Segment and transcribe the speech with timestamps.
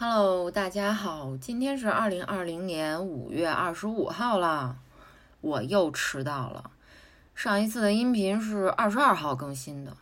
[0.00, 4.76] Hello，大家好，今天是二零二零年五月二十五号了，
[5.40, 6.70] 我又迟到了。
[7.34, 9.96] 上一次的音频是二十二号更新的，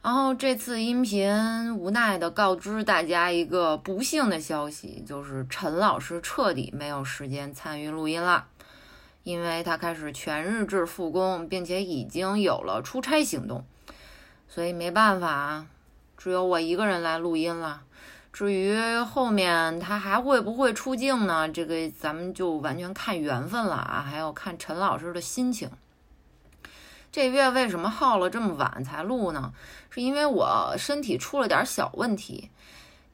[0.00, 8.46] 然后这次音频无奈的告知大家一个不幸的消息，就是陈老师彻底没有时间参与录音了，
[9.24, 13.64] 因为他开始全日制复工，并且已经有了出差行动，
[14.48, 15.66] 所以没办法，
[16.16, 17.82] 只有我一个人来录音了。
[18.32, 21.48] 至于后面他还会不会出镜呢？
[21.48, 25.68] 这个咱们就完全看缘分了啊，还要看陈老师的心情。
[27.10, 29.52] 这月为什么耗了这么晚才录呢？
[29.90, 32.50] 是因为我身体出了点小问题，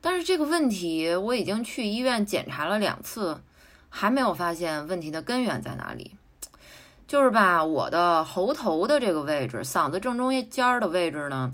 [0.03, 3.41] 但是这个问题我已经去医院检查了两次，
[3.89, 6.15] 还没有发现问题的根源在哪里。
[7.09, 11.53] 就是吧，我的喉头的这个位置，嗓子正中间儿的位置呢，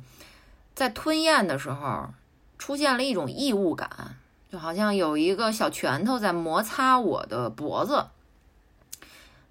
[0.74, 2.08] 在吞咽的时候。
[2.62, 3.90] 出现了一种异物感，
[4.48, 8.06] 就好像有一个小拳头在摩擦我的脖子，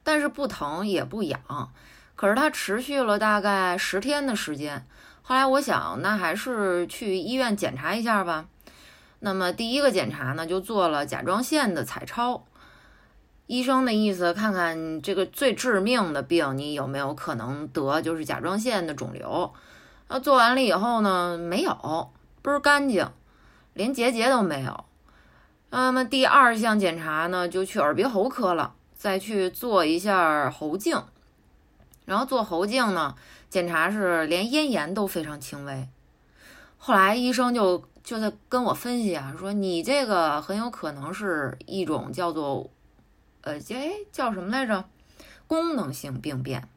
[0.02, 1.74] 但是不疼也不痒，
[2.16, 4.88] 可是它持续了大概十天的时间。
[5.24, 8.46] 后来我想，那还是去医院检查一下吧。
[9.20, 12.46] 那么第一个检查呢，就做了甲状腺的彩超。
[13.48, 19.52] 医生的意思，看看这个最致命的病你有没有可能得，就是甲状腺的肿瘤。
[20.08, 22.10] 那做完了以后呢，没有。
[22.42, 23.08] 倍儿干净，
[23.74, 24.86] 连结节都没有。
[25.70, 31.02] 那么第二项检查呢，就去耳鼻喉科了，再去做一下喉镜。
[32.06, 33.16] 然后做喉镜呢，
[33.50, 35.88] 检查是连咽炎都非常轻微。
[36.78, 42.70] 后来医生就就在跟我分析啊，说你这个很有可能是一种叫做
[43.42, 44.84] 呃，哎叫什么来着？
[45.48, 46.68] 功能性病变。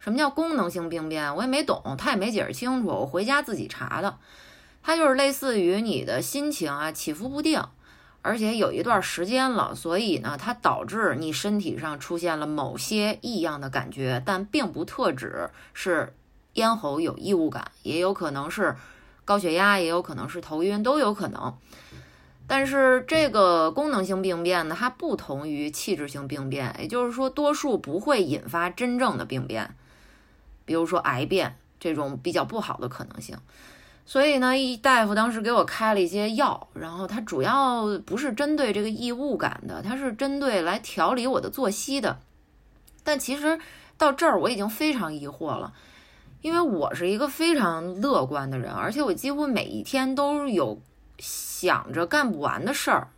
[0.00, 1.34] 什么叫功能性病变？
[1.36, 2.88] 我也没懂，他也没解释清楚。
[2.88, 4.18] 我回家自己查的。
[4.86, 7.64] 它就是类似于你的心情啊起伏不定，
[8.20, 16.12] 而且有一段时间了，所以呢，它导致你身体上出现了某些异样的感觉，但并不特指是
[16.52, 18.76] 咽喉有异物感，也有可能是
[19.24, 21.56] 高血压，也有可能是头晕，都有可能。
[22.46, 29.74] 但是这个功能性病变呢，它不同于器质性病变，也就是说，多数不会引发真正的病变，
[30.66, 33.38] 比如说癌变这种比较不好的可能性。
[34.06, 42.18] 所以呢，一大夫当时给我开了一些药，然后他主要不是针对这个异物感的，他是针对来调理我的作息的。
[43.02, 43.58] 但其实
[43.96, 45.72] 到这儿我已经非常疑惑了，
[46.42, 50.78] 因为我是一个非常乐观的人，而且我几乎每一天都有
[51.18, 53.08] 想着干不完的事儿。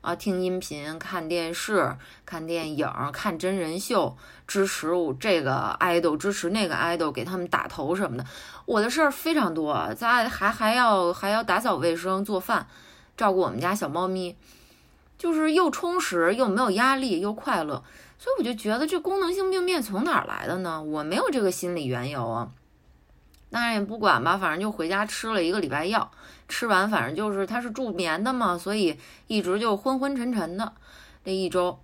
[0.00, 4.16] 啊，听音频、看电视、看电影、看真人秀，
[4.48, 8.26] 支持我这个 idol，支持那个 idol，给他们打头什么的。
[8.64, 12.66] 我的事儿非常多，咱还还要还要打扫卫生、做饭，
[13.16, 14.36] 照顾我们家小猫咪，
[15.18, 17.82] 就是又充实又没有压力又快乐。
[18.18, 20.80] 所以我就觉得这功能性病变从哪儿来的呢？
[20.80, 22.50] 我没有这个心理缘由啊。
[23.50, 26.10] 当然也不管吧，反正就回家吃了一个礼拜药，
[26.48, 28.96] 吃完反正就是它是助眠的嘛，所以
[29.26, 30.72] 一直就昏昏沉沉的
[31.24, 31.78] 这一周，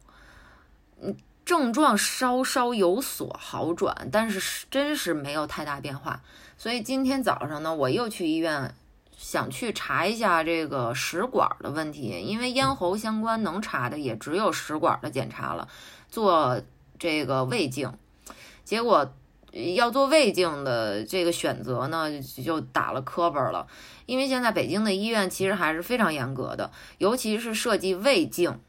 [1.03, 6.21] 嗯，症状稍稍有所好转，但是真是没有太大变化。
[6.59, 8.75] 所以今天早上呢，我又去医院，
[9.17, 15.69] 想去查一下这个食管的问题，因为咽喉相关能查的也只有食管的检查了，
[16.11, 16.61] 做
[16.99, 17.93] 这个胃镜，
[18.65, 19.11] 结果。
[19.75, 23.67] 要做胃镜的这个选择呢，就打了磕巴了。
[24.05, 28.61] 因为现在北京的医院其实还是非常严格的，尤其是设计胃镜，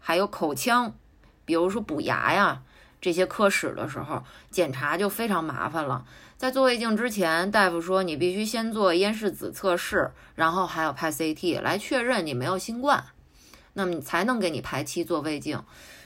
[0.00, 0.92] 还有口腔，
[1.44, 2.62] 比如说补牙呀
[3.00, 6.04] 这些科室的时候，检查就非常麻烦了。
[6.40, 13.04] 在做胃镜之前，大夫说你必须先做咽拭子测试，然后还要拍 CT 来确认你没有新冠，
[13.74, 15.62] 那么才能给你排期做胃镜。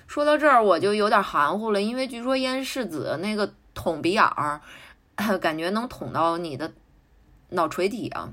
[0.09, 3.55] 说到这儿，我就有点含糊了，因为据说咽拭子那个。
[3.75, 4.61] 捅鼻眼儿，
[5.41, 6.73] 感觉能捅到你的
[7.49, 8.29] 脑垂体啊，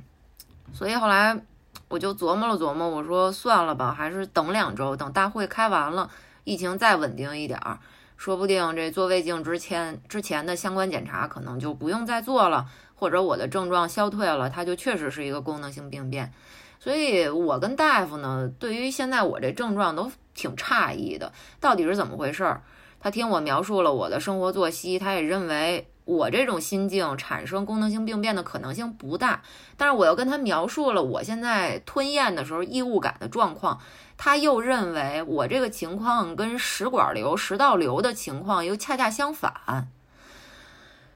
[0.71, 1.39] 所以后来
[1.87, 6.11] 我就琢磨了琢磨，我说算了吧，还是等两周，等大会开完了，
[6.43, 7.79] 疫情再稳定一点儿，
[8.21, 16.31] 说不定这做胃镜之前之前的相关检查可能就不用再做了，或者我的症状消退了，它就确实是一个功能性病变。
[16.79, 22.61] 所以我跟大夫呢，对于现在我这症状都挺诧异的，到底是怎么回事儿？
[22.99, 29.41] 他听我描述了我的生活作息，他也认为我这种心境产生功能性病变的可能性不大。
[29.77, 33.79] 但是我又跟他描述了我现在吞咽的时候异物感的状况，
[34.23, 39.87] 他又认为我这个情况跟食管瘤、食道瘤的情况又恰恰相反。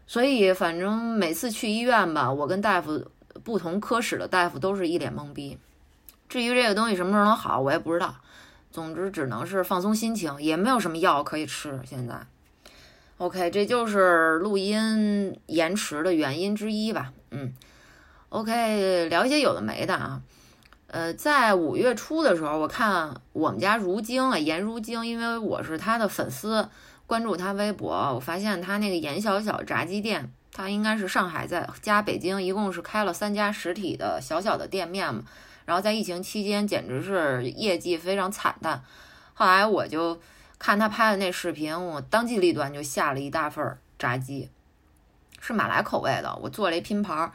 [0.08, 3.06] 所以反正每次去医院吧，我跟大夫
[3.44, 5.60] 不同科室的大夫都是一脸懵逼。
[6.28, 8.16] 至于这个东西什么时候能好，我也不知道。
[8.72, 11.80] 总之，只能是放松心情，也没有什么药可以吃。
[11.86, 12.26] 现在
[13.20, 17.14] ，OK，这就是录音延迟的原因之一吧。
[17.30, 17.54] 嗯
[18.30, 20.24] ，OK，聊一些有的没的啊。
[20.88, 26.70] 呃，在五月初的时候，我看我们家如晶啊，颜如晶，因为我是他的粉丝，
[27.08, 35.24] 关注他微博，我发现他那个颜小小炸鸡店，他应该是上海在加北京，一共是开了三家实体的小小的店面嘛。
[35.66, 38.84] 然后在疫情期间，简直是业绩非常惨淡。
[39.34, 40.18] 后来我就
[40.60, 44.50] 看他拍的那视频，我当机立断就下了一大份炸鸡，
[45.42, 46.34] 是马来口味的。
[46.42, 47.32] 我做了一拼盘，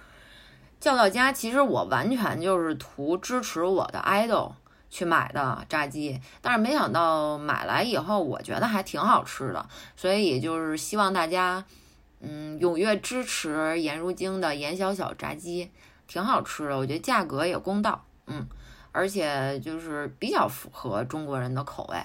[0.81, 1.31] 叫到家。
[1.31, 4.53] 其实我完全就是图支持我的 idol
[4.89, 9.69] 去买的炸鸡，但是没想到买来以后，我觉得还挺好吃的。
[9.97, 11.65] 所以就是希望大家，
[12.21, 15.71] 嗯，踊跃支持颜如晶的颜小小炸鸡，
[16.09, 16.77] 挺好吃的。
[16.77, 18.05] 我觉得价格也公道。
[18.27, 18.47] 嗯，
[18.93, 22.01] 而且就是比较符合中国人的口味，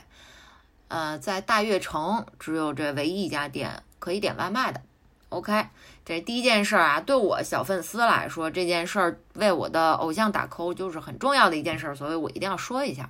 [0.88, 4.82] 呃，在大悦城只有这唯一一家店可以点外卖的。
[5.30, 5.68] OK，
[6.06, 13.10] 这第一件事儿啊，对我小粉丝来说，这件事儿为我的偶像打 call 就是很重要的一件事儿，所以我一定要说一下。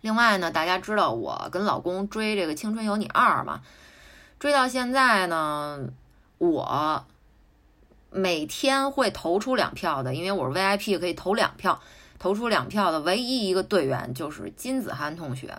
[0.00, 3.62] 另外呢，大家知道我跟老公追这个《青春有你二》嘛，
[4.38, 5.78] 追到现在呢，
[6.38, 7.06] 我
[8.10, 11.80] 每天会投出两票的，因为我是 VIP，可以投两票。
[12.20, 15.56] 投出两票的唯一一个队员就是金子涵同学，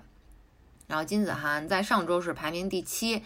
[0.88, 3.23] 然后金子涵在上周是排名第七，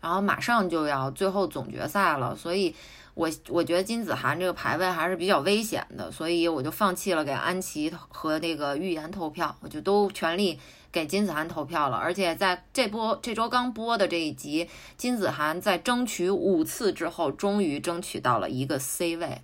[0.00, 2.74] 然后马上就要最后总决赛了，所以
[3.14, 10.58] 我我觉得金子涵这个排位还是比较危险的，所以我就放弃了给安琪和那个预言投票，我就都全力
[10.90, 19.42] 给金子涵投票了，而且在这波这周刚播的这一集，金子涵在争取五次之后，终于争取到了一个 C 位。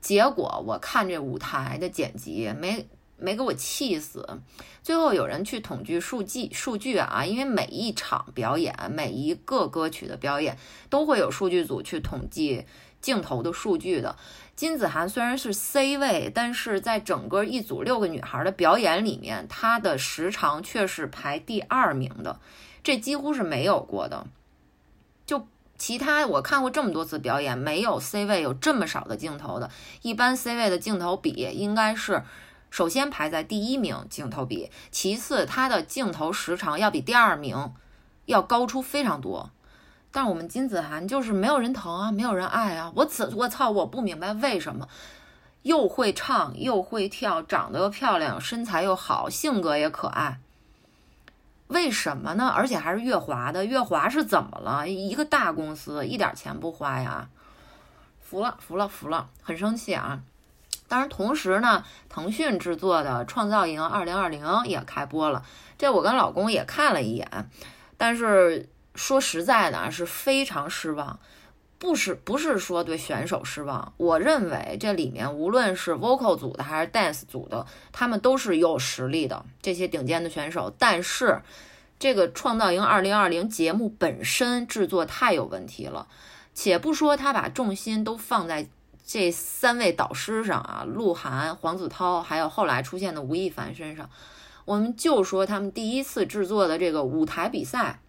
[0.00, 2.86] 结果我看这舞台的剪辑没
[3.16, 4.40] 没给我气死，
[4.82, 10.58] 最后有人去统计数据数据啊，因为每一场表演每一个歌曲的表演
[10.90, 12.64] 都会有数据组去统计
[13.00, 14.16] 镜头的数据的。
[14.56, 22.40] 金子涵虽然是 C 位，但是在整个一组六个女孩的表演里面，她的时长却是排第二名的，
[22.82, 24.26] 这几乎是没有过的。
[25.24, 25.46] 就。
[25.76, 29.68] 其他我看过这么多次表演，没有 C 位有这么少的镜头的。
[30.02, 32.22] 一般 C 位的镜头比应该是
[32.74, 37.72] 首先排在第一名镜头比，其次它的镜头时长要比第二名
[38.24, 39.52] 要高出非常多。
[40.10, 42.90] 但是我们金子涵就是没有人疼啊，没有人爱啊。
[42.96, 44.88] 我此我操，我不明白为什么
[45.62, 50.40] 又会唱又会跳，长得又漂亮，身材又好，性格也可爱。
[51.68, 52.48] 为什么呢？
[52.48, 54.88] 而且还是月华的，月华是怎么了？
[54.88, 57.28] 一个大公司一点钱不花呀？
[58.20, 60.22] 服了，服了，服了，很生气啊！
[60.86, 65.42] 当然，同时呢，腾讯制作的《创造营2020》也开播了，
[65.78, 67.50] 这我跟老公也看了一眼，
[67.96, 71.18] 但是说实在的，是非常失望。
[71.76, 80.74] 不是，不是说对选手失望，我认为这里面无论是 vocal 组的还是 dance 组的，他们都是有实力的这些顶尖的选手。
[80.78, 81.42] 但是，
[81.98, 86.06] 这个创造营2020节目本身制作太有问题了。
[86.54, 88.68] 且不说他把重心都放在
[89.06, 94.08] 这三位导师上啊，鹿晗、黄子韬，还有后来出现的吴亦凡身上，
[94.64, 98.00] 我们就说他们第一次制作的这个舞台比赛。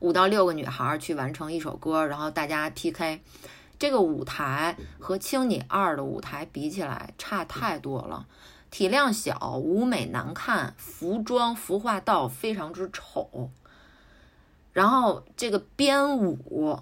[0.00, 3.20] 五到六个女孩去完成一首歌，然后大家 PK。
[3.78, 8.26] 这个舞台和《青你二》的舞台比起来差太多了，
[8.70, 13.50] 体量小，舞美难看，服装服化道非常之丑。
[14.72, 16.80] 然后这个编舞，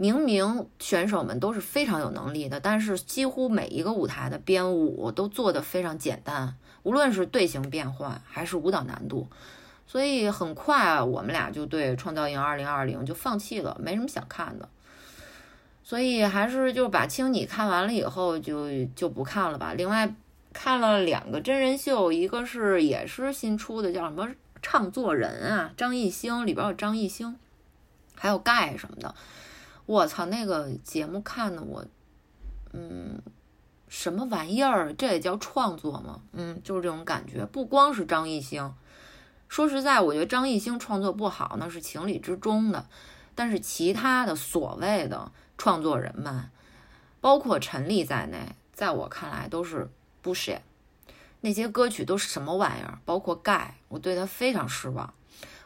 [0.00, 9.28] 明明选手们都是非常有能力的，但是几乎每一个舞台的编舞都做得非常简单，无论是队形变换还是舞蹈难度。
[9.86, 14.66] 所以很快，我们俩就对《创造营2020》就放弃了，没什么想看的。
[15.84, 19.74] 所以还是就把《青你》看完了以后，就就不看了吧。
[19.76, 20.14] 另外
[20.54, 24.26] 看了两个真人秀，一个是也是新出的，叫什么
[24.62, 27.36] 《唱作人》啊，张艺兴里边有张艺兴，
[28.14, 29.14] 还有盖什么的。
[29.86, 31.84] 我操，那个节目看的我，
[32.72, 33.20] 嗯，
[33.88, 34.92] 什么玩意儿？
[34.94, 36.20] 这也叫创作吗？
[36.32, 37.44] 嗯，就是这种感觉。
[37.46, 38.72] 不光是张艺兴。
[39.48, 42.86] 说实在，我觉得张艺兴创作不好那是情理之中的，
[43.34, 46.48] 但是其他的所谓的创作人们，
[47.20, 49.90] 包括陈粒在内，在我看来都是
[50.22, 50.60] bullshit。
[51.40, 53.00] 那些歌曲都是什么玩意儿？
[53.04, 55.12] 包括盖，我对他非常失望。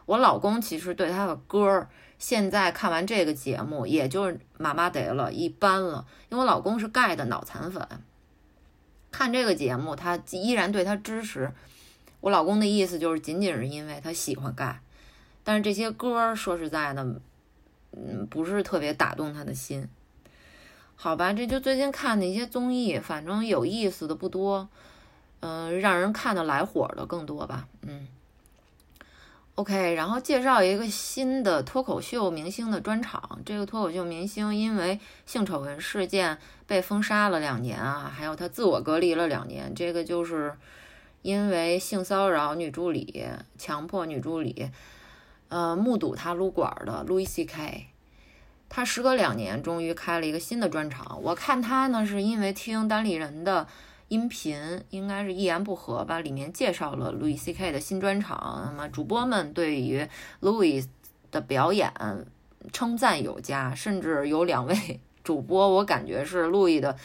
[0.07, 6.07] 我老公其实对他的歌儿，现在看完这个节目，也就是麻麻得了，一般了。
[6.31, 7.87] 因为我老公是盖的脑残粉，
[9.11, 11.53] 看这个节目，他依然对他支持。
[12.21, 14.81] 我老公的意思就是，仅仅是因为他喜欢盖，
[15.43, 17.21] 但是这些歌说实在的，
[17.93, 19.87] 嗯，不是特别打动他的心。
[20.97, 24.69] 好吧，这就最近看的一些综艺，反正有意思的不多，
[25.41, 28.09] 嗯，让人看的来火的更多吧，嗯。
[29.57, 33.39] OK，然后介绍一个新的脱口秀明星的专场。
[33.47, 39.73] 这个脱口秀明星因为性丑闻事件被封杀了两年啊，还有他自我隔离了两年。
[39.73, 40.53] 这个就是
[41.23, 43.25] 因为性骚扰女助理、
[43.57, 44.71] 强迫女助理，
[45.51, 47.87] 呃，目睹他撸管的 Louis C.K。
[48.69, 51.23] 他时隔两年终于开了一个新的专场。
[51.23, 53.69] 我看他呢，是因为听单立人的。
[54.15, 54.57] 音频
[54.91, 57.73] 应该是一言不合吧，里面介绍了 Louis C.K.
[57.73, 58.63] 的新专场。
[58.65, 60.07] 那么主播们对于
[60.41, 60.87] Louis
[61.33, 61.93] 的表演
[62.73, 66.97] 称赞有加，甚至有两位 主播，我感觉是 Louis 的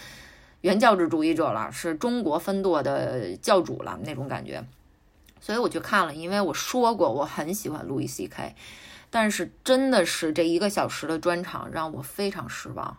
[0.61, 4.63] 原教旨主义者了，是中国分舵的教主了那种感觉。
[5.41, 8.55] 所以我去看了，因为我说过我很喜欢 Louis C.K.，
[9.09, 12.97] 但是真的是这一个小时的专场让我非常失望。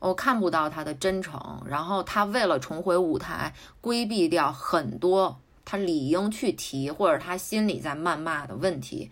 [0.00, 9.10] 我看不到他的真诚，然后他为了重回舞台，规避掉很多他理应去提或者他心里在谩骂的问题。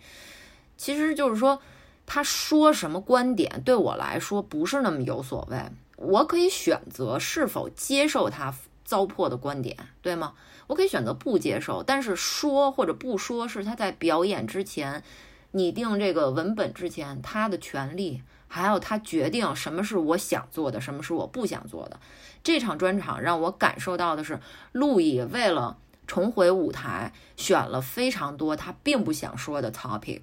[0.75, 1.61] 其实就是说，
[2.05, 5.61] 他说什么观点对我来说不是那么有所谓，
[5.95, 8.53] 我可以选择是否接受他
[8.83, 10.33] 糟粕的观点，对吗？
[10.65, 15.03] 我可以选择不接受，但是说或者不说是他在表演之前
[15.51, 18.23] 拟定这个文本之前他的权利。
[18.51, 21.99] 还有他决定什么是我想做的，什么是我不想做的。
[22.43, 24.39] 这场专场让我感受到的是，
[24.71, 25.77] 路易为了
[26.07, 30.21] 重回舞台，选了非常多他并不想说的 topic，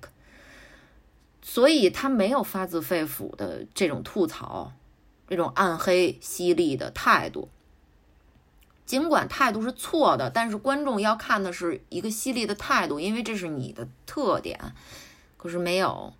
[1.40, 4.72] 所以他没有发自肺腑的这种吐槽，
[5.28, 7.48] 这种暗黑犀利的态度。
[8.84, 14.58] 尽管态度是错的，但是观众要看的是一个犀利的态度，因为这是你的特点。
[15.36, 16.12] 可是没有。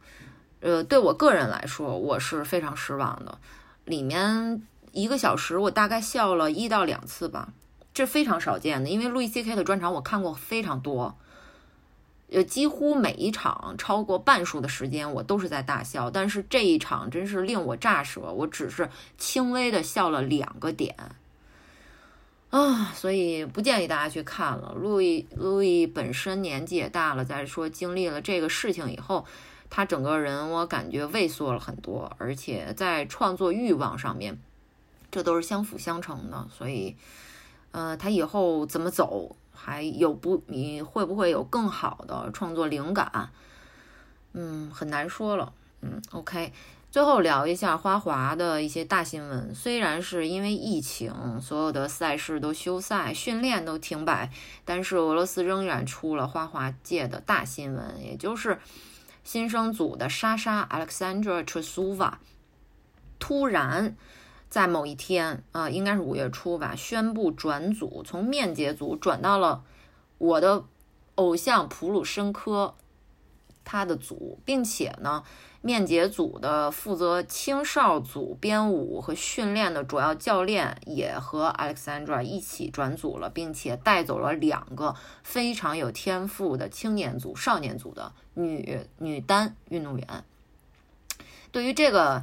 [0.67, 3.39] 呃，对我个人来说，我是非常失望的。
[3.85, 7.53] 里面一个小时，我大概笑了一到两次吧，
[7.95, 8.91] 这非常少见的。
[8.91, 11.17] 因为路易 C K 的专场我看过非常多，
[12.33, 16.11] 呃，几乎每一场超过半数的时间我都是在大笑。
[16.11, 20.97] 但是这一场真是令我炸舌，我只是轻微的笑了两个点
[22.51, 24.75] 啊，所以不建议大家去看了。
[24.75, 29.25] 路易路易本身年纪也大了，再说经历了这个事情以后。
[29.69, 34.39] 他整个人我感觉畏缩了很多，而且在创作欲望上面，
[35.11, 36.49] 这都是相辅相成的。
[36.51, 36.97] 所以，
[37.73, 43.31] 呃，他以后怎么走，还有不，你会不会有更好的创作灵感？
[44.33, 45.53] 嗯，很难说了。
[45.83, 46.53] 嗯，OK，
[46.91, 49.55] 最后聊一下花滑的一些大新闻。
[49.55, 54.31] 虽然是因为疫情，所有的赛事都休赛，训练都停摆，
[54.65, 58.59] 但是俄罗斯仍然出了花滑界的大新闻，也就是。
[59.27, 62.21] 新生组的莎莎 Alexandra t r u s u v a
[63.19, 63.97] 突然
[64.49, 69.65] 在某一天啊，应该是五月初吧，宣布转组，从面接组转到了
[70.19, 70.65] 我的
[71.17, 72.77] 偶像普鲁申科
[73.65, 75.25] 他的组，并且呢。
[75.67, 84.95] 面节组的负责青少组编舞和训练的主要教练也和 Alexandra 一起转组了，并且带走了两个
[85.25, 90.07] 非常有天赋的青年组、少年组的女女单运动员。
[91.51, 92.23] 对于这个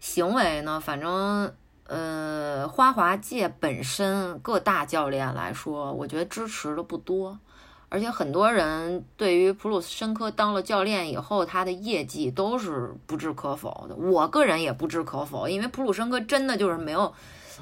[0.00, 1.54] 行为呢，反正
[1.86, 7.38] 呃，花滑界本身各大教练来说，我觉得支持的不多。
[7.94, 13.94] 而且很多人对于普鲁申科当了教练以后，他的业绩都是不置可否的。
[13.94, 17.14] 我个人也不置可否，因为普鲁申科真的就是没有，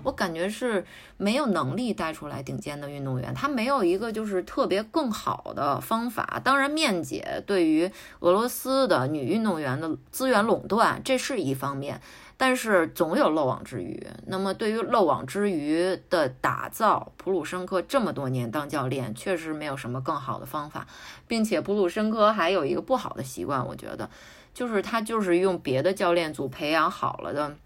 [0.02, 0.86] 我感觉是
[1.18, 6.40] 没有能力带出来顶尖的运动员，他没有一个就是特别更好的方法。
[6.42, 12.00] 当然，面姐对于俄罗斯的女运动员的资源垄断，这是一方面。
[12.42, 14.04] 但是总有漏网之鱼。
[14.26, 20.88] 那么对于漏网之鱼的打造，普鲁申科这么多年当教练，确实没有什么更好的方法，
[21.28, 24.10] 并且普鲁申科还有一个不好的习惯，我觉得，
[24.52, 27.56] 就是他就是用别的教练组培养好了的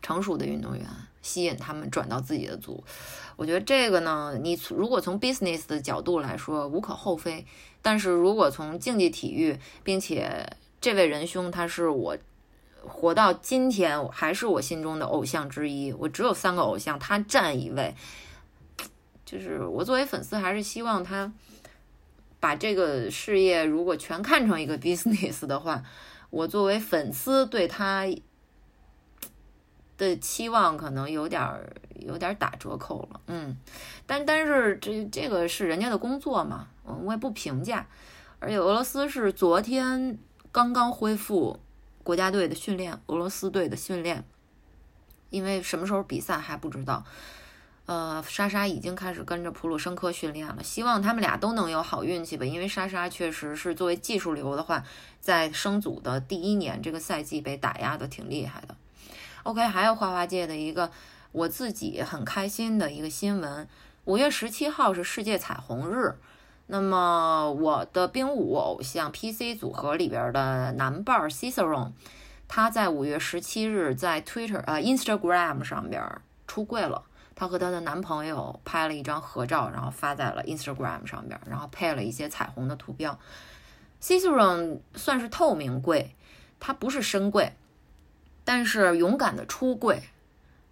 [0.00, 0.86] 成熟的运动员，
[1.20, 2.84] 吸引他们转到自己的组。
[3.34, 7.44] 我觉得这个呢，你如果从 business 的角度来说无可厚非，
[7.82, 12.16] 但是如果从竞技体育，并且这位仁兄他是我。
[12.88, 15.92] 活到今天还是我心中的偶像之一。
[15.92, 17.94] 我只有三个偶像，他占一位。
[19.24, 21.32] 就是我作为粉丝，还是希望他
[22.38, 25.82] 把这个事业如果全看成一个 business 的话，
[26.30, 28.06] 我作为粉丝对他
[29.98, 33.56] 的期望可能有点儿有点打折扣了，嗯，
[34.06, 37.86] 但但是这这个是人家的工作嘛，我也不评价。
[38.38, 40.18] 而且俄罗斯是昨天
[40.52, 41.58] 刚刚恢复
[42.06, 44.22] 国家队的训练，俄罗斯队的训练，
[45.28, 47.04] 因为什么时候比赛还不知道。
[47.86, 52.46] 呃，莎莎已经开始跟着普鲁申科训练了，希望他们俩都能有好运气吧。
[52.46, 54.84] 因为莎莎确实是作为技术流的话，
[55.20, 58.76] 在升组的第一年这个赛季被打压的挺厉害的。
[59.42, 60.92] OK，还有花滑界的一个
[61.32, 63.68] 我自己很开心的一个新闻：
[64.04, 66.14] 五月十七号是世界彩虹日。
[66.66, 71.92] 那么我的冰舞偶像 PC 组合里边的男伴 Ciceron，
[72.48, 76.02] 他在五月十七日在 Twitter 呃 Instagram 上边
[76.46, 77.04] 出柜了。
[77.36, 83.18] 她和她的男朋友拍了一张合照，然后发在了 Instagram 上边，然后配了一些彩虹的图标。
[84.00, 86.16] Ciceron 算是透明柜，
[86.58, 87.52] 它不是深柜，
[88.42, 90.02] 但是勇敢的出柜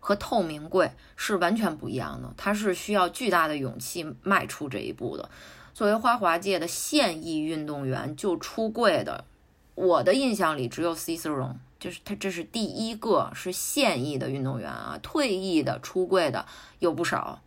[0.00, 2.32] 和透明柜是完全不一样的。
[2.36, 5.28] 它是需要巨大的勇气迈出这一步的。
[5.74, 9.24] 作为花滑界的现役运动员，就出柜的，
[9.74, 11.56] 我的印象里只有 Ciceron。
[11.80, 16.46] 就是他，这是第一个是现役的运动员啊，退役的出柜的
[16.78, 17.42] 有不少。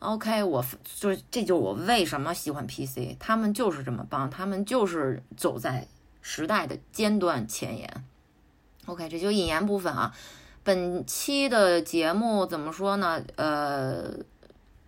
[0.00, 0.64] OK，我
[0.98, 5.86] 就是这就是我为什么喜欢 PC，他们就是这么棒，他们就是走在
[6.22, 8.04] 时代的尖端前沿。
[8.86, 10.12] OK，这就引言部分啊。
[10.64, 13.22] 本期的节目怎么说呢？
[13.36, 14.12] 呃，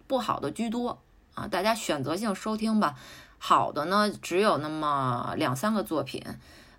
[0.09, 0.99] 不好的居多
[1.41, 2.95] 啊，大家选择性收听吧。
[3.39, 6.23] 好的呢，只有那么两三个作品。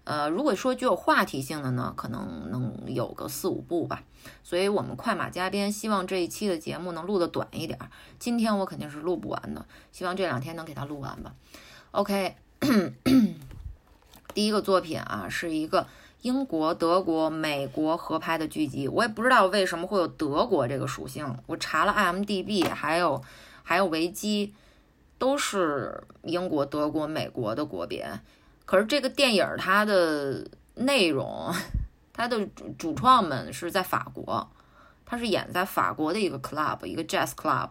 [0.04, 4.04] 呃，如果说具有话题性的呢，可能能有个四五部吧。
[4.44, 7.80] 所以我们快马加鞭，希望这一期的节目能录的短一点。
[8.20, 11.34] 今天我肯定是录不完的，希望这两天能给它录完吧。
[11.92, 12.36] OK，
[14.36, 15.88] 第一个作品啊，是一个
[16.22, 18.88] 英国、德国、美国合拍的剧集。
[18.88, 23.24] 我也不知道为什么会有德国这个属性，我查了 IMDB，还有
[23.72, 24.54] 还有维基，
[25.18, 28.06] 都是英国、德国、美国的国别。
[28.66, 31.50] 可是这个电影它的内容，
[32.12, 34.46] 它的主主创们是在法国，
[35.06, 37.70] 它是演在法国的一个 club，一个 jazz club，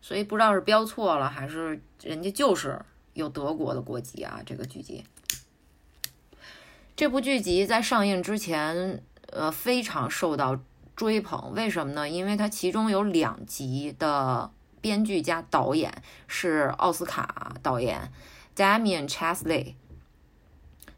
[0.00, 4.40] 所以不知道是标错了还是人家就是有德国的国籍啊。
[4.44, 5.04] 这个剧集，
[6.96, 10.58] 这部剧集在上映之前，呃，非常受到
[10.96, 11.52] 追捧。
[11.54, 12.08] 为什么呢？
[12.08, 18.10] 因为它其中有两集的编剧加导演是奥斯卡导演
[18.56, 19.74] Damien Chazelle。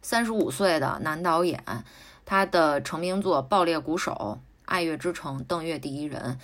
[0.01, 1.63] 三十五岁的男导演，
[2.25, 4.13] 他的成名作《爆裂鼓手》
[4.65, 6.39] 《爱乐之城》《邓月第一人》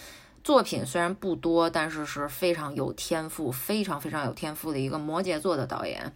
[0.44, 6.12] 作品虽然不多，但是是非常有天赋、非常非常有天赋的一个摩羯座的导演。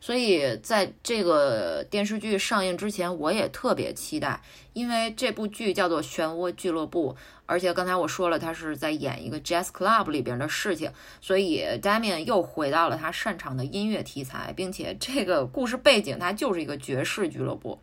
[0.00, 4.42] 所以在这个电视剧上映之前，我也特别期待，
[4.74, 7.12] 因为这部剧叫做《漩涡俱乐部》，
[7.46, 17.78] 而且刚才我说了，他是在演一个 jazz club 里边的事情，所以 Damien 又回到了他擅长的音乐题材，并且这个故事背景它就是一个爵士俱乐部，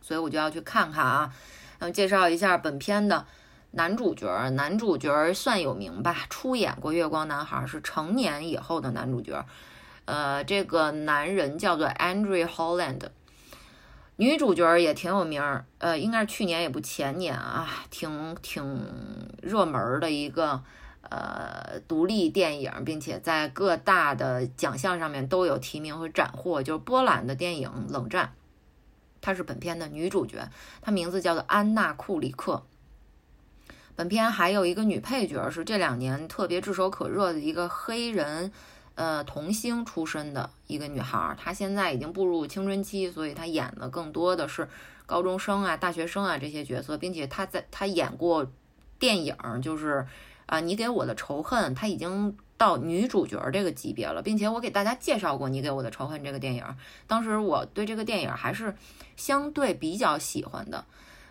[0.00, 1.32] 所以我就要去看看啊。
[1.78, 3.24] 嗯，介绍一下本片的
[3.72, 9.44] 男主角，男主角算有名吧，出演过《月光男孩》，是成年以后的男主角。
[10.04, 13.00] 呃，这个男人叫做 Andrew Holland，
[14.16, 18.62] 女主角也挺有名儿，呃，应该是去年也不前年啊，挺挺
[19.40, 20.62] 热门的一个
[21.00, 28.26] 呃独立电影，并且在各大的奖项上面都有提名和斩获，就是波兰的电影《冷战》，
[29.20, 30.48] 她是本片的女主角，
[30.82, 32.64] 她名字叫做安娜库里克。
[33.96, 38.52] 本片还有一个女配角，是这两年特别炙手可热的一个黑人。
[39.02, 44.68] 呃，童星出身的一个女孩，她现在已经步入青春期，所以她演的更多的是
[45.06, 48.46] 高中生啊、大学生啊这些角色，并且她在她演过
[49.00, 50.06] 电影，就是
[50.46, 56.64] 啊，你给我的仇恨，她已经到女主角这个级别了，并且我给大家介绍过你给我的仇恨这个电影，
[57.08, 58.72] 当时我对这个电影还是
[59.16, 60.84] 相对比较喜欢的。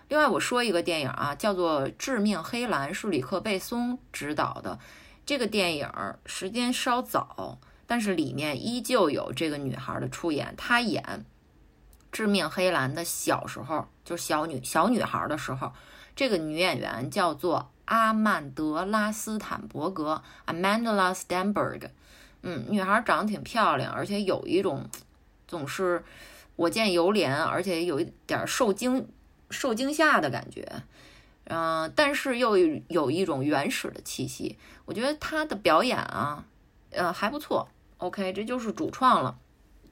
[0.09, 4.77] 另外，我说一个电影啊，叫做《致命黑蓝》，是吕克贝松执导的。
[5.25, 5.89] 这个电影
[6.25, 10.53] 时间稍早，但是里面依旧有这个女孩的出演。
[10.57, 11.03] 她演
[12.11, 15.71] 《致命黑兰》的小时候，就是小女小女孩的时候。
[16.13, 21.89] 这个女演员叫做阿曼德拉斯坦伯格 （Amanda Stenberg）。
[22.41, 24.89] 嗯，女孩长得挺漂亮，而且有一种
[25.47, 26.03] 总是
[26.57, 29.07] 我见犹怜，而且有一点受惊
[29.49, 30.83] 受惊吓的感觉。
[31.45, 32.55] 嗯，但是又
[32.87, 36.45] 有一种原始的气息，我觉得他的表演啊，
[36.91, 37.67] 呃还不错。
[37.97, 39.37] OK，这就是主创了。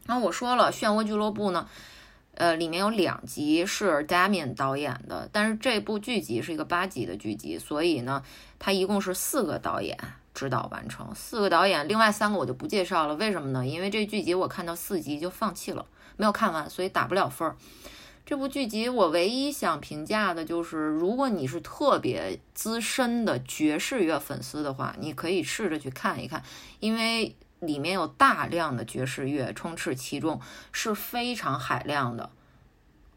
[0.06, 1.68] 那我说了，漩涡俱乐部呢，
[2.36, 8.24] 呃，里面有两集是 Damian 导演的，但是这部剧集是一个八集的剧集，所以呢，
[8.58, 9.98] 它一共是四个导演
[10.34, 13.68] 指导完成，四个导演，另外三个我就不介绍了，为什么呢？
[13.68, 15.86] 因为这剧集我看到四集就放弃了，
[16.16, 17.56] 没有看完，所以打不了分儿。
[18.30, 26.44] 这部剧集我唯一想评价的就是，如果你是特别资深的爵士乐粉丝的话，你可以试着去看一看，
[26.80, 27.36] 因为。
[27.60, 30.40] 里面有大量的爵士乐充斥其中，
[30.72, 32.30] 是非常海量的，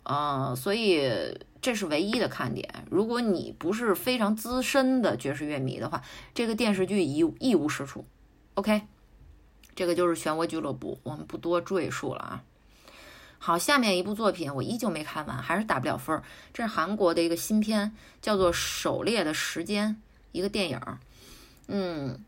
[0.03, 2.85] 呃，所以这是唯一的看点。
[2.91, 6.03] 如果你不是非常资深的爵士乐迷的话，
[6.35, 8.05] 这个电视剧一一无是处。
[8.55, 8.83] OK，
[9.77, 12.43] 这个就是漩涡俱乐部，我们不多赘述了啊。
[13.45, 16.23] 好，下面一部作品我依旧没看完，还是打不了分儿。
[16.55, 19.91] 这是韩国的一个新片，叫做《狩猎的时间》，
[20.31, 20.81] 一个电影。
[21.67, 22.25] 嗯。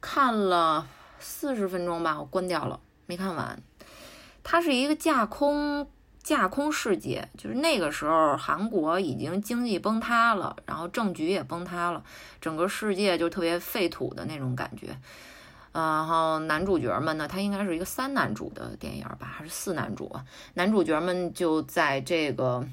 [0.00, 0.88] 看了
[1.20, 3.62] 四十分钟吧，我关掉了，没看完。
[4.42, 5.86] 它是一个架空
[6.22, 12.02] 架空世界，就是那个时候韩国已经经济崩塌了，然后政局也崩塌了，
[12.40, 14.96] 整个世界就特别废土的那种感觉。
[15.74, 20.10] 然后男主角们呢，他应该是一个三男主的电影吧，还是四男主？
[20.54, 22.64] 男主角们就在这个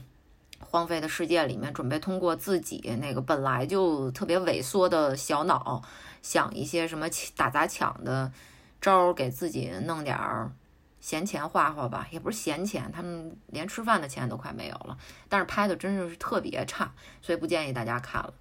[0.59, 5.81] 荒废的世界里面，准备通过自己那个本来就特别萎缩的小脑。
[6.21, 8.31] 想一些什么打砸抢的
[8.79, 10.51] 招儿，给自己弄点儿
[10.99, 14.95] 闲钱花花吧，也不是闲钱，他们连吃饭的钱都快没有了。
[15.27, 18.31] 但是拍的真的是特别差，所以不建议大家看了。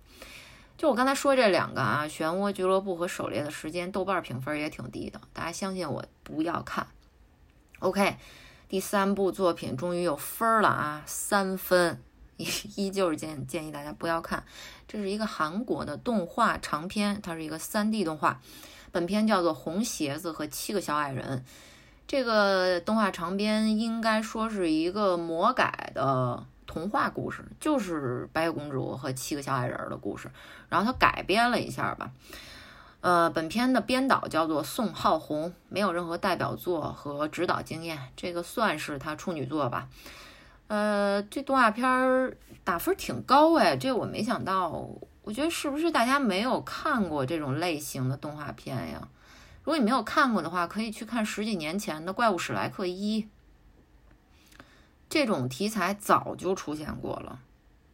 [0.80, 6.86] 就我刚才说这两个啊，《漩涡俱乐部》和《狩猎的时间》，豆瓣评分也挺低的，大家相信我，不要看。
[7.80, 8.16] OK，
[8.66, 12.02] 第三部作品终于有分了啊，三分。
[12.76, 14.42] 依旧是建建议大家不要看，
[14.88, 18.40] 这是一个韩国的动画长片，它是一个 3D 动画。
[18.90, 21.44] 本片叫做《红鞋子和七个小矮人》。
[22.06, 30.30] 这个动画长片应该说是一个魔改的童话故事，就是白雪公主和七个小矮人的故事。
[30.68, 32.12] 然后他改编了一下吧。
[33.00, 39.88] 呃，本片的编导叫做宋浩红，没有任何代表作和指导经验，这个算是他处女作吧。
[40.68, 44.88] 呃，这动画片儿打分挺高哎，这我没想到。
[45.22, 49.08] 我觉得是不是大家没有看过这种类型的动画片呀？
[49.64, 53.22] 如果你没有看过的话，可以去看十几年前的《怪物史莱克一》。
[55.10, 57.40] 这种题材早就出现过了，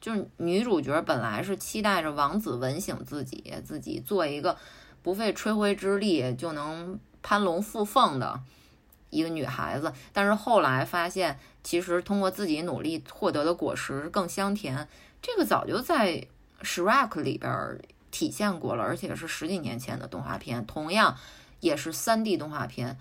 [0.01, 4.57] 就是女主角本来是期待着王子吻醒自己，自己做一个
[5.03, 8.41] 不费吹灰之力就能攀龙附凤的。
[9.09, 14.87] 一个女孩子，但是后来发现，其实通过自己努力获得的果实更香甜。
[15.23, 16.09] 这个早就在
[16.61, 17.79] 《Shrek》里边
[18.11, 21.17] 体现过了，而且是十几年前的动画片，同样
[21.61, 22.99] 也是 3D 动画片。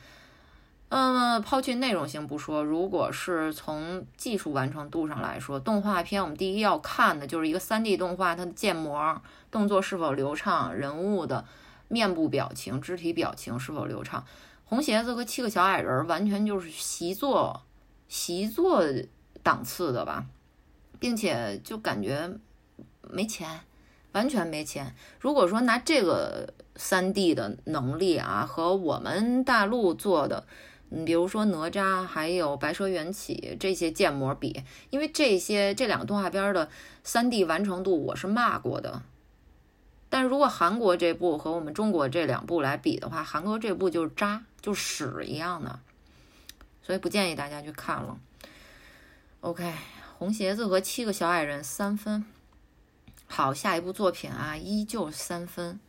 [0.90, 11.44] 嗯，抛去内容性不说，如果是从技术完成度上来说，动画片我们第一要看的就是一个 3D 动画，它的建模、动作是否流畅，人物的
[11.88, 14.24] 面部表情、肢体表情是否流畅。
[14.64, 17.64] 红鞋子和七个小矮人完全就是习作，
[18.08, 18.84] 习作
[19.44, 20.26] 档次的吧，
[21.00, 22.32] 并且就感觉
[23.02, 23.62] 没钱，
[24.14, 24.96] 完全没钱。
[25.20, 30.46] 如果说拿这个三 D 的能力啊，和我们大陆做的，
[30.90, 36.70] 嗯，比如说哪吒还有白蛇缘起这些建模比，因为这些这两个动画片的
[37.04, 39.02] 三 D 完成度我是骂过的。
[40.10, 44.44] 但如果韩国这部和我们中国这两部来比的话，韩国这部就是渣。
[44.66, 45.80] 就屎一样的，
[46.82, 48.18] 所以不建议大家去看了。
[49.42, 49.72] OK，
[50.18, 52.26] 红鞋子和七个小矮人三分。
[53.28, 55.80] 好，下一部作品啊，依旧三分，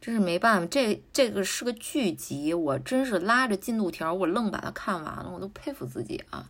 [0.00, 0.66] 真是没办法。
[0.66, 6.48] 这这个是个剧集，我真是拉着进度条，我愣把它看完了，我都佩服自己啊。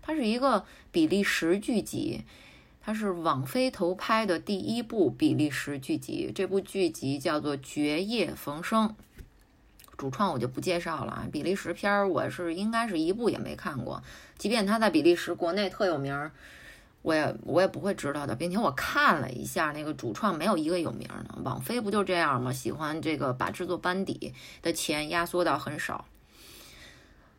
[0.00, 2.24] 它是一个比利时剧集，
[2.80, 6.30] 它是网飞投拍的第一部比利时剧集。
[6.34, 8.88] 这部剧集叫做《绝夜逢生》。
[9.96, 14.02] 主创我就不介绍了啊，比利时片儿我是应该是一部也没看过，
[14.36, 16.32] 即便他在比利时国内特有名儿，
[17.04, 22.52] 我也我也不会知道的，并且我看了一下那个主创没有一个有名的，网飞不就这样吗？
[22.52, 26.06] 喜欢这个把制作班底的钱压缩到很少。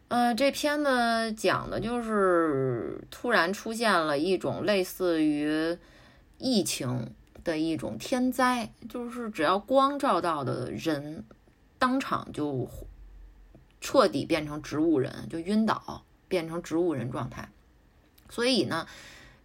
[0.07, 5.77] 呃，这片子讲的就是突然出现了一种类似于
[6.37, 7.11] 疫情
[7.43, 11.25] 的一种天灾，就是只要光照到的人。
[11.77, 12.67] 当场就
[13.81, 17.49] 彻底变成植物人，就晕倒，变成植物人状态。
[18.29, 18.87] 所以呢，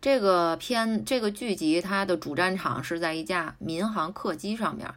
[0.01, 4.93] 这个片这个剧集它的主战场是在一架民航客机上面，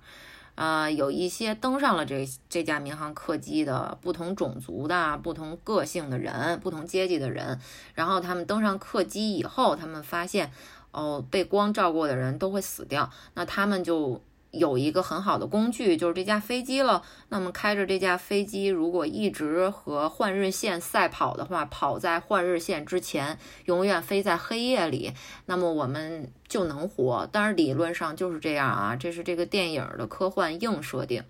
[0.55, 7.59] 呃，有一些登上了这这架民航客机的不同种族的、不同个性的人、不同阶级的人，
[7.93, 10.51] 然后他们登上客机以后，他们发现，
[10.91, 14.21] 哦，被光照过的人都会死掉，那他们就。
[14.53, 17.03] 有一个很好的工具，就是这架飞机了。
[17.29, 25.11] 那么开着这架飞机，如果一直和换日线赛跑的话，跑在换日线之前，永远飞在黑夜里，
[25.47, 27.27] 那么我们就能活。
[27.31, 31.23] 当然，理论上就是这样啊，这是这个电影的科幻硬设定。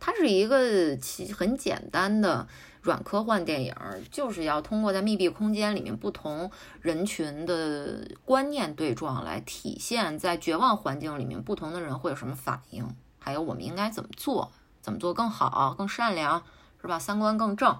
[0.00, 2.46] 它是一个其很简单的。
[2.80, 3.74] 软科幻电影
[4.10, 12.88] 就是要通过在密闭空间里面不同人群的观念对撞来体现，在绝望环境里面不同的人会有什么反应，
[13.18, 16.42] 还有我们应该怎么做，怎么做更好、更善良，
[16.80, 16.98] 是吧？
[16.98, 17.78] 三观更正。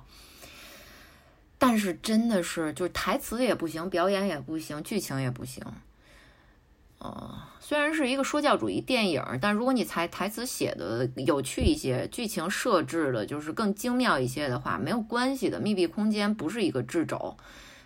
[1.58, 5.64] 但是真的是，就是台词也不行，表演也不行，剧情也不行。
[6.98, 15.60] 呃，虽然是一个说教主义电影，但如果你台台词写的有趣一些，剧情设置的就是更精妙一些的话，没有关系的。
[15.60, 17.36] 密闭空间不是一个掣肘，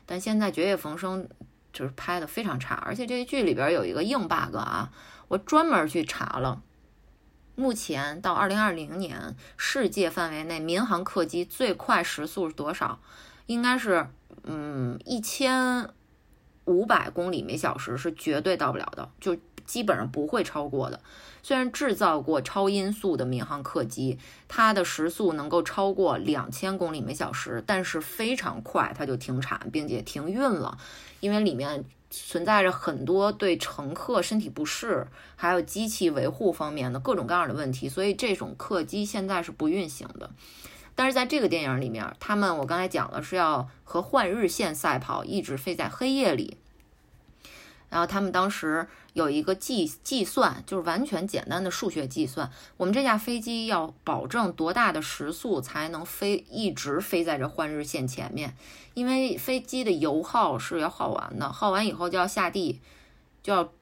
[0.07, 1.25] 但现在《绝夜逢生》
[1.75, 4.91] 就是拍的非常差，而且这个剧里边有一个硬 bug 啊，
[5.29, 6.63] 我专门去查了，
[7.55, 12.99] 目前到二零二零年，世界范围内民航客机最快时速是多少？
[13.45, 14.09] 应该是
[14.45, 15.91] 嗯一千。
[16.65, 21.01] 五百公里每小时是绝对到不了的，就基本上不会超过的。
[21.43, 30.79] 虽然制造过超音速的民航客机，它的时速能够超过两千公里每小时，但是非常快它就停产并且停运了，
[31.19, 40.31] 因为里面存在着很多对乘客身体不适，还有机器维护方面的各种各样的问题，所以这种客机现在是不运行的。
[40.95, 46.59] 但是在这个电影里面，他们我刚才讲了是要和换日线赛跑，一直飞在黑夜里。
[47.89, 58.57] 然后他们当时有一个计计算，就是完全简单的数学计算，我们这架飞机要保证多大的时速才能飞一直飞在这换日线前面？
[58.95, 62.81] 因为飞机的油耗是要耗完的，耗完以后就要下地，
[63.43, 63.73] 就要。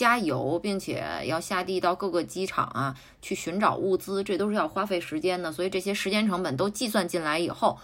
[0.00, 5.52] 加油，并且要下地到各个机场啊，去寻找物资，这都是要花费时间的。
[5.52, 7.78] 所以这些时间成本都计算进来以后，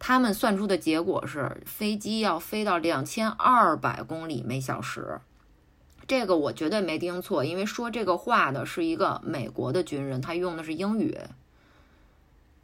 [0.00, 5.20] 他们算出的结果是飞机要飞到两千二百公里每小时。
[6.08, 11.16] 这个我绝对没听错，因为说这个话的是一个美国的军人，他用的是英语。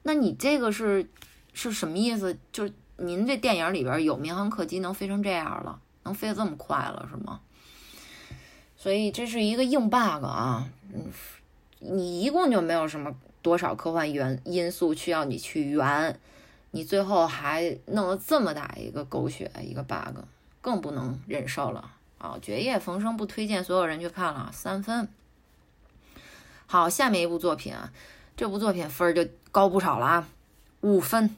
[0.02, 1.08] 那你这个是
[1.52, 2.36] 是什么意思？
[2.50, 7.38] 就是您这电影里边有民航客机能飞成这样了，能飞得这么快了，是吗？
[8.76, 11.10] 所以这是一个硬 bug 啊，嗯，
[11.80, 16.20] 你一共就没有什么多少科幻元因素需要你去圆，
[16.70, 20.18] 你最后还弄了这么大一个狗血一个 bug，
[20.60, 22.38] 更不能忍受了啊！
[22.42, 25.08] 绝夜逢生不推荐所有人去看了，三分。
[26.66, 27.92] 好，下面一部作品啊，
[28.36, 30.28] 这部作品分儿就高不少了啊，
[30.82, 31.34] 五分。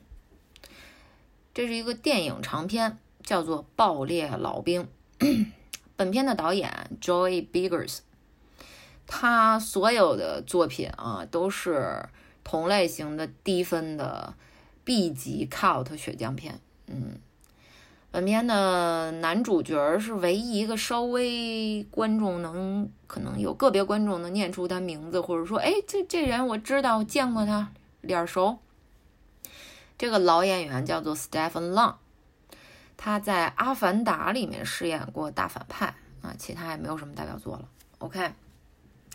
[1.55, 4.88] 这是一个电影长片，叫做《爆裂老兵》。
[5.98, 7.98] 本片的导演 Joy Biggers，
[9.04, 12.08] 他所有的作品啊都是
[12.44, 14.34] 同类型的低分的
[14.84, 16.61] B 级 cult 血浆片。
[16.87, 17.18] 嗯，
[18.12, 28.58] 本片的男主角是唯一一个稍微观众能可能有个别观众能念出他名字，或者说，哎，这这人我知道，见过他，脸熟。
[29.98, 31.96] 这个老演员叫做 Stephen Long。
[33.00, 35.87] 他在《阿凡达》里面饰演过大反派
[36.20, 37.68] 啊，其他也没有什么代表作了。
[37.98, 38.32] OK，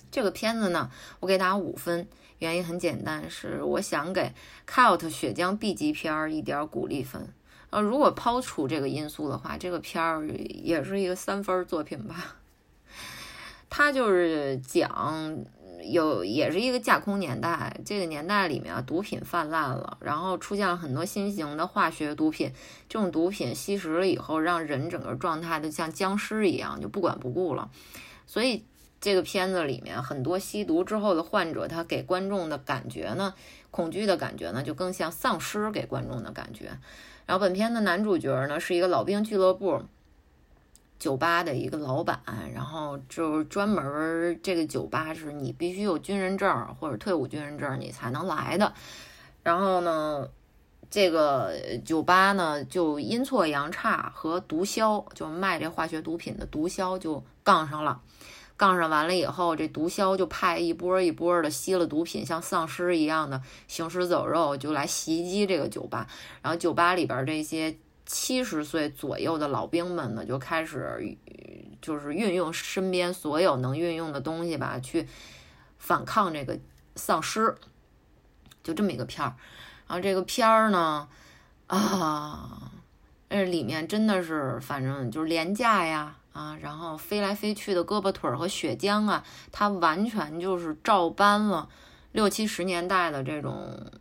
[0.10, 2.08] 这个片子呢，我给打五分，
[2.40, 4.34] 原因很简单，是我想给
[4.66, 7.28] Cult 血浆 B 级片儿一点鼓励分。
[7.70, 12.38] 呃，如果抛除这个因素的话，这个片儿也是一个三分作品吧。
[13.70, 15.44] 他就是讲。
[15.86, 22.52] 有也是一个架空年代，这个年代里面，毒品泛滥了，然后出现了很多新型的化学毒品。
[22.90, 27.70] 这种毒品吸食了以后，让人整个状态都像僵尸一样，就不管不顾了。
[28.26, 28.64] 所以
[29.02, 33.34] 这个片子里面很多吸毒之后的患者，他给观众的感觉呢，
[33.72, 36.72] 恐惧的感觉呢，就更像丧尸给观众的感觉。
[37.26, 39.84] 然后本片的男主角呢，是一个老兵俱乐部。
[41.04, 42.18] 酒吧的一个老板，
[42.56, 48.74] 然后就是专门这个酒吧是你必须有军人证或者退伍军人证你才能来的。
[49.44, 50.30] 然后呢，
[50.90, 51.52] 这个
[51.84, 58.00] 酒吧呢就阴错阳差和毒枭，就卖这化学毒品的毒枭就杠上了。
[58.56, 66.08] 杠上完了以后，这毒枭就派一波一波的吸了毒品，像丧尸一样的行尸走肉，就来袭击这个酒吧。
[66.42, 67.76] 然后酒吧里边这些。
[68.06, 71.18] 七十岁左右的老兵们呢，就开始
[71.82, 75.08] 就是运用身边所有能运用的东西吧，去
[75.78, 76.60] 反抗这个
[76.96, 77.56] 丧尸，
[78.64, 79.36] 就这么一个片儿。
[79.88, 81.08] 然后这个片儿呢，
[81.68, 82.72] 啊，
[83.30, 91.68] 那里面真的是反正就是廉价呀，啊，然后飞来飞去的胳膊腿儿和血浆啊，它完全就是照搬了
[92.12, 93.92] 六七十年代的这种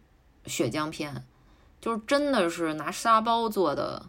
[0.47, 1.25] 血浆片，
[1.83, 4.07] 就是真的是拿沙包做的。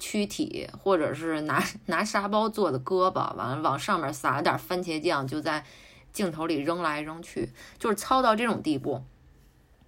[0.00, 5.64] 躯体，或者是拿 拿沙包做的胳膊，完了往上面撒了点番茄酱，就在
[6.12, 9.02] 镜头里扔来扔去，就是糙到这种地步。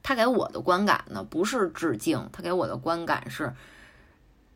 [0.02, 3.54] 他给我的观感呢，不是致敬，他给我的观感是，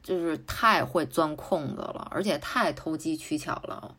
[0.03, 3.94] 就是太会钻空子了，而且太投机取巧了。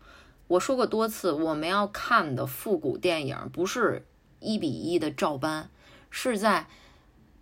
[0.48, 4.06] 我说过多次，我们要看的复古电影不是
[4.42, 5.70] 一比一的照搬，
[6.10, 6.68] 是在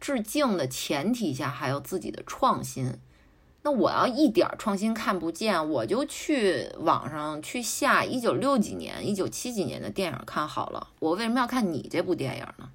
[0.03, 2.99] 致敬的前提下还有自己的创新。
[3.61, 10.89] 那我要一点创新看不见，我就去网上去下一九六几年、一九七几年的电影看好了。
[10.99, 12.69] 我为什么要看你这部电影呢？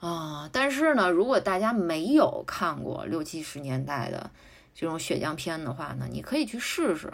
[0.00, 0.50] 啊！
[0.52, 4.30] 但是呢，如果大家没有看过六七十年代的
[4.74, 7.10] 这种血浆片的话呢，你可以去试试，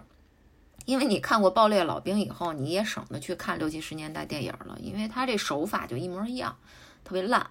[0.85, 6.57] 因为你看过《爆裂老兵》以后，你也省得去看六七十年代电影了，因为他这手法就一模一样，
[7.05, 7.47] 特别烂。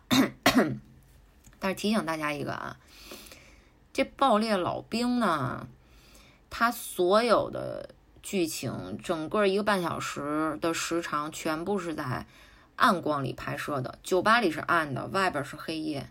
[1.63, 2.75] 但是提醒大家一个啊。
[3.93, 5.65] 这爆裂老兵呢，
[6.49, 12.25] 他所有的剧情，整个一个半小时的时长，全部是在
[12.75, 13.97] 暗光里拍摄的。
[14.03, 16.09] 酒吧里是暗的，外边是黑夜，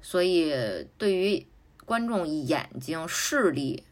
[0.00, 1.46] 所以对于
[1.84, 3.84] 观众眼睛视力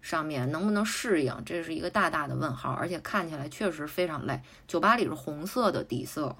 [0.00, 2.72] 上面能不能适应，这是一个大大的问号。
[2.72, 4.40] 而且看起来确实非常累。
[4.66, 6.34] 酒吧里是红色的底色，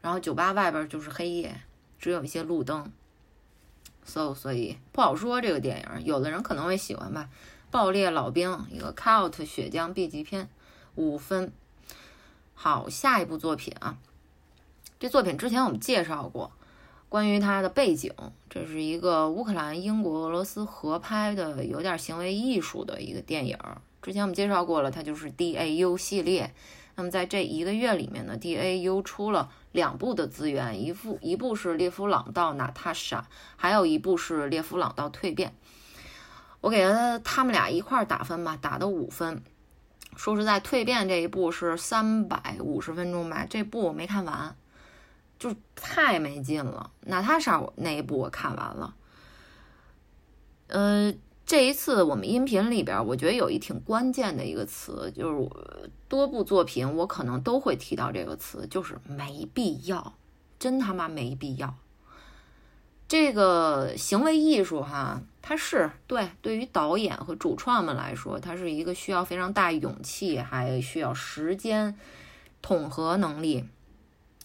[0.00, 1.60] 然后酒吧外边就是黑夜，
[2.02, 2.92] 只有一些路灯。
[4.04, 7.30] so 所以不好说这个电影，有的人可能会喜欢吧。
[7.70, 10.48] 爆裂老兵，一个 cult 血浆 B 级片，
[10.96, 11.52] 五分。
[12.54, 13.96] 好，下一部作品啊，
[14.98, 16.50] 这作品之前我们介绍过，
[17.08, 18.12] 关于它的背景，
[18.50, 23.56] 这是一个乌克兰、英国、俄罗斯合拍的，有点行为艺术的一个电影。
[24.02, 26.52] 之前我们介绍过了，它就是 DAU 系列。
[26.96, 29.52] 那么在这一个月里面呢，DAU 出了。
[29.72, 35.54] 两部的资源，一部一部是列夫朗道娜塔莎，还有一部是列夫朗道蜕变。
[36.60, 39.42] 我给他他们俩一块打分吧，打的五分。
[40.16, 44.54] 说实在，蜕变这一部是三百五十分钟吧，这部我没看完，
[45.38, 46.92] 就太没劲了。
[47.00, 48.94] 娜塔莎那一部我看完了，
[50.68, 51.12] 呃。
[51.52, 60.14] 这一次我们音频里边，我觉得有一挺关键的一个词，就是多部作品我可能都会提到这个词，就是没必要，
[60.58, 61.74] 真他妈没必要。
[63.06, 71.94] 这个行为艺术哈，它是对对于导演和主创们来说，它是一个需要非常大勇气，还需要时间、
[72.62, 73.68] 统合能力、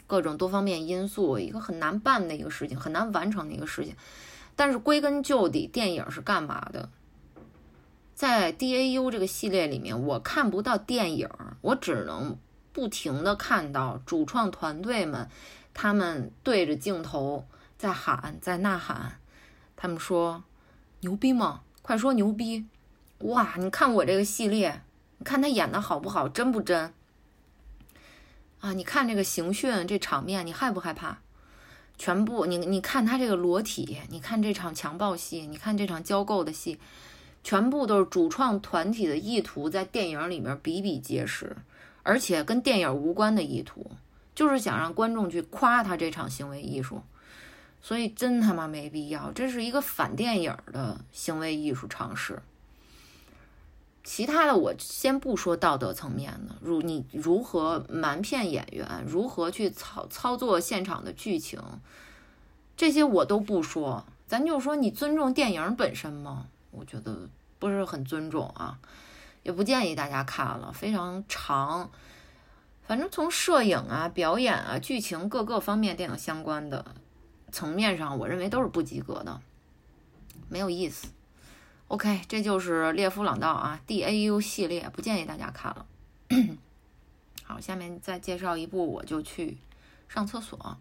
[0.08, 3.96] 各种多方面因素，一个很难办的一个事情，很难完成的一个事情。
[4.58, 6.89] 但是归根究底，电影是干嘛的？
[8.17, 11.30] 在 DAU 这个系列里面，我看不到电影，
[11.62, 12.36] 我只能
[12.73, 15.30] 不停的看到主创团队们，
[15.71, 17.45] 他们对着镜头
[17.77, 19.19] 在喊，在呐喊。
[19.75, 20.43] 他们说
[21.01, 21.62] ：“牛逼吗？
[21.84, 22.65] 快说牛逼！
[23.19, 24.82] 哇，你看我这个系列，
[25.19, 26.91] 你看他演的好不好，真不真？
[28.62, 31.19] 啊，你看这个刑讯这场面，你害不害怕？”
[31.99, 36.80] 全部，你你看他这个裸体，你看这场强暴戏，你看这场交媾的戏，
[37.47, 41.55] 全部都是主创团体的意图，在电影里面比比皆是，
[42.03, 43.89] 而且跟电影无关的意图，
[44.36, 47.01] 就是想让观众去夸他这场行为艺术，
[47.81, 52.41] 所以真他妈没必要，这是一个反电影的行为艺术尝试。
[54.03, 61.62] 其他的我先不说道德层面的，如你如何瞒骗演员，如何去操操作现场的剧情，
[62.75, 66.47] 这些我都不说，咱就说你尊重电影本身吗？
[66.71, 67.27] 我觉得
[67.60, 68.80] 不是很尊重啊，
[69.43, 71.89] 也不建议大家看了，非常长，
[72.84, 76.86] 反正从摄影啊、表演啊、剧情各个方面电影相关的
[77.52, 79.41] 层面上，我认为都是不及格的，
[80.50, 81.08] 没有意思。
[81.88, 85.86] OK，这就是列夫朗道啊，DAU 系列，不建议大家看了。
[87.43, 89.58] 好，下面再介绍一部，我就去
[90.10, 90.78] 上厕所。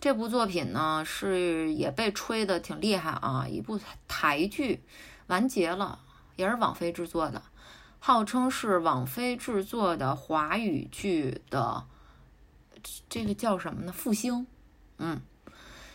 [0.00, 3.78] 这部作品呢是也被吹的挺厉害啊，一部
[4.08, 4.82] 台剧
[5.26, 6.00] 完结了，
[6.36, 7.42] 也是网飞制作的，
[7.98, 11.84] 号称是网飞制作的华语剧的
[13.08, 13.92] 这个叫什么呢？
[13.92, 14.46] 复兴。
[14.98, 15.20] 嗯，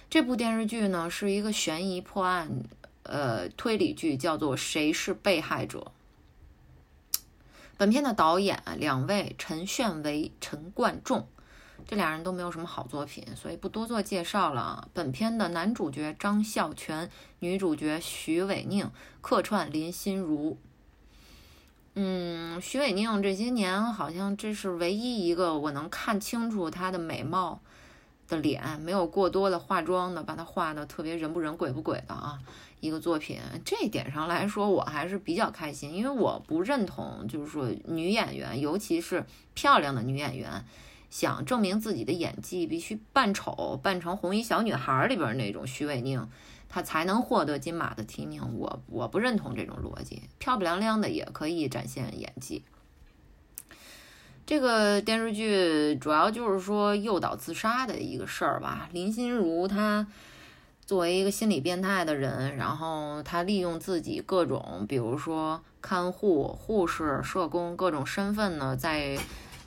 [0.09, 2.63] 这部电视剧呢是一个悬疑破案。
[3.03, 5.91] 呃，推理剧叫做《谁是被害者》。
[7.75, 11.27] 本片的导演两位陈炫维、陈冠仲，
[11.89, 14.87] 这俩人都没有什么好作品，所以不多做介绍了。
[14.93, 17.09] 本片的男主角张孝全，
[17.39, 20.55] 女主角徐伟宁，客串林心如。
[21.95, 27.59] 嗯，徐伟宁这些年好像这是唯一一个我能看清楚她的美貌
[28.27, 32.37] 的脸，没有过多的化妆的，把她画的特别人不人鬼不鬼的啊。
[32.81, 39.25] 一个作品，这一点上来说，我还是比较开心，因为我不认同，就是说女演员，尤其是
[39.55, 40.63] 漂亮的女演员，
[41.09, 46.27] 想证明自己的演技，必须扮丑，扮成红衣小女孩里边那种徐伟宁，
[46.67, 48.41] 她才能获得金马的提名。
[48.57, 52.63] 我我不认同这种逻辑，漂漂亮亮的也可以展现演技。
[54.45, 60.07] 这个电视剧主要就是说诱导自杀的一个事儿吧，林心如她。
[60.85, 69.15] 作为一个心理变态的人，然后她利用自己各种，比如说看护、护士、社工各种身份呢，在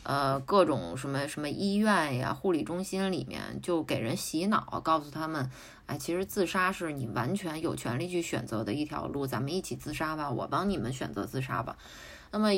[0.02, 5.50] 呃各种什么什么医院呀、护理中心里面，就给人洗脑，告诉他们，
[5.86, 11.76] 哎，其实自杀是你完全有权利去选择的一条路，咱们一起自杀吧，我帮你们选择自杀吧。
[12.30, 12.48] 那么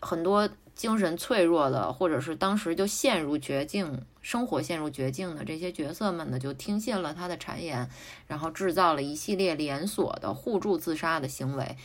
[0.00, 0.48] 很多。
[0.78, 7.90] 精神脆弱的，或者是当时就陷入绝境、生活陷入绝境的这些角色们呢，就听信了他的谗言，
[8.28, 11.76] 然后制造了一系列连锁的互助自杀的行为。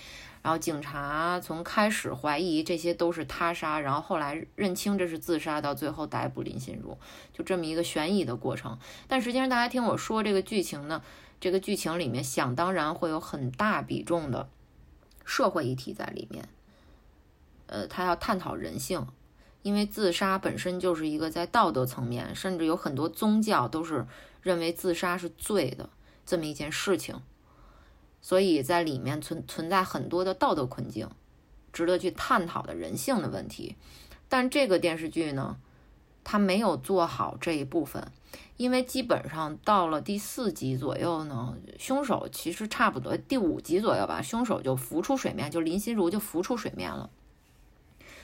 [0.43, 6.97] 然后警察从开始怀疑这些都是他杀，然后后来认清这是自杀，到最后逮捕林心如，
[7.31, 8.77] 就这么一个悬疑的过程。
[9.07, 11.01] 但实际上，大家听我说这个剧情呢，
[11.39, 14.49] 这个剧情里面想当然会有很大比重的
[15.23, 16.49] 社会议题在里面。
[17.67, 19.07] 呃，他要探讨人性，
[19.61, 24.05] 因为自杀本身就是一个在道德层面，甚至有很多宗教都是
[24.41, 25.89] 认为自杀是罪的
[26.25, 27.15] 这么一件事情，
[28.23, 31.07] 所以在里面存存在很多的道德困境，
[31.71, 33.75] 值得去探讨的人性的问题。
[34.29, 35.57] 但这个电视剧呢，
[36.23, 38.11] 它没有做好这一部分，
[38.57, 47.09] 因为基本上到了第四集左右呢，凶手其实差不多第五集左右吧，凶手就浮出水面，就林心如就浮出水面了。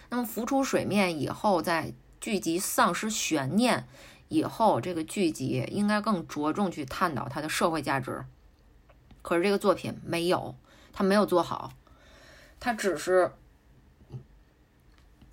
[0.10, 3.86] 那么浮出水面以后，在剧集丧失悬念
[4.30, 8.26] 以后，这个剧集应该更着重去探讨它的社会价值。
[9.22, 10.56] 可是这个作品没有，
[10.94, 11.74] 他没有做好，
[12.60, 13.32] 他只是，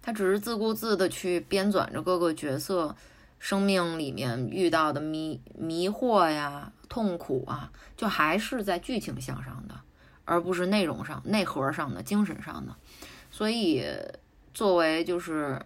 [0.03, 2.95] 他只是自顾自的去编纂着各个角色
[3.39, 9.75] 生命里面遇到的迷迷惑呀、痛苦啊，就还是在剧情向上的，
[10.25, 12.75] 而不是内容上、内核上的、精神上的，
[13.31, 13.85] 所以。
[14.55, 15.61] 作为就是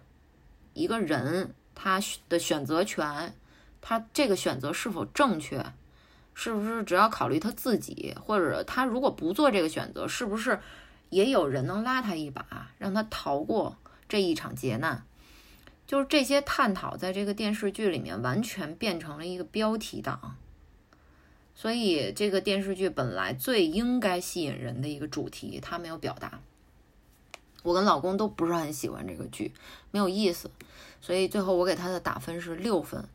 [0.73, 1.97] 一个人，他
[2.27, 3.33] 的选择权，
[3.79, 5.65] 他这个选择是否正确，
[6.43, 10.59] 是不是只要考虑他自己，或者他如果不做这个选择，是不是
[11.11, 13.77] 也有人能拉他一把，让他逃过
[14.09, 15.03] 这一场劫难？
[15.85, 20.35] 就是这些探讨，在这个电视剧里面完全变成了一个标题党。
[21.53, 26.39] 所以，这个电视剧本来最应该吸引人的一个主题，他没有表达。
[27.61, 29.53] 我跟老公都不是很喜欢这个剧，
[29.91, 30.49] 没有意思，
[31.01, 33.05] 所以最后我给他的打分是六分。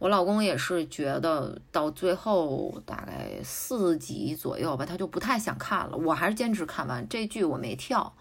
[0.00, 5.96] 我老公也是觉得到最后大概四集左右吧，他就不太想看了。
[5.96, 8.12] 我还是坚持看完这剧，我没跳。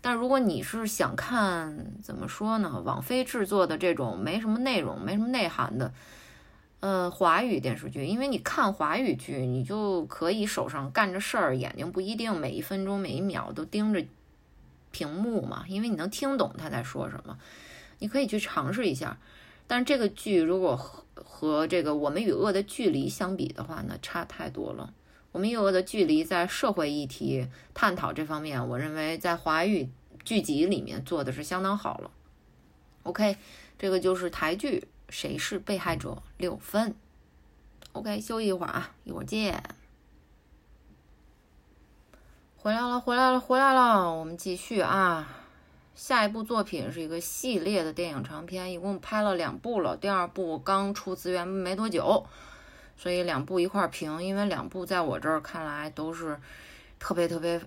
[0.00, 2.82] 但如果你是想看，怎么说呢？
[2.84, 5.92] 网飞制作的这种没什么内容、没什么内涵的，
[6.80, 14.04] 呃，华语电视剧，因为你看华语剧，你就可以手上干着事儿，眼睛不一定每一分钟、每一秒都盯着。
[14.92, 17.38] 屏幕嘛，因为你能听懂他在说什么，
[18.00, 19.18] 你可以去尝试一下。
[19.70, 24.92] 但是这个剧如果和和这个《我们与恶的距离》相比的话呢，差太多了。
[25.30, 29.88] 《我们与恶的距离》在社会议题探讨这方面，我认为在华语
[30.24, 32.10] 剧集里面做的是相当好了。
[33.04, 33.36] OK，
[33.78, 36.96] 这个就是台剧《谁是被害者》六分。
[37.92, 39.62] OK，休息一会儿啊，一会儿见。
[42.56, 44.12] 回来了，回来了，回来了！
[44.12, 45.39] 我们继续啊。
[45.94, 49.96] 下一部作品是一个系列的电影长片，一共拍了两部了。
[49.96, 52.24] 第二部刚出资源没多久，
[52.96, 54.22] 所以两部一块评。
[54.22, 56.40] 因为两部在我这儿看来都是
[56.98, 57.60] 特别特别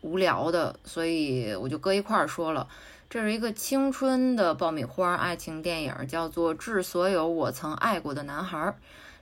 [0.00, 2.68] 无聊的，所以我就搁一块儿说了。
[3.10, 8.58] 这是一个青春的爆米花爱情电影，叫做《致所有我曾爱过的男孩》。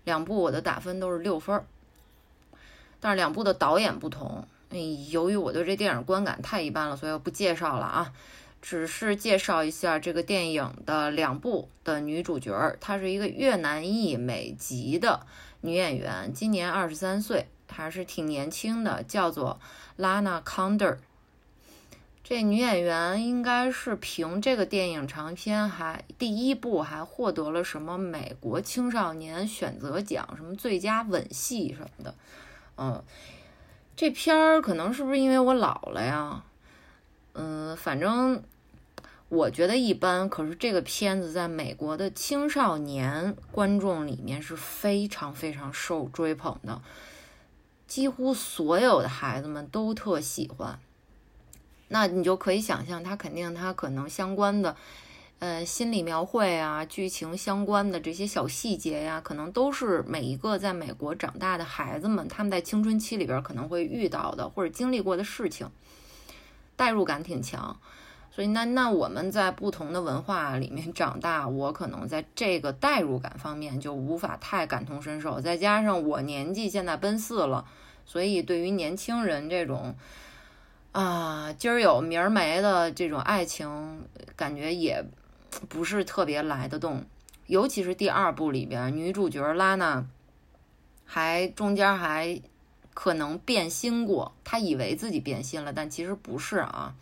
[0.04, 1.64] 两部我的打分都是六分，
[3.00, 4.46] 但是两部的导演不同。
[4.70, 8.12] 嗯，由于我对这电影观感太一般了，所以我不介绍了啊，
[8.62, 12.76] 只是介绍一下这个电影的两部的女主角。
[12.80, 15.26] 她是一个越南裔美籍的
[15.60, 19.60] 女演员，今年二十三岁，还是挺年轻的，叫做
[19.98, 20.98] Lana Condor。
[22.22, 32.14] 这女演员应该是凭这个电影长片还第一部还获得了什么美国青少年选择奖，什么最佳吻戏什么的。
[32.76, 33.02] 嗯，
[34.00, 36.42] 这片儿可能是不是因为我老了呀？
[37.34, 38.42] 嗯，反正
[39.28, 40.26] 我觉得一般。
[40.26, 46.80] 可是这个片子在美国的青少年观众里面是非常非常受追捧的，
[47.86, 50.78] 几乎所有的孩子们都特喜欢。
[51.88, 54.74] 那你就可以想象，他肯定他可能相关的，
[55.40, 65.70] 呃，心理描绘啊，剧情相关的这些小细节呀，可能都是每一个在美国长大的孩子们他们在青春期里边可能会遇到的或者经历过的事情，
[66.76, 67.80] 代入感挺强。
[68.30, 75.40] 所以那那我们在不同的文化里面长大，我可能在这个代入感方面就无法太感同身受。
[75.40, 77.64] 再加上我年纪现在奔四了，
[78.04, 79.96] 所以对于年轻人这种。
[80.92, 84.02] 啊，今儿有明儿没的这种爱情，
[84.34, 85.04] 感觉也
[85.68, 87.04] 不是特别来得动。
[87.46, 90.06] 尤其是第二部里边，女主角拉娜
[91.04, 92.40] 还中间还
[92.94, 96.94] 可能变心过，她以为自己变心了，但其实不是啊。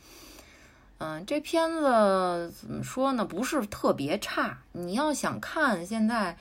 [0.99, 3.25] 嗯，这片子怎么说呢？
[3.25, 4.59] 不是特别差。
[4.73, 6.37] 你要想看现在。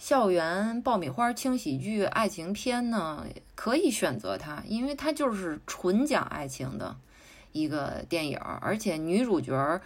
[0.00, 6.96] 校园爆米花轻喜剧爱情片呢，可以选择它，因为它就是纯讲爱情的
[7.52, 9.78] 一个电影，而且女主角，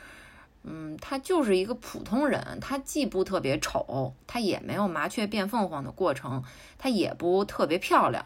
[0.64, 6.42] 嗯，她就是一个普通人，她既不特别丑，她也没有麻雀变凤凰的过程，
[6.76, 8.24] 她也不特别漂亮，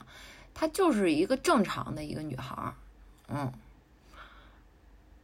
[0.55, 2.75] 她就是一个正常的一个女孩儿，
[3.29, 3.53] 嗯，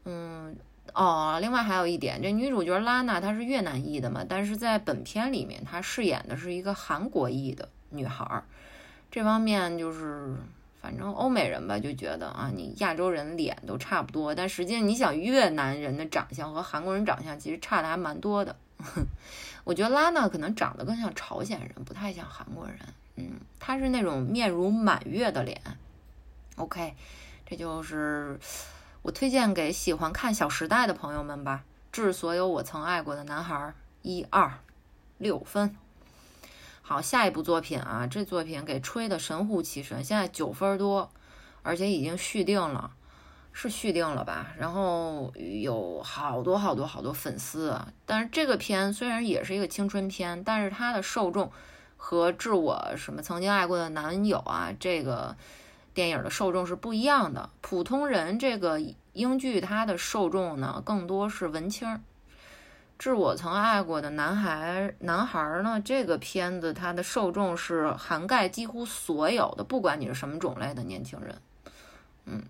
[0.04, 0.56] 嗯。
[0.92, 8.44] 哦，另外还有一点，这女主角拉娜她是越南裔的嘛，但是在本片里面她饰演的是一个韩国裔的女孩儿，
[9.10, 10.36] 这方面就是
[10.84, 18.54] 反正欧美人吧就觉得啊，你亚洲人脸都差不多，但实际上你想越南人的长相和韩国人长相其实差的还蛮多的。
[19.64, 22.76] 我觉得拉娜可能长得更像朝鲜人，不太像韩国人。
[23.16, 25.58] 嗯，她是那种面如满月的脸。
[26.56, 26.94] OK，
[27.46, 28.38] 这就是。
[29.00, 31.64] 我推荐给喜欢看《小时代》的朋友们吧，
[31.94, 33.54] 《致所有我曾爱过的男孩》
[34.02, 34.52] 一二
[35.16, 35.76] 六分。
[36.86, 41.10] 好，下一部作品啊，这作品给吹的神乎其神，现在九分多，
[41.62, 42.90] 而且已经续订了，
[43.52, 44.48] 是续订了吧？
[44.58, 47.88] 然后有好多好多好多粉丝啊。
[48.04, 51.50] 但是这个片虽然也是一个青春片，但是它的受众
[51.96, 55.34] 和《致我什么曾经爱过的男友》啊这个。
[55.94, 57.48] 电影的受众是不一样的。
[57.60, 58.80] 普通人这个
[59.12, 62.00] 英剧，它的受众呢更多是文青儿。
[62.98, 71.36] 致我曾爱过的男孩，男孩呢，这个片子它的受众是涵盖几乎所有的，不管你是什么种类的年轻人。
[72.24, 72.42] 嗯，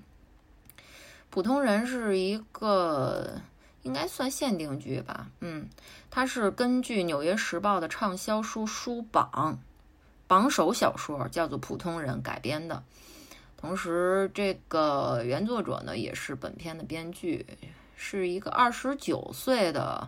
[1.31, 3.41] 普通人是一个
[3.83, 5.29] 应该算限定剧吧。
[5.41, 5.69] 嗯，
[6.11, 9.59] 它是根据《纽约时报》的畅销书书榜
[10.27, 12.83] 榜首小说叫做《普通人》改编的。
[13.57, 17.47] 同时，这个原作者呢也是本片的编剧，
[17.97, 20.07] 是一个二十九岁的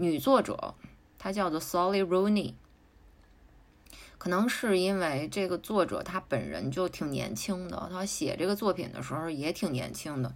[0.00, 0.74] 女作者，
[1.18, 2.54] 她叫做 Solly Rooney。
[4.16, 10.34] 可能是因为这个作者她本人就挺年轻的，她写这个作品的时候也挺年轻的，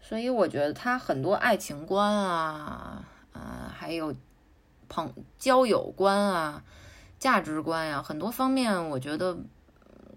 [0.00, 4.14] 所以我觉得她很多爱情观啊，呃，还有
[4.88, 6.64] 朋交友观啊、
[7.18, 9.38] 价值观呀，很多方面，我觉得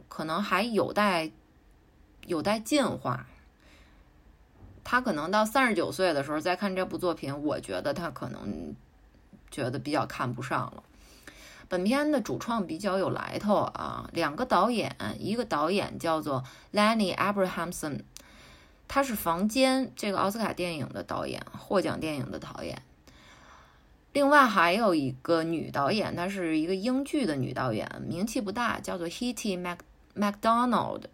[0.09, 1.31] 可能还有待。
[2.25, 3.27] 有待进化。
[4.83, 8.75] 他可能到三十九岁的时候再看这部作品，我觉得他可能
[9.49, 10.83] 觉得比较看不上了。
[11.69, 18.01] 本片的主创比较有来头啊，两个导演，一个导演叫做 Lenny Abrahamson，
[18.87, 22.81] 他是《房间》这个奥斯卡电影的导演，获奖电影的导演。
[24.11, 29.79] 另外还有一个女导演，她是一个英剧的女导演，名气不大，叫做 Hetty Mac
[30.15, 31.05] McDonald。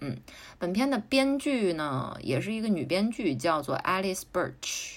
[0.00, 0.16] 嗯，
[0.58, 4.94] 本片的编剧呢，也是一个女编剧，叫做 Alice Birch。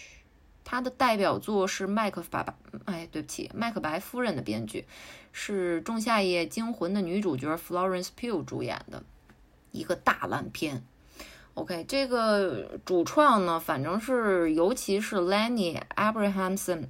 [0.64, 4.86] 她的代表作是《麦克白白》，哎，对不起，《麦克白夫人》的编剧，
[5.34, 9.04] 是《仲夏夜惊魂》的女主角 Florence Pugh 主演的
[9.72, 10.84] 一个大烂片。
[11.56, 16.86] OK，这个主创呢，反正是尤其是 Lenny Abrahamson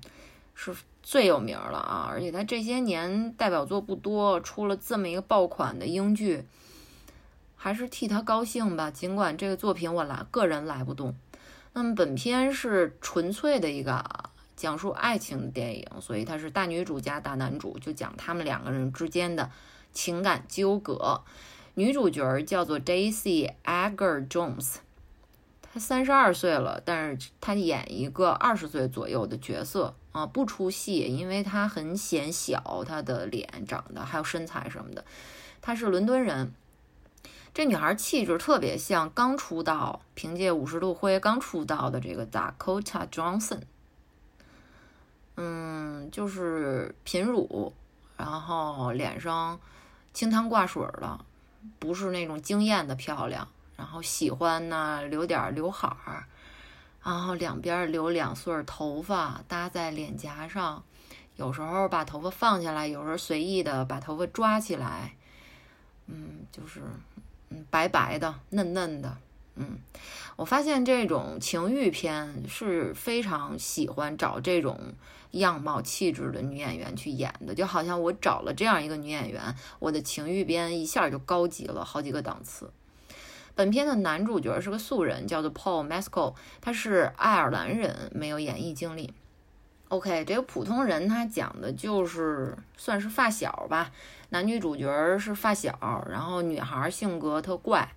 [0.53, 6.45] 是最有名了啊，而且他这些年代表作不多，出了这么一个爆款的英剧。
[7.64, 11.16] 还是替他高兴吧，尽管这个作品我来个人来不动。
[11.72, 14.03] 那么本片是纯粹的一个
[14.53, 19.49] 讲述爱情的电影，所以它是大女主加大男主，就讲他们两个人之间的
[19.93, 21.22] 情感纠葛。
[21.76, 24.76] 女主角叫做 Daisy Agar Jones，
[25.61, 35.05] 她三十二岁了，但是她演一个二十岁左右的角色啊，不出戏，因为她很显小，她的脸长得还有身材什么的。
[35.66, 36.53] 他是伦敦人，
[37.54, 43.62] 这女孩气质特别像刚出道，凭借《五十度灰》刚出道的这个 Dakota Johnson。
[45.36, 47.74] 嗯，就是贫乳，
[48.18, 49.60] 然后脸上
[50.14, 51.20] 清汤挂水的，
[51.78, 53.47] 不是那种惊艳的漂亮。
[53.76, 56.26] 然后喜欢呢留点刘海儿，
[57.04, 60.84] 然后两边留两穗头发搭在脸颊上，
[61.36, 65.16] 有时候把头发放下来，有时候随意的把头发抓起来，
[66.06, 66.82] 嗯，就是
[67.70, 69.18] 白白的嫩嫩的，
[69.56, 69.78] 嗯，
[70.36, 74.80] 我发现这种情欲片是非常喜欢找这种
[75.32, 82.72] 样貌气质的女演员去演的，就好像我找了这样一个女演员，我的情欲片一下就高级了好几个档次。
[83.56, 89.14] 本片的男主角是个素人，叫做 Paul Mescal，他是爱尔兰人，没有演艺经历。
[89.89, 93.91] OK，这个普通人他讲的就是算是发小吧。
[94.34, 95.77] 男女主角是发小，
[96.09, 97.88] 然后女孩性格特怪，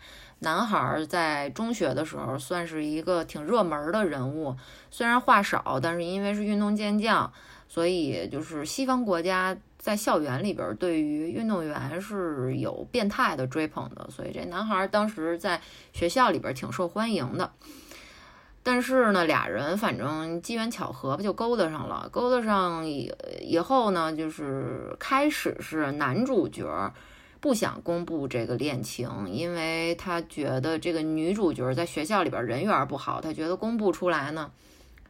[0.40, 4.54] 男孩在中学的时候算是一个挺热门的人物，
[4.90, 7.32] 虽然话少，但是因为是运动健将，
[7.66, 9.56] 所以就是西方国家。
[9.78, 15.60] 在校园里边，对于运动员是有变态的追捧的，所以这男孩当时在
[15.92, 17.52] 学校里边挺受欢迎的。
[18.68, 22.08] 但是呢，俩人反正机缘巧合吧，就勾搭上了。
[22.10, 26.92] 勾搭上以以后呢，就是开始是男主角
[27.38, 34.50] 不想公布这个恋情，因为他觉得这个女主角在学校里边人缘不好，他觉得公布出来呢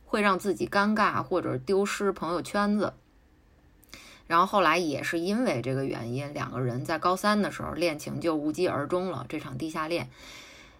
[0.04, 2.92] 会让自己尴尬或者丢失朋友圈子。
[4.26, 10.10] 然后后来也是因为这个原因，两个人在高三的时候恋情就无疾而终了，这场地下恋。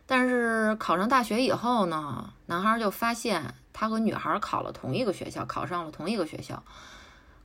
[0.06, 6.62] 但是考上大学以后呢，男孩就发现他和女孩考了同一个学校，考上了同一个学校。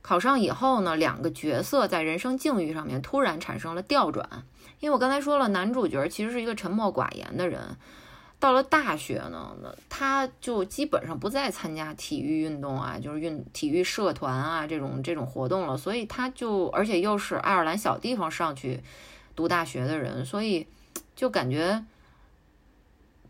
[0.00, 4.28] 考上以后呢，两个角色在人生境遇上面突然产生了调转。
[4.80, 7.76] 因为我刚才说了，男主角其实是一个沉默寡言的人。
[8.40, 9.54] 到了大学呢，
[9.88, 15.76] 他就基本上不再参加体育运动啊，就是运体育社团啊这种这种活动了。
[15.76, 18.82] 所以他就，而且又是爱尔兰小地方上去
[19.36, 20.66] 读大学的人，所以
[21.14, 21.84] 就感觉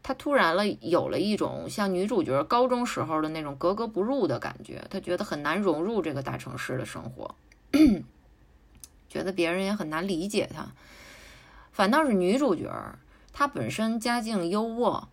[0.02, 4.84] 他突然了有了一种像女主角高中时候的那种格格不入的感觉。
[4.90, 7.34] 他觉得很难融入这个大城市的生活，
[9.08, 10.66] 觉得别人也很难理解他。
[11.72, 12.70] 反倒是女主角。
[13.34, 15.04] 她本身家境优渥，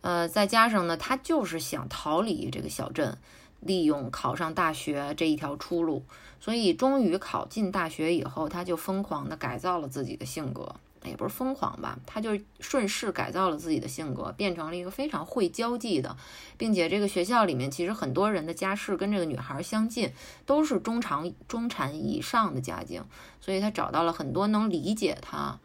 [0.00, 3.16] 呃，再加上呢，她就是想逃离这个小镇，
[3.60, 6.04] 利用考上大学这一条出路，
[6.40, 10.74] 所以终于考进大学以后，她就疯狂的改造了自己的性格，
[11.04, 16.16] 也不是疯狂吧，他就顺势改造了自己的性格，变成了一个非常会交际的，
[16.56, 20.12] 并且这个学校里面其实很多人的家世跟这个女孩相近，
[20.46, 23.04] 都是中长中产以上的家境，
[23.40, 25.58] 所以他找到了很多能理解他。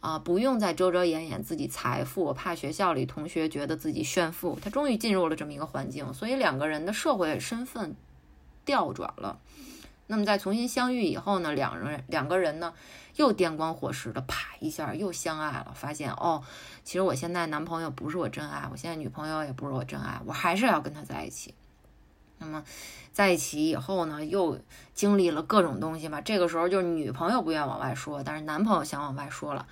[0.00, 4.58] 啊，不用再遮遮掩掩自己财富，怕学校里同学觉得自己炫富。
[4.60, 7.96] 他终于进入了这么一个环境，所以两个人的社会身份
[8.66, 9.38] 调转了。
[10.06, 12.74] 那么在重新相遇以后呢，两人两个人呢
[13.16, 15.72] 又电光火石的啪一下又相爱了。
[15.74, 16.42] 发现哦，
[16.82, 21.54] 其实我现在男朋友不是我真爱，我现在女朋友也不是我真爱，我还是要跟他在一起。
[22.38, 22.62] 那么
[23.12, 24.58] 在一起以后呢，又
[24.92, 26.20] 经历了各种东西吧。
[26.20, 29.66] 这个时候就是女朋友不愿往外说，但是男朋友想往外说了。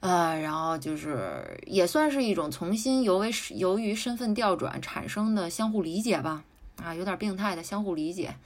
[0.00, 6.44] 呃，然后就是也算是一种重新由为由于身份调转产生的相互理解吧，
[6.80, 8.36] 啊，有点病态的相互理解。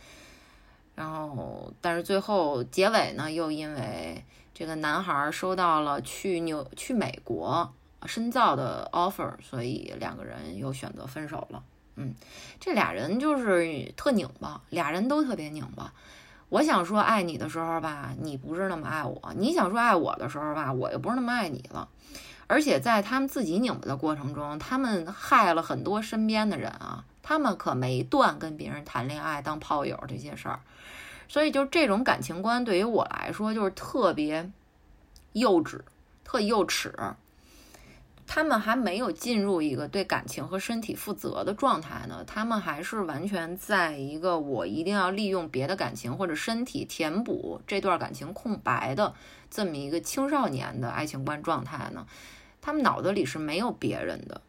[0.94, 4.22] 然后，但是最后结尾呢，又因为
[4.52, 7.72] 这个男孩收到了去纽去美国
[8.04, 11.62] 深造的 offer，所以两个人又选择分手了。
[11.96, 12.14] 嗯，
[12.60, 15.92] 这俩人就是特拧巴，俩人都特别拧巴。
[16.50, 21.88] 我想说爱你的时候吧，你不是那么爱我；你想说爱我的时候吧，我又不是那么爱你了。
[22.46, 27.04] 而且在他们自己拧巴的过程中，他们害了很多身边的人啊。
[27.24, 30.58] 他们可没断跟别人谈恋爱、当炮友这些事儿。
[31.32, 34.52] 所以，就这种感情观对于我来说，就是特别
[35.32, 35.80] 幼稚、
[36.22, 36.94] 特幼齿。
[38.26, 49.14] 他们还没有进入一个对感情和身体负责的状态呢，他们还是完全在一个我一定要利用别的感情或者身体填补这段感情空白的
[49.50, 52.06] 这么一个青少年的爱情观状态呢。
[52.60, 54.42] 他们脑子里是没有别人的，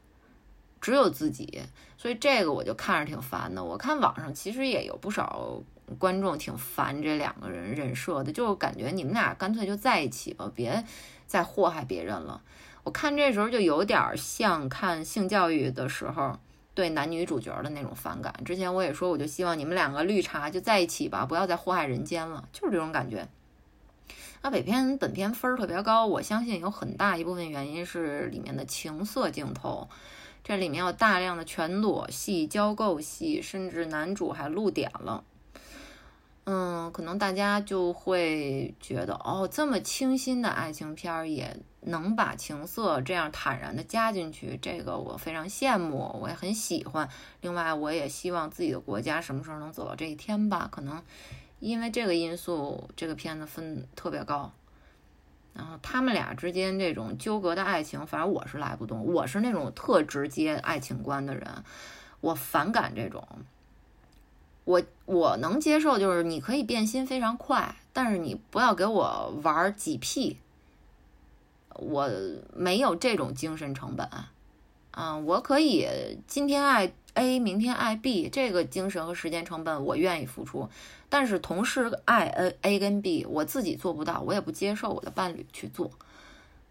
[0.82, 1.62] 只有自己，
[1.98, 3.64] 所以这个我就看着挺烦的。
[3.64, 5.64] 我看网上其实也有不少
[6.00, 10.84] 观众挺烦这两个人人设的，就感觉你们俩干脆就在一起吧，别
[11.28, 12.42] 再祸害别人了。
[12.84, 16.38] 我看这时候就有点像看性教育的时候
[16.74, 18.34] 对男女主角的那种反感。
[18.44, 23.28] 之前我也说，我就希望你们两个绿茶就在一起吧，不要再祸害人间了，就是这种感觉。
[24.42, 29.88] 那北片本片分儿特别高，我相信有很大一部分原因是里面的情色镜头，
[30.44, 35.24] 这里面有大量的全裸戏、交媾戏，甚至男主还露点了。
[36.46, 47.08] 嗯，可能大家就会觉得，哦，这么清新的爱情片儿也能把情色这样坦然的加进去，这个我非常羡慕，我也很喜欢。
[47.40, 50.68] 另外，我也希望自己的国家什么时候能走到这一天吧。
[50.70, 51.02] 可能
[51.62, 54.52] 因为这个因素，这个片子分特别高。
[55.54, 59.06] 然后他们俩之间这种纠葛的爱情，反正我是来不动。
[59.06, 61.64] 我是那种特直接爱情观的人，
[62.20, 63.26] 我反感这种。
[64.66, 70.38] 我我能接受，就是你可以变心非常快，但是你不要给我玩几 P，
[71.76, 72.10] 我
[72.56, 74.08] 没有这种精神成本，
[74.92, 75.88] 啊，我可以
[76.28, 80.70] 今天爱 A，明天爱 B，这个精神和时间成本我愿意付出，
[81.10, 85.92] 但是同时爱 A A 跟 B，我自己做不到，我也不接受我的伴侣去做，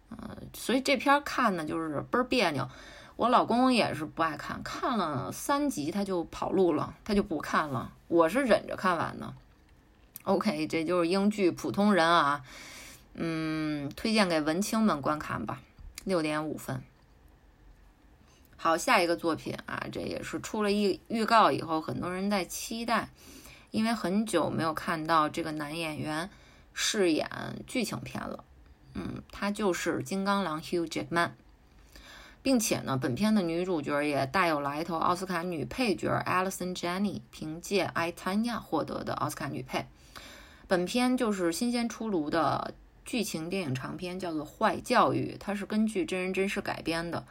[0.09, 0.17] 嗯，
[0.53, 2.67] 所以这片看呢就是倍儿别扭。
[3.15, 7.93] 我老公也是不爱看，看了三集他就跑路了，他就不看了。
[8.07, 9.33] 我是忍着看完的。
[10.23, 12.43] OK，这就是英剧《普通人》啊，
[13.13, 15.61] 嗯，推荐给文青们观看吧，
[16.05, 16.81] 六点五分。
[18.55, 23.09] 好，下一个作品啊，这也是出了一预告以后，很多人在期待，
[23.71, 26.29] 因为很久没有看到这个男演员
[26.73, 27.29] 饰演
[27.67, 28.43] 剧情片了。
[28.95, 31.31] 嗯，他就是金刚狼 Hugh Jackman。
[32.43, 39.85] 并且呢，本片的女主角也大有来头，奥斯卡女配角 Alison Janney 凭借《I Tanya》获得的奥斯卡女配。
[40.67, 42.73] 本片就是新鲜出炉的
[43.05, 47.25] 剧情电影长片，叫做《坏教育》，它是根据真人真事改编的。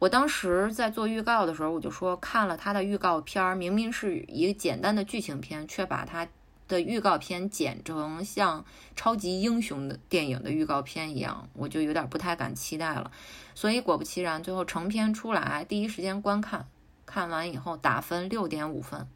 [0.00, 6.26] 我当时在做预告的时候，我就说看了它的预告片，明明是一个简单的剧情片，却把它。
[6.72, 8.64] 的预告片剪成像
[8.96, 13.12] 超级英雄的电影的预告片一样，我就有点不太敢期待了。
[13.54, 16.66] 所以果不其然，最后成片出来，第一时间观看，
[17.04, 19.06] 看完以后打分六点五分。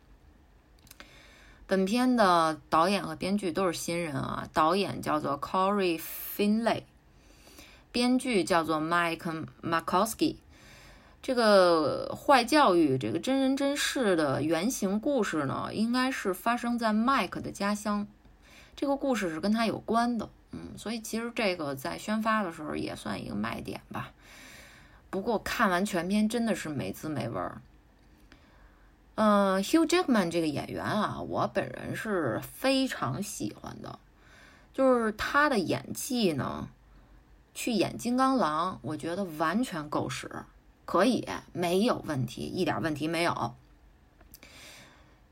[1.66, 5.98] 本片的导演和编剧都是新人啊，导演叫做 Corey
[6.36, 6.82] Finlay，
[7.90, 10.36] 编剧叫做 Mike Makowski。
[11.26, 18.06] 这个坏教育，这个真人真事的原型故事呢，应该是发生在麦克的家乡。
[18.76, 24.12] 这个故事是跟他有关的，嗯，所以其实这个在宣发的时候也算一个卖点吧。
[25.10, 27.60] 不过看完全片真的是没滋没味儿。
[29.16, 33.98] 嗯，Hugh Jackman 这个演员啊，我本人是非常喜欢的，
[34.72, 36.68] 就是他的演技呢，
[37.52, 40.30] 去演金刚狼，我觉得完全够使。
[40.87, 43.55] 可以，没有问题，一点问题没有。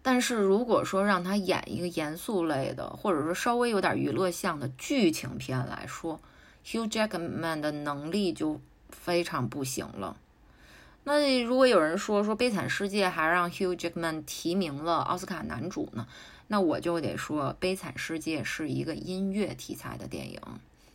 [0.02, 6.20] 但是如果说让他演一个严肃类的，或者说稍微有点娱乐向的剧情片来说
[6.66, 10.18] ，Hugh Jackman 的能力就非常不行了。
[11.04, 16.06] 那如果有人说说《悲惨世界》还让 Hugh Jackman 提名了奥斯卡男主呢？
[16.48, 20.40] 那我就得说，《悲惨世界》是一个音乐题材的电影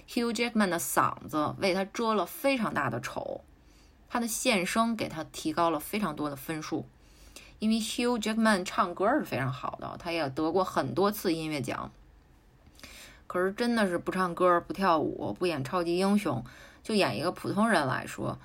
[0.07, 3.41] ，Hugh Jackman 的嗓子为他遮了非常大的丑。
[4.10, 6.86] 他的献声给他提高了非常多的分数，
[7.60, 11.91] 因为 Hugh Jackman 唱歌是非常好的，他也得过很多次音乐奖。
[13.28, 16.43] 可是真的是不唱歌、不跳舞、不演超级英雄，
[16.82, 18.39] 就演一个普通人来说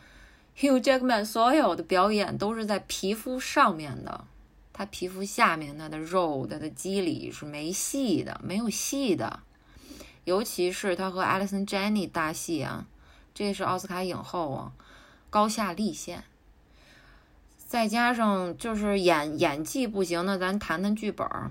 [0.59, 4.27] ，Hugh Jackman 所有的表演都是在皮肤上面的，
[4.75, 9.41] 他皮肤下面他的肉、他的肌理是没戏的，没有戏的。
[10.25, 12.87] 尤其是他和 Alison Janney 搭戏啊，
[13.33, 14.73] 这是奥斯卡影后啊。
[15.35, 16.23] 高下立现，
[17.67, 21.51] 再加上就是演演技不行，那咱谈谈剧本儿。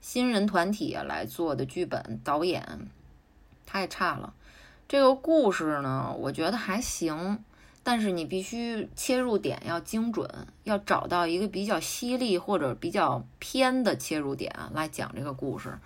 [0.00, 2.88] 新人团体来做的剧本，导演
[3.64, 4.34] 太差了。
[4.88, 7.44] 这个故事呢，我觉得还行，
[7.84, 10.28] 但是你必须切入点要精准，
[10.64, 15.78] 要找到一个比较犀利或者比较偏的切入点来讲这个故事。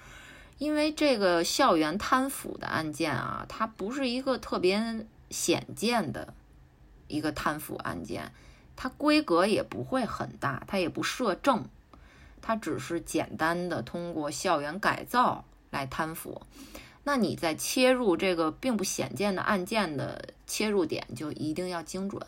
[0.57, 6.33] 因为这个校园贪腐的案件啊，它不是一个特别显见的。
[7.09, 8.33] 一个贪腐案件，
[8.77, 11.65] 它规格也不会很大，它也不涉政，
[12.41, 16.43] 它只是简单的通过校园改造来贪腐。
[17.05, 22.27] 那你在切入这个并不显见的案件的切入点，就一定要精准，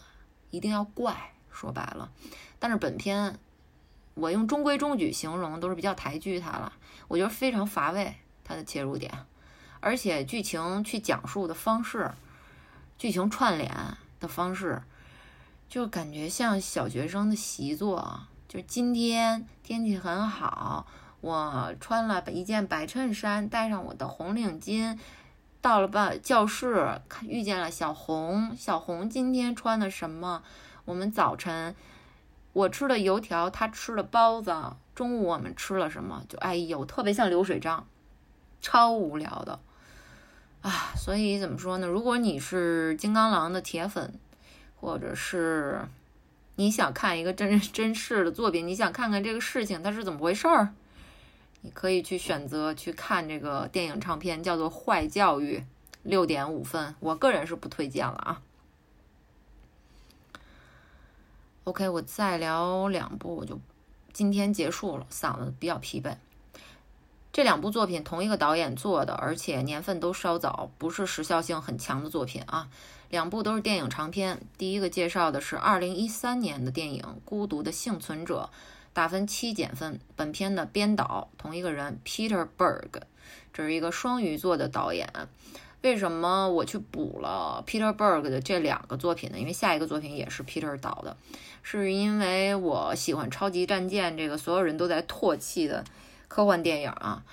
[0.50, 1.32] 一定要怪。
[1.50, 2.12] 说白了，
[2.60, 3.36] 但是本片
[4.14, 6.72] 我用中规中矩形容都是比较抬举它了，
[7.08, 8.14] 我觉得非常乏味，
[8.44, 9.12] 它的切入点，
[9.80, 12.12] 而且剧情去讲述的方式。
[12.96, 13.72] 剧情串联
[14.20, 14.82] 的方式，
[15.68, 18.20] 就感觉像小学生的习作。
[18.48, 20.86] 就今天天气很好，
[21.20, 24.98] 我穿了一件白衬衫，戴上我的红领巾，
[25.60, 28.56] 到了办教室，看遇见了小红。
[28.56, 30.42] 小红今天穿的什么？
[30.86, 31.76] 我们早晨
[32.54, 34.54] 我吃的油条，他吃了包子。
[34.94, 36.24] 中午我们吃了什么？
[36.28, 37.86] 就哎呦，特别像流水账，
[38.62, 39.60] 超无聊的
[40.68, 40.92] 啊！
[40.96, 41.86] 所以怎么说呢？
[41.86, 44.12] 如果你是金刚狼的铁粉，
[44.76, 45.80] 或者是。
[46.60, 50.74] 你想看一个真人真事的作品，你想看看这个事情它是怎么回事儿，
[51.60, 55.58] 你可以去选择去看这个电影唱片，叫做《坏教育》，
[56.02, 58.42] 六点五分，我个人是不推荐了啊。
[61.62, 63.60] OK，我再聊两部，我就
[64.12, 66.16] 今天结束了，嗓子比较疲惫。
[67.38, 72.68] 这两部作品同一个导演做的，而且年份都稍早，不是时效性很强的作品啊。
[73.10, 74.40] 两部都是电影长片。
[74.56, 78.50] 第一个介绍的是2013年的电影《孤独的幸存者》，
[78.92, 80.00] 打分七减分。
[80.16, 83.02] 本片的编导同一个人，Peter Berg，
[83.52, 85.08] 这是一个双鱼座的导演。
[85.82, 89.38] 为什么我去补了 Peter Berg 的这两个作品呢？
[89.38, 91.16] 因为下一个作品也是 Peter 导的，
[91.62, 95.84] 是因为我喜欢《超级战舰》这个所有人都在唾弃的
[96.28, 97.24] 科幻电影啊。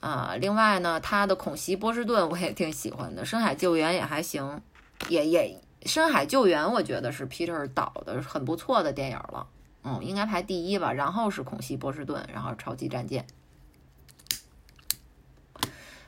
[0.00, 4.62] 啊，另外呢，他的《恐袭波士顿》我也挺喜欢的，《深海救援》也还行。
[5.08, 9.46] 也也，深海救援我觉得是 Peter 导的很不错的电影了，
[9.82, 10.92] 嗯，应该排第一吧。
[10.92, 13.26] 然后是恐袭波士顿，然后超级战舰。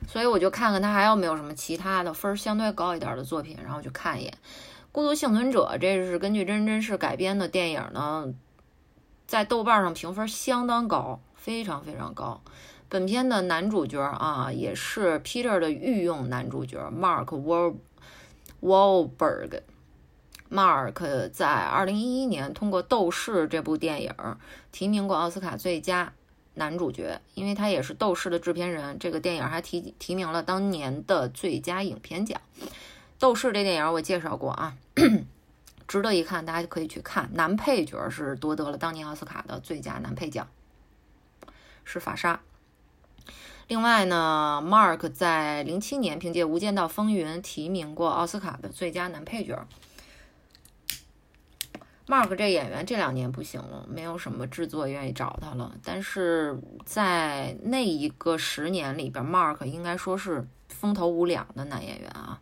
[0.07, 4.33] 所以我就看看他还有没有什么其他的分儿相对高一点的作品，然后去看一眼
[4.91, 5.73] 《孤独幸存者》。
[5.77, 8.33] 这是根据真人真事改编的电影呢，
[9.27, 12.39] 在豆瓣上评分相当高，非常非常高。
[12.87, 17.75] 本片的男主角啊，也是 Peter 的御用男主角 Mark Wall。
[18.61, 19.61] Wahlberg
[20.51, 24.13] Mark 在二零一一年通过《斗士》这部电影
[24.71, 26.13] 提名过奥斯卡最佳
[26.53, 28.99] 男主角，因为他也是《斗士》的制片人。
[28.99, 32.39] 这个电影还提提名了当年的最佳影片奖。
[33.17, 34.75] 《斗士》这电影我介绍过啊，
[35.87, 37.27] 值得一看，大家可以去看。
[37.33, 40.47] 男配角是夺得了当年奥斯卡的最佳男配奖，
[41.83, 42.39] 是法沙。
[43.67, 49.65] 另外呢，Mark 在零七年凭借《无间道风云》提名过奥斯卡的最佳男配角。
[52.07, 55.73] Mark 这演员这两年不行了，没有什么制作愿意找他了。
[55.81, 62.41] 但是在那一个十年里边，Mark 应该说是风头无两的男演员啊。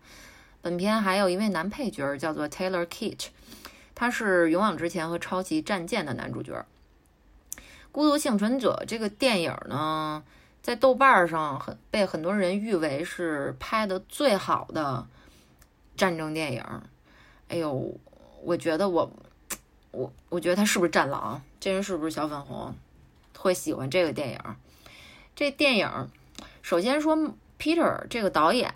[0.61, 3.27] 本片还有一位男配角叫做 Taylor Kitsch，
[3.93, 6.53] 他是《勇往直前》和《超级战舰》的男主角。
[7.91, 10.23] 《孤独幸存者》这个电影呢？
[10.61, 15.07] 在豆瓣上很被很多人誉为是拍的最好的
[15.95, 16.63] 战争电影。
[17.47, 17.97] 哎呦，
[18.43, 19.11] 我觉得我
[19.91, 21.41] 我我觉得他是不是战狼？
[21.59, 22.75] 这人是不是小粉红？
[23.37, 24.39] 会喜欢这个电影？
[25.35, 26.09] 这电影
[26.61, 27.17] 首先说
[27.57, 28.71] ，Peter 这个导演，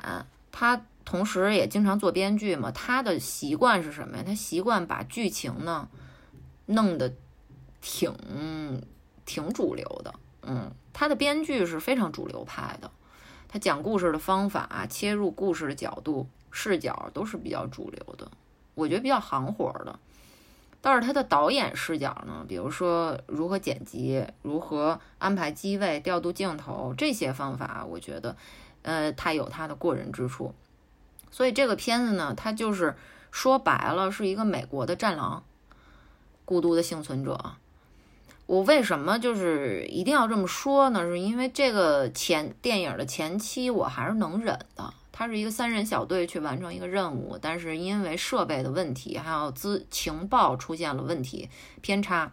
[0.51, 2.71] 他同时也经常做编剧嘛。
[2.71, 4.23] 他的习惯是什么呀？
[4.25, 5.89] 他习惯把剧情呢
[6.65, 7.13] 弄得
[7.81, 8.15] 挺
[9.25, 10.13] 挺主流的。
[10.41, 12.91] 嗯，他的编剧是非常主流派的，
[13.47, 18.29] 他讲故事的方法、切入故事的角度、视角都是比较主流的，
[18.75, 19.97] 我觉得比较行活的。
[20.81, 28.35] 但是他的导演视角呢，比如说如何剪辑、如何安排机位、调度镜头这些方法，我觉得，
[28.81, 30.53] 呃，他有他的过人之处。
[31.31, 32.97] 所以这个片子呢，它就是
[33.31, 35.45] 说白了是一个美国的战狼，
[36.43, 37.55] 孤独的幸存者。
[38.53, 41.01] 我为什么就是一定要这么说呢？
[41.01, 44.93] 是因为这个前电影的前期我还是能忍的。
[45.11, 51.49] 它是一个三人小队去完成一个任务，但是因为设备的问题，还有资情报出现了问题
[51.81, 52.31] 偏差，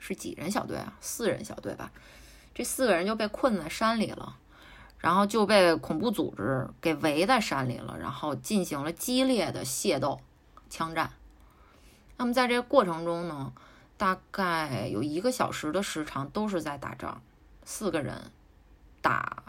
[0.00, 0.92] 是几人小队啊？
[1.00, 1.92] 四人小队吧。
[2.52, 4.34] 这四个人就被困在山里了，
[4.98, 10.18] 然后就被恐怖组织给围在山里了，然后进行了激烈的械斗、
[10.68, 11.12] 枪战。
[12.16, 13.52] 那么在这个过程中呢？
[13.98, 17.20] 大概有一个小时的时长都是在打仗，
[17.64, 18.30] 四个人
[19.02, 19.42] 打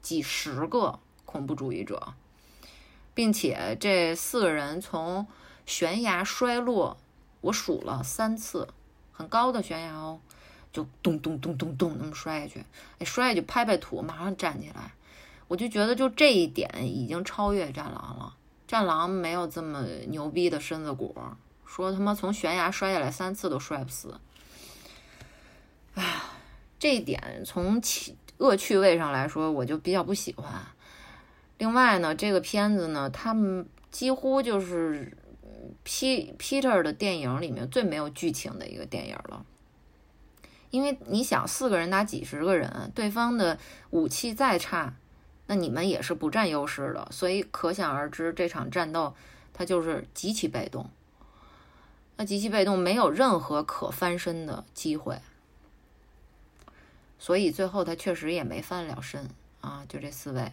[0.00, 2.14] 几十个恐怖主义者，
[3.14, 5.26] 并且这四个人从
[5.66, 6.96] 悬崖摔落，
[7.40, 8.68] 我数了三次，
[9.12, 10.20] 很高的悬崖哦，
[10.72, 12.64] 就咚咚咚咚咚那么摔下去，
[13.00, 14.92] 哎，摔下去拍拍土，马上站起来，
[15.48, 18.36] 我就觉得就这一点已经超越战狼了，
[18.68, 21.12] 战狼没有这么牛逼的身子骨。
[21.66, 24.18] 说他妈从悬崖摔下来三次都摔不死，
[25.94, 26.22] 哎，
[26.78, 30.52] 这一点从其恶趣味上来说，我就比较不喜欢。
[31.58, 35.16] 另外呢，这个片子呢，他们几乎就是
[35.84, 39.44] P Peter 的电影里面最没有剧情的一个电影了。
[40.70, 43.58] 因为你想，四个人打几十个人，对方的
[43.90, 44.94] 武器再差，
[45.46, 49.14] 那你们也是不占优势的，所以可想而知，这场战斗
[49.54, 50.90] 它就是极其被动。
[52.16, 55.20] 那极其被动，没有任何可翻身的机会，
[57.18, 59.28] 所以最后他确实也没翻了身
[59.60, 60.52] 啊，就这四位。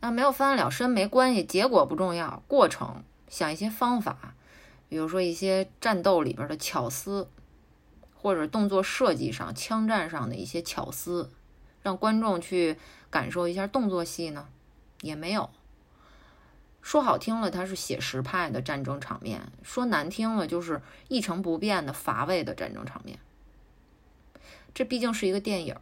[0.00, 4.34] 那没有翻了身没关系，结果不重要，过程想一些方法，
[4.88, 7.28] 比如说一些战斗里边的巧思。
[8.18, 11.30] 或者动作设计上、枪战上的一些巧思，
[11.82, 12.76] 让观众去
[13.08, 14.48] 感受一下动作戏呢，
[15.00, 15.48] 也没有。
[16.86, 23.18] 说好听了，它是写实派的战争场面；说难听了，就是一成不变的乏味的战争场面。
[24.72, 25.74] 这毕竟是一个电影，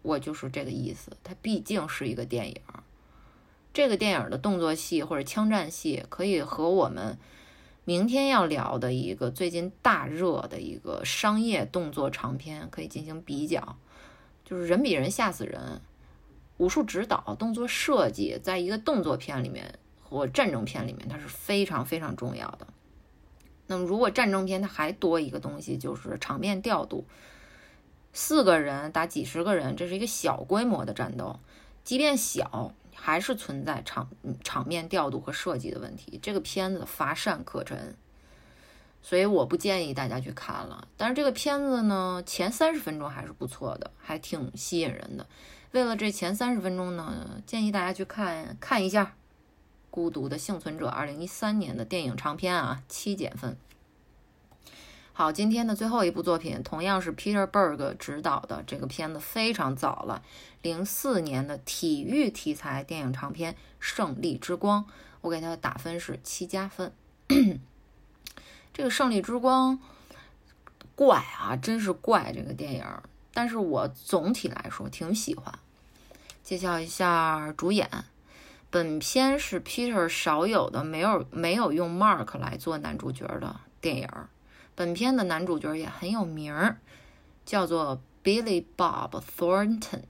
[0.00, 1.10] 我就是这个意思。
[1.22, 2.56] 它毕竟是一个电影，
[3.74, 7.18] 这个电影的动作戏或者枪战戏可以和我们。
[7.84, 13.76] 明天要聊的一个最近大热的一个商业动作长片，可以进行比较，
[14.42, 15.82] 就是人比人吓死人，
[16.58, 22.66] 武术指导、动作设计，在一个动作片里面或战争片里面，它是非常非常重要的。
[23.66, 27.06] 那么，如果战争片它还多一个东西，就是场面调度，
[28.12, 31.38] 四个人打几十个人，这是一个小规模的战斗，
[31.84, 32.72] 即便小。
[32.98, 34.08] 还是存在场
[34.42, 37.94] 场面调度和设计的问题，这个片子乏善可陈，
[39.02, 40.88] 所以我不建议大家去看了。
[40.96, 45.26] 但是这个片子呢，前三十分钟还是不错的，还挺吸引人的。
[45.76, 49.04] 为了这前三十分钟呢，建议大家去看看一下
[49.90, 53.58] 《孤独的幸存者》，二零一三年的电影长片啊，七减分。
[55.12, 60.22] 好，今天的最后一部作品同样是 Peter Berg 执导的，这个片子非常早了，
[60.62, 64.82] 零四年的体育题材电影长片《胜利之光》，
[65.20, 66.90] 我给它打分是七加分。
[68.72, 69.78] 这个《胜利之光》
[70.94, 72.86] 怪啊，真是怪这个电影，
[73.34, 75.52] 但是我总体来说挺喜欢。
[76.46, 77.90] 介绍一下主演，
[78.70, 84.08] 本片是 Peter 少有的没有没有用 Mark 来做男主角的电影。
[84.76, 86.78] 本片的男主角也很有名儿，
[87.44, 90.02] 叫做 Billy Bob Thornton。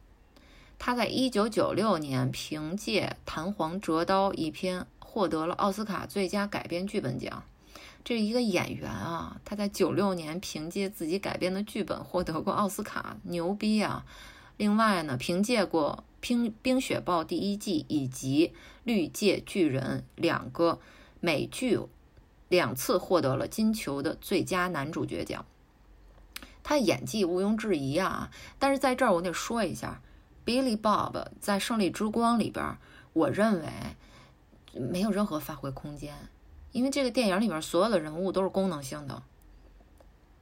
[0.79, 7.45] 他在一九九六年凭借《弹簧折刀》一篇获得了奥斯卡最佳改编剧本奖。
[8.05, 14.05] 这是一个演员啊，他在九六年凭借自己改编的剧本获得过奥斯卡，牛逼啊！
[14.59, 18.49] 另外呢，凭借过《冰冰雪暴》第一季以及
[18.83, 20.81] 《绿界巨人》两个
[21.21, 21.81] 美剧。
[22.49, 25.45] 两次获得了金球的最佳男主角奖，
[26.63, 28.31] 他演技毋庸置疑啊！
[28.61, 30.01] 但是在这儿我得说一下
[30.45, 32.79] ，Billy Bob 在《胜利之光》里边，
[33.15, 33.69] 我认为
[34.75, 36.15] 没有任何发挥空间，
[36.71, 39.25] 因为这个电影里面所有的人物都是功能性的，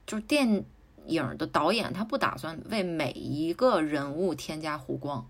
[0.05, 0.63] 就是电
[1.07, 5.27] 影的导演他不打算为每一个人物添加弧光。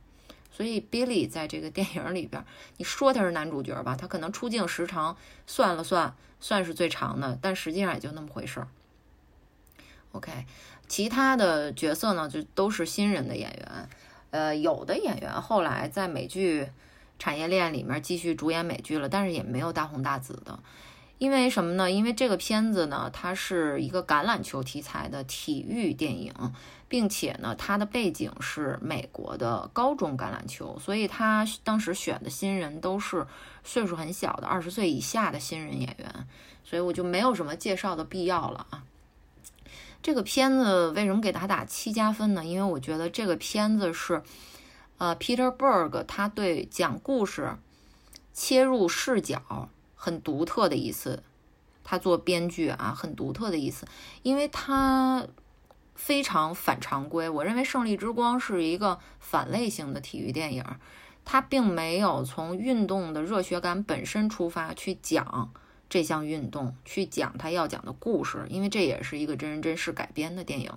[0.55, 2.45] 所以，Billy 在这个电影里边，
[2.77, 8.67] 你说他是男主角吧，他可能出镜时长算了算，算是最长的，但实际上也就那么回事儿。
[10.13, 10.31] OK，
[10.87, 13.89] 其他的角色呢，就都是新人的演员，
[14.31, 16.69] 呃，有的演员后来在美剧
[17.19, 20.57] 产业链里面继续主演美剧了，但是也没有大红大紫的。
[21.17, 21.89] 因为什么呢？
[21.89, 26.33] 因为这个片子呢，它是一个橄榄球题材的体育电影，
[26.87, 33.25] 并且呢，他的背景是美国的高中橄榄球，所以他当时选的新人都是
[33.63, 36.27] 岁数很小的二十岁以下的新人演员，
[36.63, 38.83] 所以我就没有什么介绍的必要了啊。
[40.01, 42.45] 这个片子为什么给他打七加分呢？
[42.45, 44.21] 因为我觉得这个片子是，
[44.97, 47.55] 呃，Peter Berg 他对讲故事、
[48.33, 49.69] 切入视角。
[49.97, 51.23] 很独特的一次，
[51.83, 53.87] 他做编剧啊，很独特的意思，
[54.21, 55.25] 因为他
[55.95, 57.27] 非常反常规。
[57.27, 60.63] 我认为《胜利之光》是一个反类型的体育电影，
[61.23, 65.51] 它并没有从运动的热血感本身出发去讲
[65.89, 70.71] 这项运动，去讲他要讲的故事，因为这也是一个真人真事改编的电影。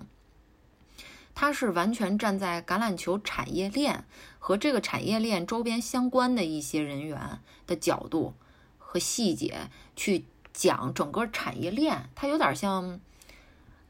[1.35, 4.05] 它是完全站在橄榄球产业链
[4.39, 8.33] 和这个产业链周边相关的一些人员的角度。
[8.91, 12.99] 和细节去讲整个产业链，它有点像，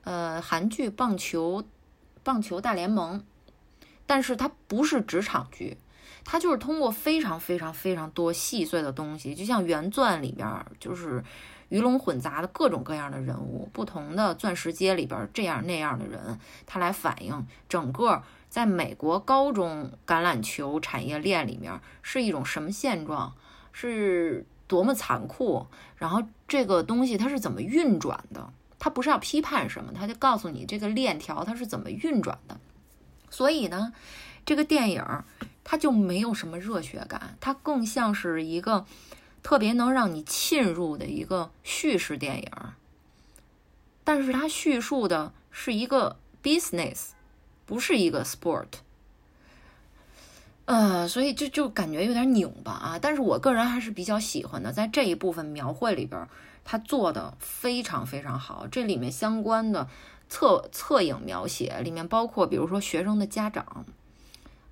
[0.03, 1.63] 呃，韩剧《棒球
[2.23, 3.19] 棒球大联盟》，
[4.05, 5.77] 但是它不是职场剧，
[6.23, 10.47] 它就是通过非常非常非常多细碎的东西，就像原钻里边
[10.79, 11.23] 就是
[11.69, 23.33] 鱼龙混杂的各种各样的人物，不同的钻石街里边这样那样的人，他来反映整个在美国高中橄榄球产业链里面是一种什么现状，
[23.71, 24.45] 是。
[24.69, 28.53] 多么残酷，然后这个东西它是怎么运转的？
[28.79, 32.57] 它不是要批判什么，它就告诉你这个链条它是怎么运转的。
[33.29, 33.93] 所以呢，
[34.45, 35.23] 这个电影
[35.63, 38.85] 它就没有什么热血感，它更像是一个
[39.43, 42.51] 特别能让你沁入的一个叙事电影。
[44.03, 47.09] 但是它叙述的是一个 business，
[47.67, 48.67] 不是一个 sport。
[50.65, 52.99] 呃，所以就就感觉有点拧巴啊。
[52.99, 56.27] 但是我个人还是比较喜欢的，在这一部分描绘里边，
[56.69, 58.67] 他做的非常非常好。
[58.67, 59.89] 这里面相关的
[60.29, 63.85] 侧侧影描写里面包括，比如说学生的家长，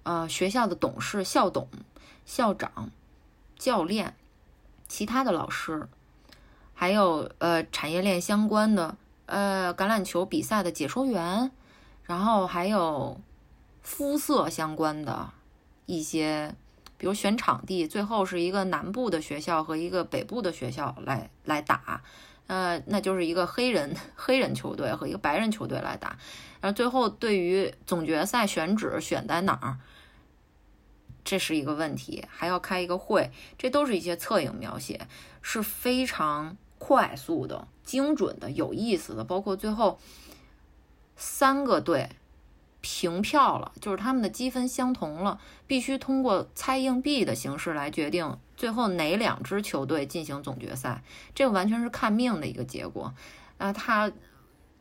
[0.03, 1.67] 呃，学校的董事、校董、
[2.23, 2.91] 校长、
[3.57, 4.15] 教练、
[4.87, 5.89] 其他的老师，
[6.75, 8.95] 还有呃产业链相关的
[9.25, 11.49] 呃橄榄球比赛的解说员，
[12.03, 13.19] 然后还有
[13.81, 15.31] 肤色相关的。
[15.89, 16.53] 一些，
[16.97, 22.01] 比如选场地，最后是一个南部的学校和一个北部的学校来来打，
[22.47, 26.17] 呃，那就是一个黑人 黑人球队和一个白人球队来打，
[26.59, 29.77] 然后最后对于总决赛选址选在哪儿，
[31.23, 35.07] 这是一个问题，还要开一个会，这都是一些侧影描写，
[35.41, 39.99] 是非常快速的、精准的、有意思的，包括最后
[41.15, 42.09] 三个队。
[42.89, 51.03] 平票了，就是他们的积分相同了，必须通过猜硬币的形式来决定最后哪两支球队进行总决赛。
[51.35, 53.13] 这个完全是看命的一个结果。
[53.57, 54.09] 啊，他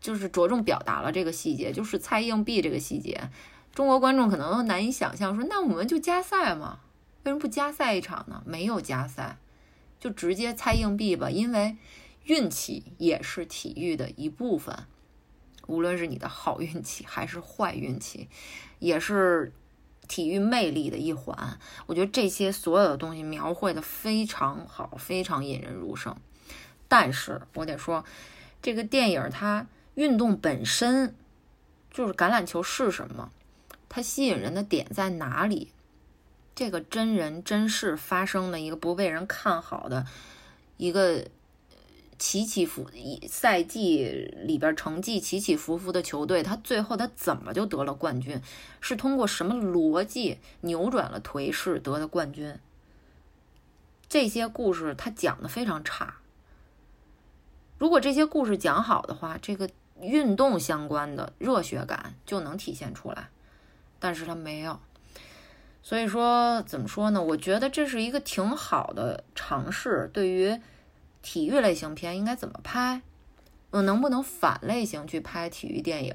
[0.01, 3.29] 就是着重表达了这个细节，就是猜硬币这个细节。
[3.75, 6.79] 中国观众可能都难以想象，说那我们就加赛嘛？
[7.25, 8.41] 为什么不加赛一场呢？
[8.47, 9.39] 没有加赛，
[9.99, 11.77] 就直接猜硬币吧，因为
[12.27, 14.85] 运气也是体育的一部分。
[15.67, 18.29] 无论是你的好运气还是坏运气，
[18.79, 19.53] 也是
[20.09, 21.59] 体育魅力的一环。
[21.87, 26.17] 我觉得这些所有的东西描绘的非常好，非常引人入胜。
[26.89, 28.05] 但是我得说，
[28.63, 31.15] 这个电影它运动本身
[31.91, 33.31] 就是橄榄球是什么？
[33.89, 35.73] 它吸引人的点在哪里？
[36.55, 40.07] 这个真人真事发生的一个不被人看好的
[40.77, 41.27] 一个。
[42.19, 48.41] 起起伏一赛季里边成绩起起伏伏的球队，他最后他怎么就得了冠军？
[48.81, 52.59] 是通过什么逻辑扭转了颓势得的冠军？
[54.09, 56.17] 这些故事他讲的非常差。
[57.79, 59.69] 如果这些故事讲好的话，这个
[60.01, 63.29] 运动相关的热血感就能体现出来，
[63.99, 64.81] 但是他没有。
[65.83, 67.23] 所以说怎么说呢？
[67.23, 70.59] 我觉得这是一个挺好的尝试，对于。
[71.27, 73.03] 体育类型片应该怎么拍？
[73.71, 76.15] 我能不能反类型去拍体育电影？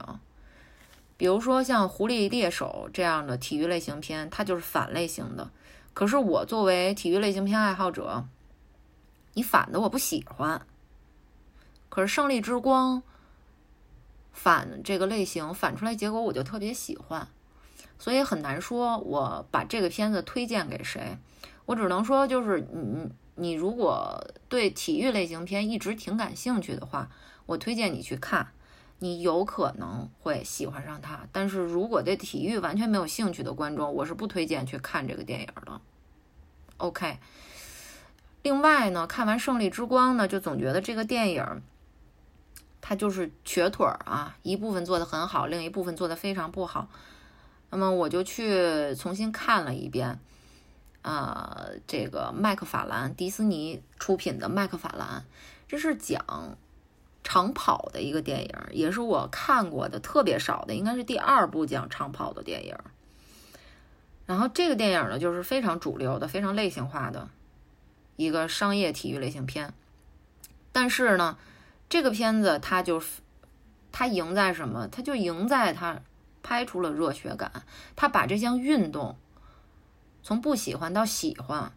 [1.17, 5.51] 比如说像《狐狸猎手》这样的体育类型片，它就是反类型的。
[5.93, 8.23] 可是我作为体育类型片爱好者，
[9.33, 10.65] 你反的我不喜欢。
[11.89, 12.99] 可是《胜利之光》
[14.31, 17.27] 反这个类型反出来结果我就特别喜欢，
[17.99, 21.17] 所以很难说我把这个片子推荐给谁。
[21.65, 23.11] 我只能说就是嗯。
[23.35, 27.09] 你如果对体育类型片一直挺感兴趣的话，
[27.45, 28.51] 我推荐你去看，
[28.99, 31.27] 你有可能会喜欢上它。
[31.31, 35.81] 但是如果对体育完全没有兴趣的观众，我是不推荐去看这个电影的。
[36.77, 37.17] OK。
[38.43, 41.61] 另外呢，看完《胜利之光》呢，就总觉得这个电影
[42.81, 46.89] 它就是瘸腿儿啊，一部分做的很好，另一部分做的非常不好。
[47.69, 50.19] 那么我就去重新看了一遍。
[51.03, 55.25] 呃，这个麦克法兰，迪斯尼出品的麦克法兰，
[55.67, 56.55] 这是讲
[57.23, 62.75] 长跑的一个电影，也是我看过的特别少的，应该是第二部讲长跑的电影。
[64.27, 67.27] 然后这个电影呢，就是非常主流的、非常类型化的
[68.15, 69.73] 一个商业体育类型片。
[70.71, 71.37] 但是呢，
[71.89, 73.01] 这个片子它就
[73.91, 74.87] 它赢在什么？
[74.87, 75.99] 它就赢在它
[76.43, 77.51] 拍出了热血感，
[77.95, 79.17] 它把这项运动。
[80.23, 81.71] 从不喜欢到喜欢，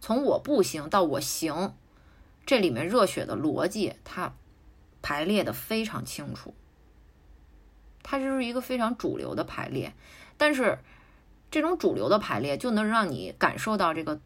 [0.00, 1.74] 从我不行到我行，
[2.46, 4.32] 这里面热血的逻辑，它
[5.02, 6.54] 排列的非常清楚。
[8.02, 9.92] 它就是一个非常主流的排列，
[10.36, 10.78] 但是
[11.50, 14.20] 这种主流的排列就能让你感受到这个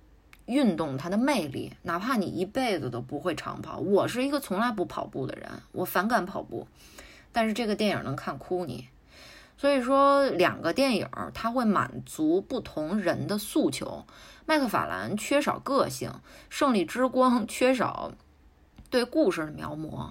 [0.47, 3.79] 运动它的魅力，哪怕你一辈子都不会长跑。
[3.79, 6.69] 我是一个从来不跑步的人，我反感跑步，
[7.33, 8.89] 但是这个电影能看哭你。
[9.57, 14.05] 所以说，两个电影它会满足不同人的诉求。
[14.45, 16.11] 麦克法兰缺少个性，
[16.51, 18.13] 《胜利之光 》缺少
[18.91, 20.11] 对故事的描摹。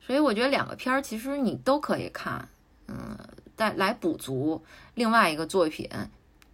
[0.00, 2.48] 所以我觉得两个片儿其实你都可以看，
[2.88, 3.18] 嗯，
[3.54, 4.64] 但来补足
[4.94, 5.90] 另外一个作品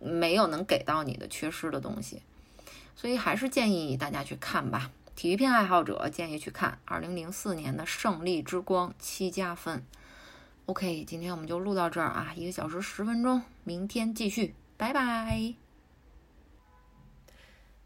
[0.01, 2.23] 没有能给到你的缺失的东西。
[2.97, 4.91] 所以还是建议大家去看吧。
[5.15, 9.85] 体育片爱好者建议去看二零零四年的《胜利之光》七加分。
[10.71, 15.53] OK，今天我们就录到这儿啊，一个小时十分钟，明天继续，拜拜。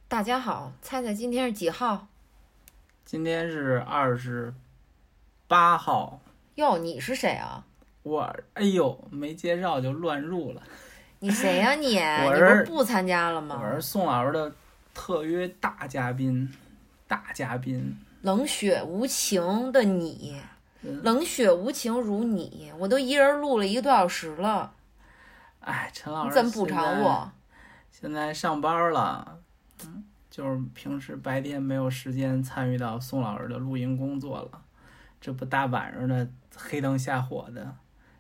[0.06, 2.06] 大家好，猜猜今天是几号？
[3.06, 4.52] 今天是二十
[5.48, 6.20] 八号。
[6.56, 7.64] 哟，你是谁啊？
[8.02, 10.62] 我哎呦，没介绍就乱入了。
[11.20, 11.96] 你谁呀、你？
[12.26, 13.58] 我你不是是不参加了吗？
[13.64, 14.54] 我是宋老师的
[14.92, 16.52] 特约大嘉宾，
[17.08, 17.96] 大嘉宾。
[18.20, 20.48] 冷血无情的你，嗯
[21.02, 24.74] 冷血无情如你，我都一人录了一个多小时了，
[25.60, 27.32] 哎，陈老师你怎么补偿我？
[27.90, 28.34] 现在？
[28.34, 29.38] 上班了，
[29.84, 34.62] 嗯，就是平时白天没有时间参与到宋老师的录音工作了，
[35.20, 37.76] 这不大晚上的黑灯瞎火的，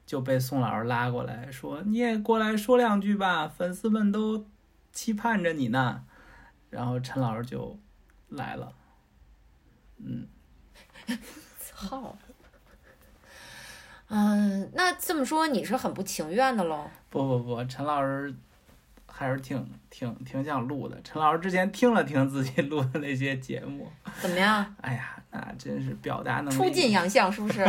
[0.06, 4.46] 就被宋老师拉过来说：“你也过来说两句吧，粉丝们都
[4.92, 6.04] 期盼着你呢。”
[6.70, 7.78] 然后陈老师就
[8.28, 8.72] 来了。
[9.98, 10.26] 嗯，
[11.60, 12.16] 操！
[14.08, 16.88] 嗯，那这么说你是很不情愿的喽？
[17.10, 18.32] 不不不，陈老师
[19.06, 21.00] 还是挺挺挺想录的。
[21.02, 23.90] 陈老师之前听了听自己录的那些节目，
[24.20, 24.74] 怎么样？
[24.82, 27.64] 哎呀，那真是表达能力，出尽洋相是不是？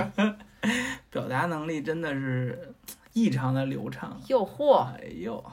[1.10, 2.74] 表达能力真的是
[3.14, 4.20] 异常的流畅。
[4.28, 4.88] 诱惑。
[4.98, 5.44] 哎呦，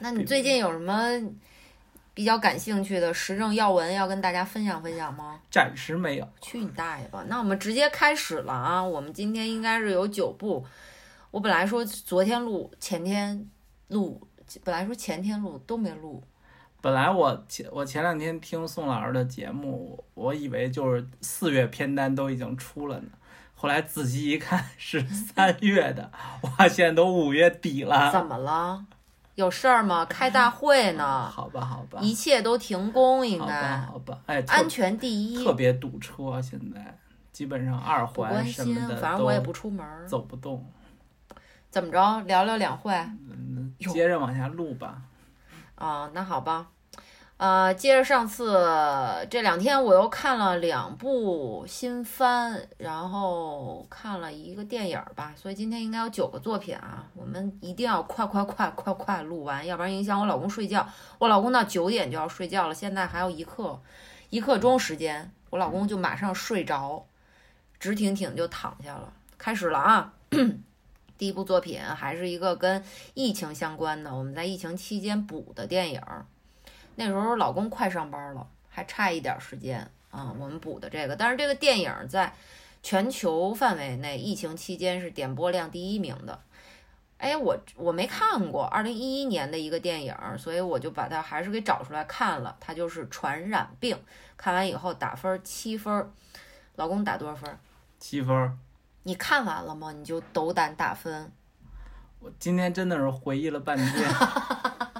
[0.00, 1.08] 那你最近有什么
[2.16, 5.38] 比较感兴趣的时政要闻要跟大家分享分享吗？
[5.50, 6.26] 暂时没有。
[6.40, 7.22] 去你大爷吧！
[7.28, 8.82] 那我们直接开始了啊！
[8.82, 10.64] 我们今天应该是有九部。
[11.30, 13.46] 我本来说昨天录，前天
[13.88, 14.26] 录，
[14.64, 16.24] 本来说前天录都没录。
[16.80, 23.10] 本来我前我前两天听宋老师的节目，我以为就是四月片单都已经出了呢，
[23.54, 26.10] 后来仔细一看 是三月的，
[26.40, 28.10] 哇，现在都五月底了。
[28.10, 28.86] 怎么了？
[29.36, 30.04] 有事儿吗？
[30.06, 35.52] 开大会呢， 好吧，好吧，一切都停工，应好吧，该好吧，哎，安全第一特。
[35.54, 36.98] 别堵车，现在
[37.32, 39.86] 基本上二环什心么的，反正我也不出门。
[40.08, 40.64] 走不动。
[41.70, 42.20] 怎么着？
[42.26, 42.92] 聊聊两会
[43.30, 45.02] 嗯，接着往下录吧。
[45.74, 46.10] 啊？
[46.14, 46.68] 那好吧。
[47.38, 48.66] 呃，接着上次
[49.28, 57.06] 这两天我又看了两部新番，然后看了一个电影吧，所以今天应该有九个作品啊。
[57.14, 60.88] 我们一定要快快快快快录完，要不然影响我老公睡觉。
[61.18, 63.78] 我老公到九点就要睡觉了，现在还有一刻
[64.30, 67.04] 一刻钟时间，我老公就马上睡着，
[67.78, 69.12] 直挺挺就躺下了。
[69.36, 70.14] 开始了啊！
[71.18, 72.82] 第一部作品还是一个跟
[73.12, 76.00] 疫情相关的，我们在疫情期间补的电影。
[76.96, 81.14] 那时候老公快上班了，还差一点儿时间啊、我们补的这个。
[81.14, 82.32] 但是这个电影在
[82.82, 86.40] 全球范围内，疫情期间是点播量第一名的。
[87.18, 92.56] 哎，我我没看过，二零一一年的一个电影儿，所以我就把它还是给找出来看了。
[92.60, 93.96] 它就是《传染病》，
[94.36, 96.10] 看完以后打分儿七分儿。
[96.76, 97.58] 老公打多少分儿？
[97.98, 98.56] 七分儿。
[99.02, 99.92] 你看完了吗？
[99.92, 101.32] 你就斗胆打分。
[102.20, 103.86] 我今天真的是回忆了半天。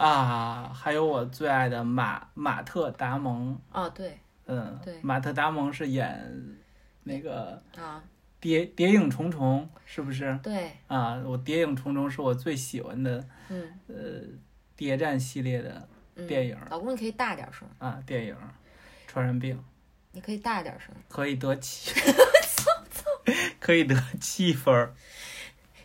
[0.00, 4.98] 啊，还有我最爱的马马特·达蒙，啊，对嗯，对。
[5.02, 6.56] 马特·达蒙是演
[7.04, 8.02] 那个啊，
[8.40, 10.38] 《谍谍影重重》，是不是？
[10.42, 13.68] 对，啊，我《谍影重重》是我最喜欢的嗯。
[13.88, 13.94] 呃
[14.74, 16.26] 谍战系列的嗯。
[16.26, 16.56] 电影。
[16.70, 18.34] 老公，你可以大点声，啊，电影
[19.06, 19.56] 《传染病》
[20.12, 20.94] 你可以大点声。
[21.08, 21.92] 可以得七，
[23.60, 24.94] 可以得七分儿，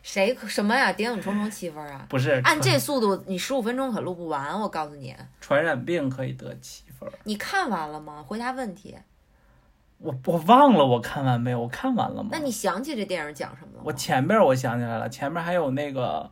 [0.05, 0.93] 谁什么呀？
[0.93, 2.05] 谍影重重七分啊！
[2.07, 4.61] 不是按这速度，你十五分钟可录不完。
[4.61, 7.09] 我告诉你，传染病可以得七分。
[7.23, 8.23] 你看完了吗？
[8.25, 8.95] 回答问题。
[9.97, 11.59] 我我忘了我看完没有？
[11.59, 12.29] 我看完了吗？
[12.31, 13.83] 那你想起这电影讲什么了吗？
[13.83, 16.29] 我前面我想起来了，前面还有那个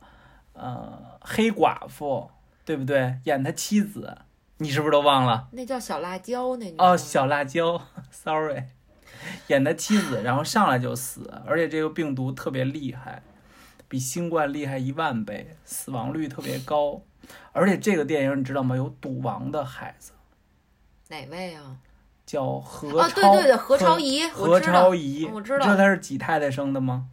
[0.53, 2.29] 呃黑寡妇，
[2.63, 3.17] 对不对？
[3.23, 4.15] 演他妻子，
[4.57, 5.47] 你是不是都忘了？
[5.51, 7.81] 那叫小辣椒，那女哦，小辣椒
[8.11, 8.65] ，sorry，
[9.49, 13.23] 演他妻子，然后上来就死，而且这个病毒特别厉害，
[13.93, 16.99] 比新冠厉害一万倍，死亡率特别高。
[17.51, 18.75] 而且这个电影你知道吗？
[18.75, 20.13] 有赌王的孩子
[21.09, 21.77] 哪位啊？
[22.25, 24.95] 叫何对对对，何超仪，何超。
[24.95, 27.07] 仪，我知道你知道他是几太太生的吗？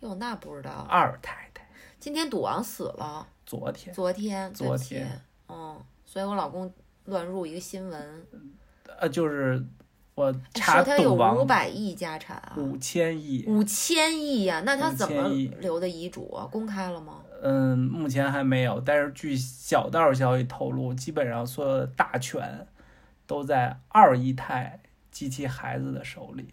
[0.00, 0.86] 哟，那不知道。
[0.90, 1.66] 二太太，
[1.98, 3.94] 今天赌王死了，昨天。
[3.94, 5.22] 昨天，昨天。
[5.48, 6.70] 嗯，所以我老公
[7.06, 8.26] 乱入一个新闻，
[8.98, 9.64] 呃，就是
[10.54, 15.28] 查说他有五百亿家产啊，五千亿，五千亿呀、那他怎么
[15.60, 16.48] 留的遗嘱啊？
[16.50, 17.18] 公开了吗？
[17.42, 22.66] 嗯，目前还没有，但是据小道消息透露，基本上所有的大权
[23.26, 24.80] 都在二姨太
[25.10, 26.46] 及其孩子的手里。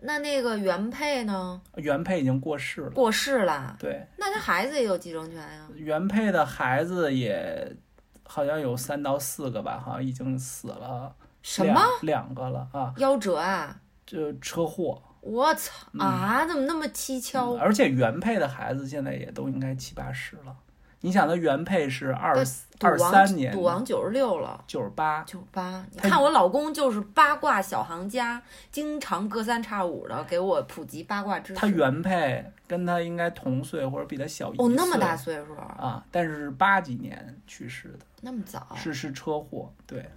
[0.00, 1.60] 那那个原配呢？
[1.74, 7.76] 原配已经过世了，过世了，对，那他孩子也有继承权呀、原配的孩子也
[8.24, 13.80] 好像有三到四个吧，好像已经死了什么两两个了啊，夭折啊？
[14.06, 15.02] 就车祸。
[15.20, 16.46] 我操啊！
[16.46, 17.56] 怎么那么蹊跷？
[17.58, 20.56] 而且原配的孩子现在也都应该七八十了。
[21.00, 22.34] 你想，他原配是二
[22.80, 25.84] 二三年，赌王九十六了，九十八，九十八。
[25.92, 28.40] 你看我老公就是八卦小行家，
[28.72, 31.60] 经常隔三差五的给我普及八卦知识。
[31.60, 34.66] 他原配跟他应该同岁或者比他小一岁。
[34.66, 36.04] 哦，那么大岁数啊！
[36.10, 38.66] 但是八几年去世的，那么早？
[38.74, 40.08] 是是车祸，对。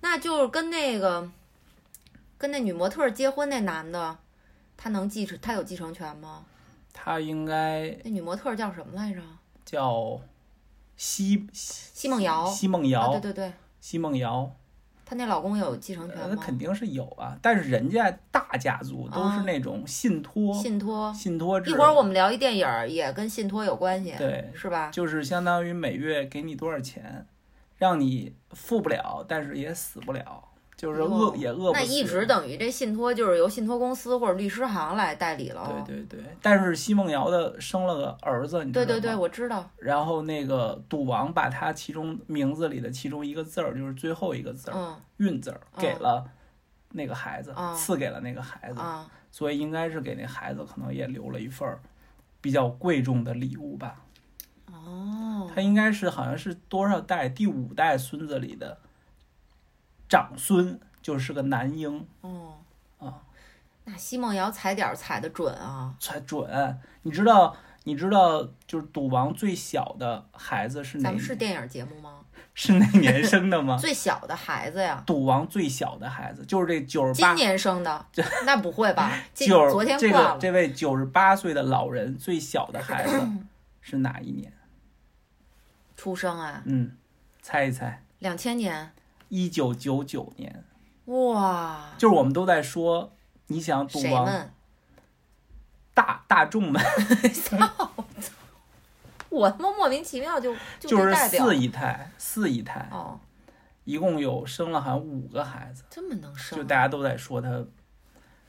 [0.00, 1.30] 那就是跟那个
[2.38, 4.18] 跟那女模特结婚那男的。
[4.82, 5.38] 他能继承？
[5.42, 6.42] 他有继承权吗？
[6.90, 7.94] 他应该。
[8.02, 9.20] 那女模特叫什么来着？
[9.62, 10.18] 叫
[10.96, 12.46] 奚奚梦瑶。
[12.46, 13.10] 奚梦瑶。
[13.10, 13.52] 对对对。
[13.78, 14.50] 奚梦瑶。
[15.04, 16.28] 她那老公有继承权吗？
[16.30, 20.54] 那肯定是有啊，但是人家大家族都是那种信托。
[20.54, 21.12] 信托。
[21.12, 21.70] 信托制。
[21.70, 24.14] 一会儿我们聊一电影，也跟信托有关系。
[24.16, 24.50] 对。
[24.54, 24.88] 是吧？
[24.90, 27.26] 就是相当于每月给你多少钱，
[27.80, 30.44] 让你富不了，但是也死不了。
[30.76, 35.84] 就是饿也饿不死，那一直等于这信托就是由信托公司或者律师行来代理了。
[35.86, 38.86] 对对对，但是奚梦瑶的生了个儿子，你知道吗？
[38.86, 39.68] 对对对，我知道。
[39.76, 46.26] 然后那个赌王把他其中名字里的其中一个字儿，就是最后一个字儿“运”字儿，给了
[46.92, 48.80] 那个孩子，赐给了那个孩子，
[49.30, 51.68] 所以应该是给那孩子可能也留了一份
[52.40, 54.00] 比较贵重的礼物吧。
[54.86, 58.78] 哦，他应该是好像是多少代第五代孙子里的。
[60.08, 62.54] 长孙就是个男婴哦
[62.98, 63.22] 啊，
[63.84, 66.78] 那奚梦瑶踩点踩的准啊，踩准。
[67.02, 71.04] 你知道你知道就是赌王最小的孩子是哪？
[71.04, 72.16] 咱们是电影节目吗？
[72.54, 73.76] 是哪年生的吗？
[73.80, 77.28] 最小的孩子呀，赌王最小的孩子就是这九十八。
[77.28, 78.06] 今年生的？
[78.44, 79.12] 那不会吧？
[79.32, 80.38] 九昨天挂了。
[80.40, 83.20] 这位九十八岁的老人最小的孩子
[83.80, 84.52] 是哪一年
[86.00, 86.62] 出生啊？
[86.64, 86.96] 嗯，
[87.42, 88.02] 猜一猜。
[88.20, 88.90] 两千年。
[89.28, 90.64] 一九九九年，
[91.04, 91.90] 哇！
[91.98, 93.12] 就是我们都在说，
[93.48, 94.50] 你想赌王，
[95.92, 96.82] 大大众们，
[99.28, 103.20] 我他妈莫名其妙就 就是四姨太，四姨太哦，
[103.84, 107.62] 一共有生了好像五个孩子，这么能生，就大家都在说他，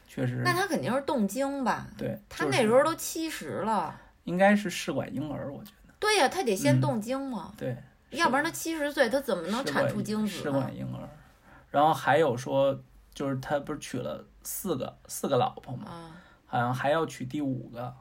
[0.08, 1.86] 确实，那他肯定是动经吧？
[1.98, 5.81] 对，他那时候都七十了，应该是试管婴儿，我觉得。
[6.02, 7.54] 对呀，他得先动经嘛。
[7.58, 7.78] 对。
[8.10, 10.28] 要不然他七十岁，他怎么能产出精子？
[10.28, 11.08] 试管婴儿，
[11.70, 12.78] 然后还有说，
[13.14, 16.12] 就是他不是娶了四个四个老婆吗？
[16.46, 17.96] 好像还要娶第五个，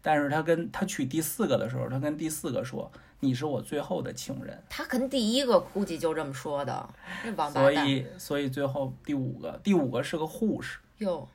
[0.00, 2.90] 但是他跟他娶第四个的时候，他跟第四个说
[3.20, 6.88] ：“你是我最后的情人。”他跟第一个估计就这么说的，
[7.22, 7.74] 那王八蛋。
[7.74, 10.78] 所以，所以最后第五个，第五个是个护士。
[10.96, 11.28] 哟，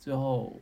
[0.00, 0.52] 最后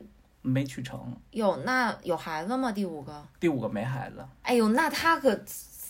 [0.45, 1.17] 没去成。
[1.33, 2.71] 有，那有孩子吗？
[2.71, 3.27] 第五个？
[3.41, 4.25] 第五个没孩子。
[4.43, 5.41] 哎呦，那他可。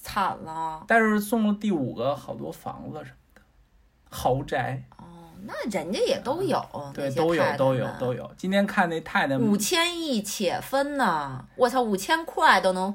[0.06, 3.40] 惨了，但是送了第五个好多房子什么的，
[4.10, 4.84] 豪宅。
[4.98, 6.62] 哦，那人家也都有，
[6.92, 8.30] 对，都有都有都有。
[8.36, 12.94] 今天看那太太五千亿且分呢，我操，五千块都能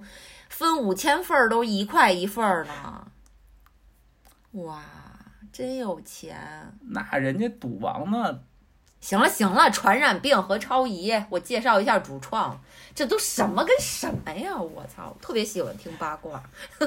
[0.49, 3.07] 分五千份儿，都一块一份儿呢。
[4.52, 4.80] 哇，
[5.52, 6.38] 真有钱！
[6.81, 8.41] 那人家赌王呢？
[9.01, 12.59] 行了行了，传染病和超仪，我介绍一下主创，
[12.93, 14.55] 这都什么跟什么呀？
[14.55, 16.43] 我操，特别喜欢听八卦。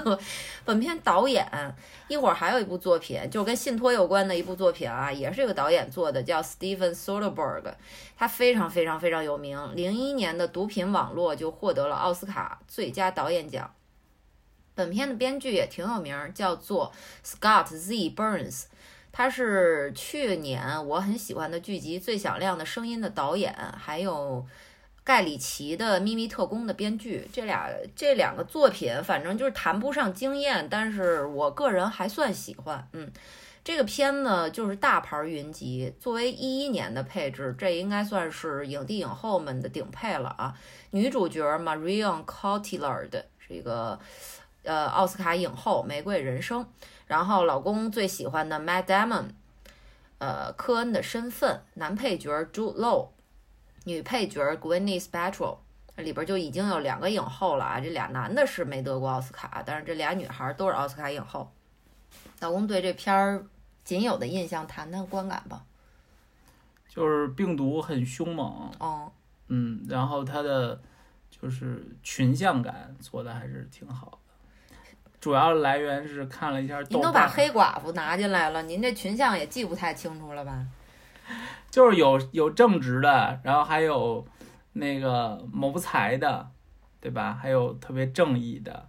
[0.64, 1.74] 本片导演
[2.08, 7.72] 一会儿还有一部作品，就跟信托有关的一部作品啊，也是这个导演做的，叫 Steven Soderbergh，
[8.16, 9.58] 他非常非常非常有名。
[9.74, 13.72] 零一年的《毒品网络》就获得了奥斯卡最佳导演奖。
[14.74, 16.92] 本片的编剧也挺有名，叫做
[17.24, 18.64] Scott Z Burns。
[19.12, 24.44] 他是去年我很喜欢的剧集《最响亮的声音》的导演，还有
[25.04, 27.28] 盖里奇的《秘密特工》的编剧。
[27.30, 32.88] 这俩这两个作品，反正就是谈不上惊艳，但是我个人还算喜欢。
[32.94, 33.12] 嗯，
[33.62, 40.54] 这个片呢就是大牌云集，作为一一年的配置，这应该算是影帝影后们的顶配了啊。
[40.92, 43.98] 女主角 Marion Cotillard 是一个
[44.62, 46.64] 呃奥斯卡影后，《玫瑰人生》。
[47.12, 49.32] 然后老公最喜欢的 Matt Damon，
[50.16, 53.08] 呃，科恩的身份，男配角 Jude Law，
[53.84, 55.58] 女配角 Gwyneth Paltrow，
[55.96, 57.78] 里边就已经有两个影后了啊。
[57.78, 61.52] 这俩男的是没得过奥斯卡，但是这俩女孩都是奥斯卡影后。
[62.40, 63.44] 老公对这片儿
[63.84, 65.66] 仅有的印象，谈谈观感吧。
[66.88, 69.12] 就是病毒很凶猛，哦，
[69.48, 70.80] 嗯，然后它的
[71.30, 74.18] 就是群像感做的还是挺好。
[75.22, 80.66] 主要来源是看了一下，您都把黑寡妇拿进来了，您这群像也记不太清楚了吧？
[81.70, 84.26] 就是有有正直的，然后还有
[84.72, 86.50] 那个谋财的，
[87.00, 87.38] 对吧？
[87.40, 88.88] 还有特别正义的，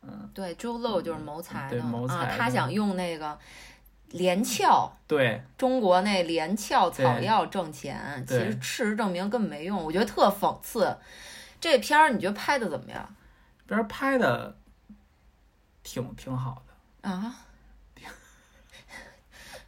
[0.00, 0.30] 嗯。
[0.32, 3.38] 对，Joe Low 就是谋财对的啊，谋财的他想用那个
[4.12, 10.96] 连翘，对，中国那连翘草药挣钱，其实事实证明根本没用，我觉得特讽刺。
[11.60, 13.14] 这片儿你觉得拍的怎么样
[13.66, 14.56] 片儿拍的
[15.88, 17.08] 挺挺好的。
[17.08, 17.34] 啊？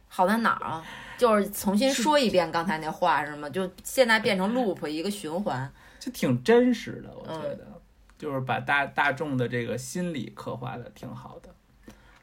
[0.07, 0.85] 好在哪儿啊？
[1.17, 3.49] 就是重新说一遍刚才那话是吗？
[3.49, 5.71] 就现在变成 loop 一个循环。
[5.99, 7.81] 就挺真实的，我嗯觉得，
[8.19, 11.49] 就是把大大众的这个心理刻画的挺好的，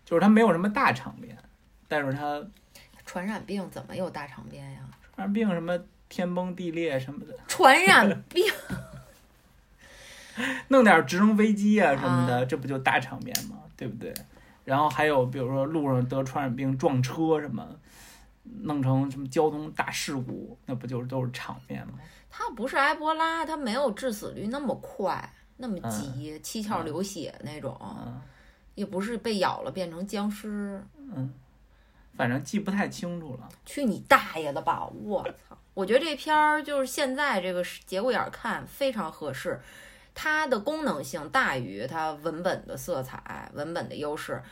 [0.04, 1.36] 就是它没有什么大场面，
[1.88, 2.40] 但是它
[3.04, 4.80] 传染病怎么有大场面呀？
[5.16, 5.76] 传染病什么
[6.08, 8.44] 天崩地裂什么的， 传染病
[10.68, 13.56] 弄点直升飞机啊什么的，这不就大场面吗？
[13.78, 14.12] 对不对？
[14.64, 17.66] 然后还有比如说路上得传染病撞车什么，
[18.42, 21.94] 弄成什么交通大事故，那不就是都是场面吗？
[22.28, 28.20] 它不是埃博拉，它没有致死率那么快，那么急，七窍流血那种，嗯
[28.74, 30.84] 也不是被咬了变成僵尸。
[30.96, 31.32] 嗯，
[32.14, 33.48] 反正记不太清楚了。
[33.64, 34.86] 去你大爷的吧！
[34.86, 35.56] 我操！
[35.74, 39.60] 我觉得这片儿就是现在这个节骨眼儿看非常合适，
[40.20, 44.42] 它的功能性大于它文本的色彩、文本的优势。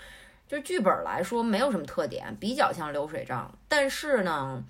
[0.46, 4.62] 就是剧本来说没有什么特点，比较像流水账，但是呢，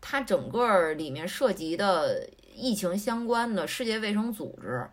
[0.00, 4.84] 它整个里面涉及的疫情相关的世界卫生组织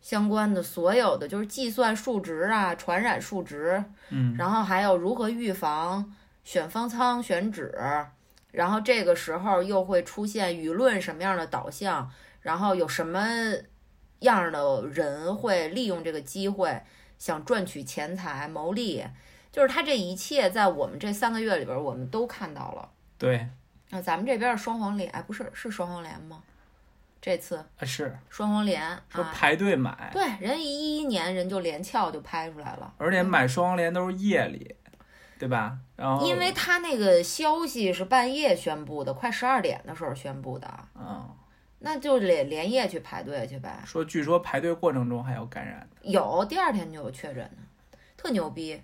[0.00, 6.14] 相关的所有的就是计算数值啊、传染数值，嗯，然后还有如何预防、
[6.44, 7.76] 选方舱、选址，
[8.52, 12.08] 然后这个时候又会出现舆论什么样的导向，
[12.40, 13.26] 然后有什么
[14.28, 16.80] 样的人会利用这个机会
[17.18, 19.04] 想赚取钱财牟利，
[19.50, 22.88] 就是他这一切在我们这三个月里边，我们都看到了。
[23.18, 23.48] 对，
[23.90, 26.42] 那咱们这边是双黄连，哎，不是是双黄连吗？
[27.18, 32.94] 这次啊是双黄连啊，说排队买，对，人一一年人就连翘就拍出来了。
[32.98, 34.76] 而且买双黄连都是夜里，
[35.36, 35.76] 对吧？
[35.96, 41.28] 然后因为他那个消息是半夜宣布的，快十二点的时候宣布的，嗯，
[41.78, 43.82] 那就得连夜去排队去呗。
[43.84, 48.80] 说据说排队过程中还有感染，有第二天就有确诊的，特牛逼。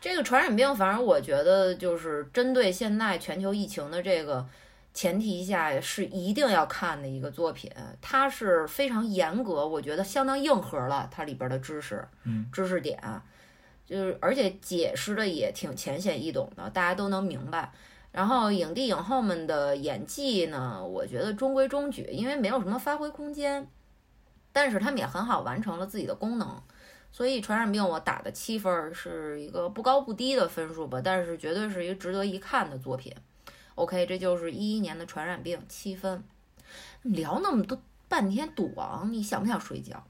[0.00, 4.46] 这个传染病，反正我觉得就是针对现在全球疫情的这个
[4.94, 7.68] 前提下，是一定要看的一个作品。
[8.00, 12.96] 它是非常严格，我觉得相当硬核了，它里边的知识，嗯，知识点，
[13.84, 17.72] 就是而且解释的也挺浅显易懂的，大家都能明白。
[18.18, 23.70] 然后影帝影后们的演技呢，我觉得中规中矩，因为没有什么发挥空间，
[24.52, 26.60] 但是他们也很好完成了自己的功能。
[27.12, 33.14] 所以传染病我打的七分是一个不高不低的分数吧，但是绝对是一个值得一看的作品。
[33.76, 36.24] OK，这就是一一年的传染病七分。
[37.02, 40.04] 聊那么多半天赌王，你想不想睡觉？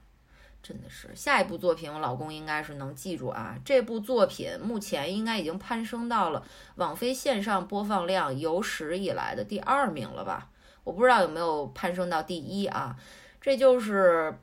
[0.61, 3.57] 真的是，下一部作品我老公应该是能记住啊。
[3.63, 6.45] 这部作品目前应该已经攀升到了
[6.75, 10.49] 网飞线上播放量有史以来的第二名了吧？
[10.83, 12.95] 我不知道有没有攀升到第一啊。
[13.41, 14.37] 这就是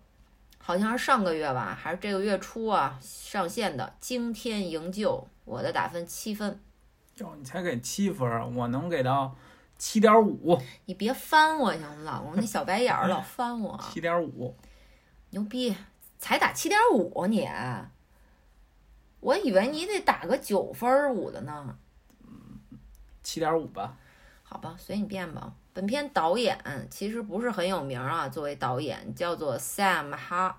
[0.58, 5.12] 好像是上个月吧，还是这个月初啊上线的《惊天营救》，
[5.44, 6.58] 我的打分七分。
[7.18, 9.36] 哟，你才给七分儿，我能给到
[9.78, 12.32] 七点五，你别翻我行吗，老公？
[12.36, 14.56] 那小白眼儿 老翻我，七点五，
[15.30, 15.76] 牛逼，
[16.18, 17.48] 才打七点五你？
[19.20, 21.76] 我以为你得打个九分儿五的呢。
[23.22, 23.96] 七点五吧。
[24.42, 25.52] 好吧，随你便吧。
[25.72, 26.56] 本片导演
[26.90, 30.54] 其实不是很有名啊，作为导演叫做 Sam Har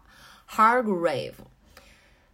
[0.50, 1.34] Hargrave。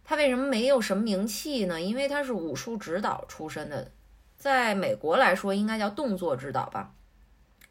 [0.04, 1.80] 他为什么没有什么名气呢？
[1.80, 3.92] 因为他是武术指导出身的，
[4.36, 6.92] 在美国来说应该叫动作指导吧。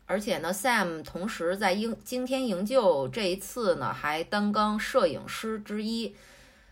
[0.05, 6.15] 而且呢，Sam 同时在英惊天营救这一次呢，还担纲摄影师之一，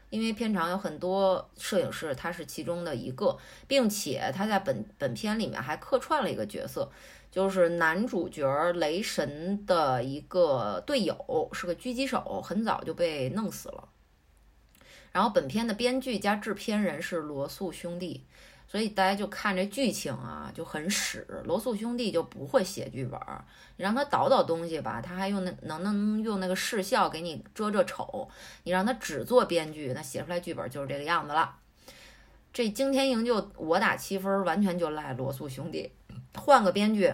[0.09, 3.37] 因为片场有很多摄影师，他是其中的一个，
[3.67, 6.91] 并且他在本本片里面还客串了一个角色，
[7.31, 13.87] 就是男主角雷神的一个队友，是个狙击手，很早就被弄死了。
[15.13, 18.25] 然后本片的编剧加制片人是罗素兄弟，
[18.71, 21.27] 所以大家就看这剧情啊就很屎。
[21.43, 23.19] 罗素兄弟就不会写剧本，
[23.75, 28.29] 你让他倒倒东西吧，他还用那能能用那个视效给你遮遮丑。
[28.63, 31.53] 你让他只做编剧，那写出来剧本就是这个样子了。
[32.53, 35.91] 这惊天营救我打七分，完全就赖罗素兄弟，
[36.35, 37.13] 换个编剧，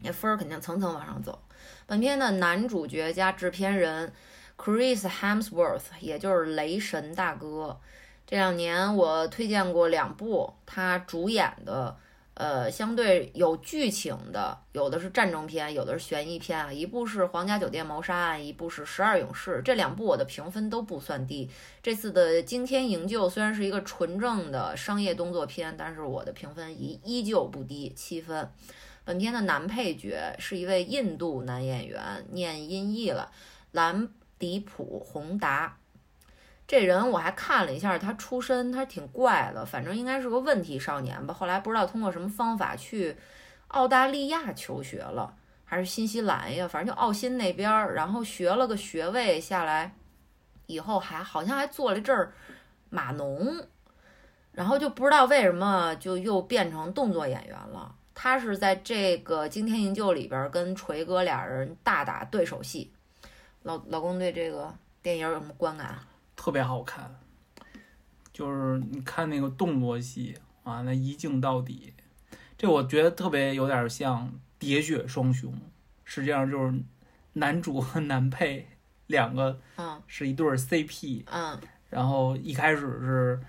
[0.00, 1.42] 那分儿肯定层层往上走。
[1.86, 4.12] 本片的男主角加制片人
[4.58, 7.80] Chris Hemsworth，也就是雷神大哥，
[8.26, 11.96] 这两年我推荐过两部他主演的
[12.34, 16.72] 呃，相对有剧情的，有的是战争片，有的是悬疑片啊。
[16.72, 21.48] 一部是《皇家酒店谋杀案》，一部是《十二勇士》，这两部我的评分都不算低。
[21.80, 28.50] 这次的《惊天营救》虽然是一个纯正的商业动作片，但是我的评分依依旧不低，七分。
[29.04, 33.30] 本片的男配角是一位印度男演员，念音译了，
[33.70, 34.08] 兰
[34.40, 35.76] 迪普·洪达。
[36.66, 41.34] 这人我还看了一下，他出身他挺怪的，反正应该是个问题少年吧。
[41.34, 43.16] 后来不知道通过什么方法去
[43.68, 45.34] 澳大利亚求学了，
[45.64, 49.94] 还是新西兰呀，反正就澳新那边儿，然后学了个学位下来，
[50.66, 52.32] 以后还好像还做了阵儿
[52.88, 53.54] 码农，
[54.52, 57.94] 然后就不知道为什么就又变成动作演员了。
[58.14, 62.90] 他是在这个《惊天营救》里边跟锤哥俩人大打对手戏。
[63.62, 64.72] 老老公对这个
[65.02, 65.98] 电影有什么观感？
[66.44, 67.10] 特别好看，
[68.30, 71.94] 就是你看那个动作戏啊，那一镜到底，
[72.58, 74.30] 这我觉得特别有点像
[74.62, 75.50] 《喋血双雄》，
[76.04, 76.74] 实际上就是
[77.32, 78.68] 男主和男配
[79.06, 81.58] 两个嗯是一对儿 CP，嗯
[81.88, 83.40] 然后一开始是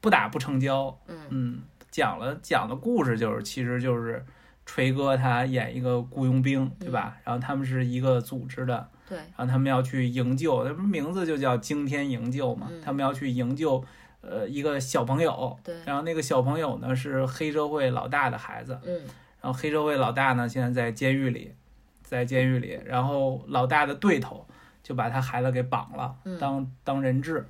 [0.00, 4.24] 不打不成交，嗯嗯，讲了讲的故事就是，其实就是
[4.64, 7.18] 锤哥他演一个雇佣兵，对吧？
[7.24, 12.68] 然后他们是一个组织的，对，然后他们要去营救，那不是名字就叫惊天营救嘛？
[12.70, 13.82] 嗯他们要去营救
[14.20, 19.00] 呃一个小朋友，对，然后那个小朋友呢是黑社会老大的孩子，嗯
[19.40, 21.54] 然后黑社会老大呢现在在监狱里，
[22.02, 24.46] 在监狱里，然后老大的对头
[24.82, 27.46] 就把他孩子给绑了，嗯当当人质。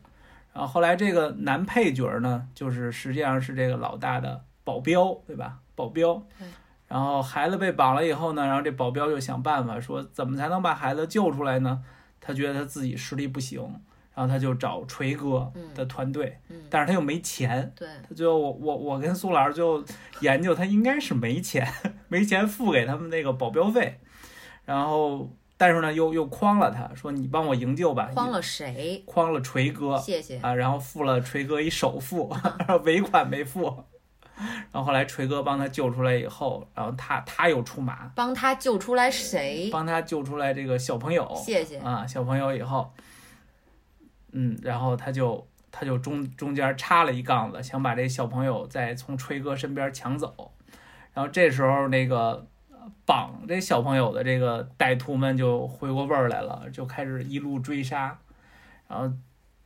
[0.52, 5.58] 然后后来这个男配角呢，就是实际上是这个老大的保镖，对吧？
[5.74, 6.46] 保镖对。
[6.88, 11.82] 然后孩子被绑了以后呢，然后这保镖就想办法说怎么才能把孩子救出来呢？
[12.20, 13.60] 他觉得他自己实力不行，
[14.14, 19.84] 然后他就找锤哥的团队，嗯，但是他又没钱，对，他最后我我我跟苏老师就
[20.20, 21.66] 研究，他应该是没钱，
[22.08, 24.00] 没钱付给他们那个保镖费，
[24.64, 29.04] 然后但是呢又又诓了他，说你帮我营救吧，诓了谁？
[29.06, 30.38] 诓了锤哥谢谢。
[30.38, 33.84] 啊，然后付了锤哥一首付， 然 后尾款没付，
[34.36, 39.70] 然后后来锤哥帮他救出来以后，然后他他又出马，帮他救出来谁？
[39.72, 41.78] 帮他救出来这个小朋友，谢谢。
[41.78, 42.92] 啊，小朋友以后，
[44.32, 50.52] 嗯，然后他就他就中中间插了一杠子，想把这小朋友再从锤哥身边抢走。
[51.14, 58.18] 然后这时候那个呃绑这小朋友的这个歹徒们就回过味儿来了，就开始一路追杀。
[58.86, 59.10] 然后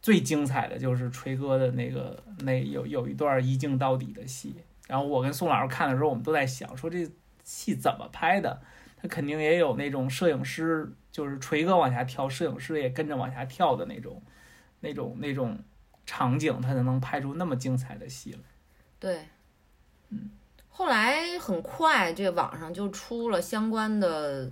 [0.02, 4.54] 最精彩的就是锤哥的那个那有有一段一镜到底的戏。
[4.86, 7.08] 然后我跟宋老师看的时候，我们都在想说这
[7.44, 8.60] 戏怎么拍的？
[9.00, 14.20] 他肯定也有那种摄影师，就是锤哥往下跳，摄影师也跟着往下跳的那种，
[14.80, 15.58] 那种那种
[16.04, 18.38] 场景，他才能拍出那么精彩的戏来。
[18.98, 19.26] 对，
[20.10, 20.30] 嗯，
[20.68, 24.50] 后来很快，这网上就出了相关的，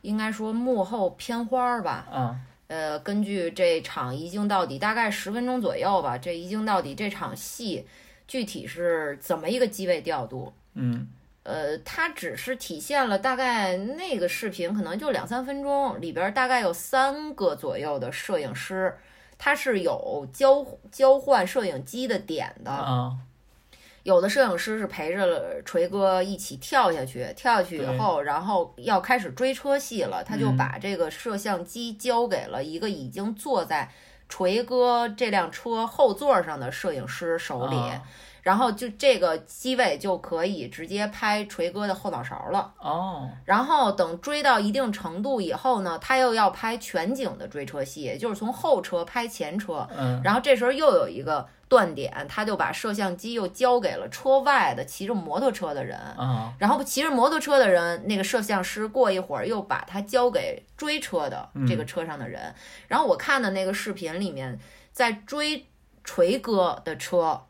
[0.00, 2.08] 应该说幕后片花儿吧。
[2.10, 6.16] 啊，呃，根据这场一镜到底，大概十分钟左右吧。
[6.16, 7.86] 这一镜到底这场戏，
[8.26, 10.52] 具体是怎么一个机位调度？
[10.74, 11.08] 嗯
[11.42, 18.96] 呃，它只是体现了大概那个视频可能就两三分钟，里边大概有三个左右的摄影师，
[19.36, 22.70] 他是有交交换摄影机的点的。
[22.70, 23.12] 啊，
[24.04, 30.56] 有的摄影师是陪着锤哥一起跳下去，跳下去以后，然后要开始追车戏了，他就嗯。
[30.56, 33.90] 把这个摄像机交给了一个已经坐在
[34.28, 38.02] 锤哥这辆车后座上的摄影师手里，啊
[38.44, 42.72] 然后就这个机位就可以直接拍锤哥的后脑勺了。
[42.78, 49.88] 哦，然后等追到一定程度以后呢，他又要拍全景的追车戏，也就是从后车拍前车。
[49.96, 55.98] 嗯然后这时候又有一个断点，他就把摄像机又交给了车外的骑着摩托车的人。
[55.98, 62.54] 啊然后骑着摩托车的人，那个摄像师过一会儿又把他交给追车的这个车上的人。
[62.88, 64.60] 然后我看的那个视频里面，
[64.92, 65.66] 在追
[66.04, 67.40] 锤哥的车，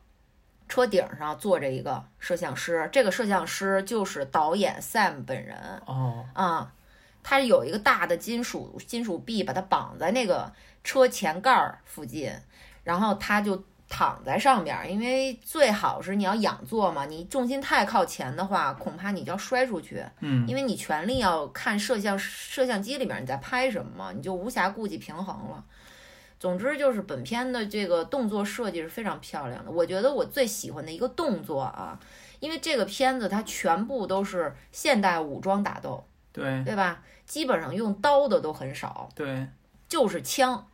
[0.67, 6.71] 车顶上坐着一个摄像师，这个摄像师就是导演 Sam 本人哦啊。
[7.27, 12.31] 他有一个大的金属金属臂，把它绑在那个车前盖儿附近，
[12.83, 25.63] 然后他就躺在上边儿，因为最好是你要仰坐嘛，你重心太靠前的话，恐怕你就要摔出去，嗯因为你全力要看摄像摄像机里面你在拍什么嘛，你就无暇顾及平衡了。
[26.39, 31.99] 总之就是本片的这个动作设计是非常漂亮的，我觉得我最喜欢的一个动作啊，
[32.39, 37.01] 因为这个片子它全部都是现代武装打斗，对对吧？
[37.25, 39.47] 基本上用刀的都很少，对
[39.87, 40.67] 就是枪，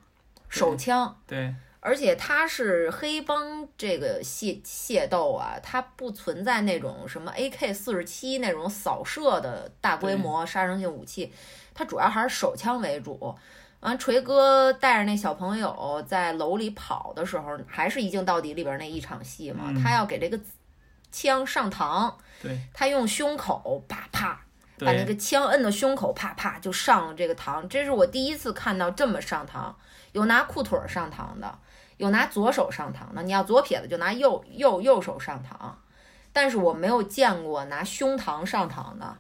[0.49, 1.15] 手枪。
[1.25, 11.33] 对而且它是黑帮这个械械斗啊，它不存在那种什么 AK 四十七那种扫射的大规模杀伤性武器，
[11.73, 13.35] 它主要还是手枪为主。
[13.81, 20.39] 完，锤哥带着那小朋友在楼里跑的时候，还是一镜到底里边那一场戏嘛，嗯他要给这个
[21.11, 24.39] 枪上膛，对他用胸口啪啪
[24.79, 27.67] 把那个枪摁到胸口，啪啪就上了这个膛。
[27.67, 29.73] 这是我第一次看到这么上膛，
[30.11, 31.59] 有拿裤腿儿上膛的，
[31.97, 33.21] 有拿左手上膛的。
[33.23, 35.71] 你要左撇子就拿右右右手上膛，
[36.31, 39.17] 但是我没有见过拿胸膛上膛的。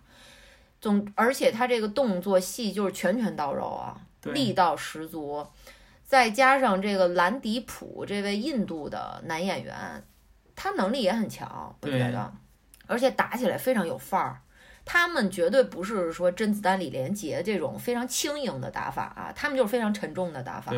[0.79, 5.47] 总而且他这个动作戏就是拳拳到肉啊，对力道十足，
[6.05, 10.03] 再加上这个兰迪普这位印度的男演员，
[10.55, 12.33] 他能力也很强，我觉得，
[12.87, 14.41] 而且打起来非常有范儿。
[14.83, 20.73] 他们绝对不是说甄子丹、李连杰这种非常轻盈的打法啊，他们就是非常沉重的打法。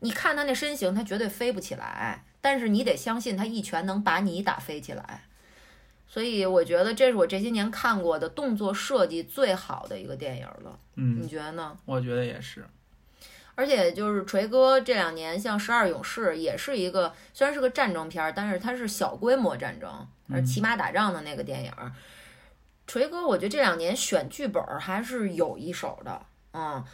[0.00, 5.24] 你看他那身形，他绝对飞不起来，但是你得相信他一拳能把你打飞起来。
[6.08, 11.76] 所以我觉得这是我这些年看过的动作设计最好的一个电影了，嗯你，觉得呢？
[11.84, 12.64] 我觉得也是。
[13.54, 21.90] 而且就是锤哥这两年像《十二勇士》也是一个虽然是个战争片儿，但是它是小规模战争，而骑马打仗的那个电影儿。
[22.86, 26.20] 锤哥，我觉得这两年选剧本儿还是有一手的，
[26.52, 26.84] 嗯，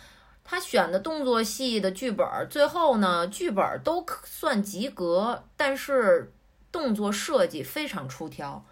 [0.45, 6.33] 他选的动作戏的剧本儿，最后呢剧本儿都可算及格，但是
[6.71, 8.65] 动作设计非常出挑。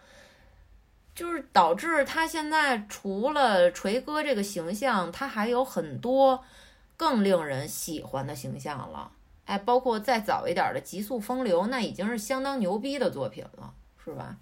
[1.14, 6.42] 就是导致他现在除了锤哥这个形象，他还有很多
[6.96, 9.10] 更令人喜欢的形象了。
[9.44, 13.74] 哎，包括再早一点的《极速风流》，那已经是相当牛逼的作品了，
[14.04, 14.36] 是吧？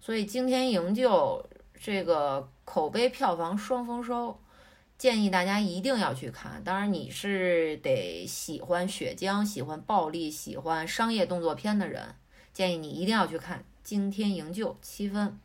[0.00, 1.42] 所以惊天营救
[1.80, 4.38] 这个口碑票房双丰收，
[4.98, 6.62] 建议大家一定要去看。
[6.62, 12.14] 当然，你是得喜欢血浆、喜欢暴力、喜欢商业动作片的人，
[12.52, 15.38] 建议你一定要去看《惊天营救》，七分。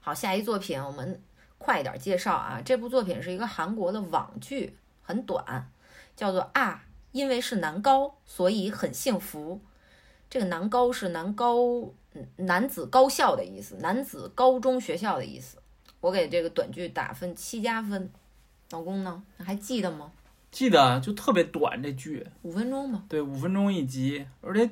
[0.00, 1.20] 好，下一作品我们
[1.58, 2.62] 快一点介绍啊！
[2.64, 5.70] 这部作品是一个韩国的网剧，很短，
[6.16, 9.60] 叫做啊，因为是男高，所以很幸福。
[10.30, 11.58] 这个男高是男高
[12.14, 15.58] 嗯男子高校的意思，男子高中学校的意思。
[16.00, 18.10] 我给这个短剧打分七加分。
[18.70, 19.22] 老公呢？
[19.38, 20.12] 还记得吗？
[20.50, 23.04] 记得就特别短这剧，五分钟吧。
[23.08, 24.70] 对，五分钟一集，而且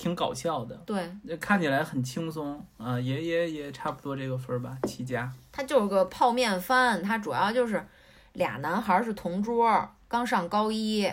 [0.00, 5.30] 挺搞笑的，对，看起来很轻松啊、也也也差不多这个分儿吧，七加。
[5.52, 7.86] 它就是个泡面番，它主要就是
[8.32, 11.06] 俩男孩儿是同桌，刚上高一，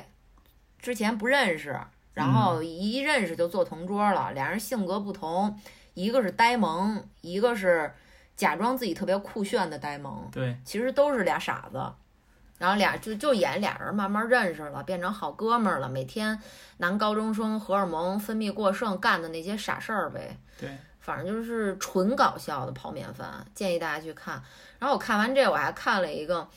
[0.79, 1.77] 之前不认识，
[2.13, 4.31] 然后一认识就做同桌了。
[4.31, 5.59] 俩人性格不同，
[5.93, 7.93] 一个是呆萌，一个是
[8.37, 11.83] 假装自己特别酷炫的呆萌，对其实都是俩傻子。
[12.57, 15.87] 然后俩就就演俩人慢慢认识了，变成好哥们儿了。
[15.87, 16.39] 每天
[16.77, 20.37] 男高中生荷尔蒙分泌过剩干的那些傻事儿呗。
[20.59, 20.69] 对，
[20.99, 24.41] 反正就是纯搞笑的泡面番，建议大家去看。
[24.79, 26.47] 然后我看完这，我还看了一个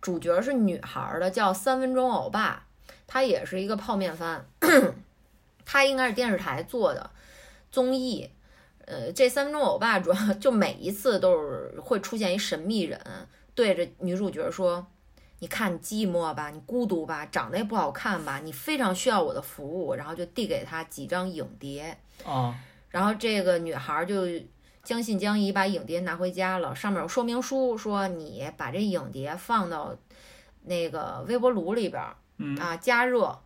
[0.00, 2.64] 主角是女孩儿的，叫《三分钟欧巴》，
[3.06, 4.44] 它也是一个泡面番，
[5.66, 7.10] 它应该是电视台做的
[7.70, 8.30] 综艺。
[8.84, 13.00] 呃，这三分钟欧巴主要 就每一次都是会出现一神秘人，
[13.54, 14.84] 对着女主角说
[15.42, 22.54] ：“你看你寂寞吧，你孤独吧，长得也不好看吧，你非常需要我的服务。”然后就递给她几张影碟，啊，
[22.90, 24.24] 然后这个女孩就
[24.84, 26.72] 将信将疑，把影碟拿回家了。
[26.76, 29.92] 上面有说明书，说你把这影碟放到
[30.62, 32.00] 那个微波炉里边
[32.60, 33.36] 啊，加热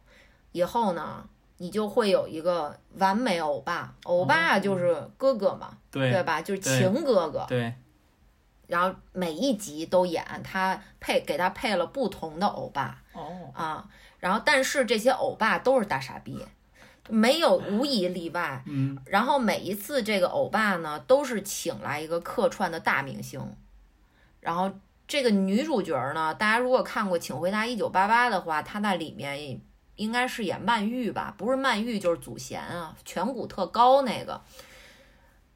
[0.52, 3.94] 以后呢，你就会有一个完美欧巴。
[4.04, 6.42] 欧巴就是哥哥嘛，对对吧？
[6.42, 7.46] 就是情哥哥。
[7.48, 7.72] 对
[8.66, 13.02] 然后每一集都演他配给他配了不同的欧巴。
[13.12, 13.88] 哦，啊，
[14.18, 16.44] 然后但是这些欧巴都是大傻逼，
[17.08, 18.62] 没有无一例外。
[18.66, 23.40] 嗯，然后每一次这个欧巴呢，都是请来一个客串的大明星。
[24.40, 24.70] 然后
[25.08, 29.60] 这个女主角呢，大家如果看过《请回答一九八八》的话，她在里面
[29.94, 31.34] 应该是演曼玉吧？
[31.38, 34.40] 不是曼玉就是祖贤啊，颧骨特高那个。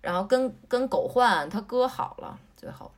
[0.01, 2.91] 然后跟跟狗焕他哥好了，最后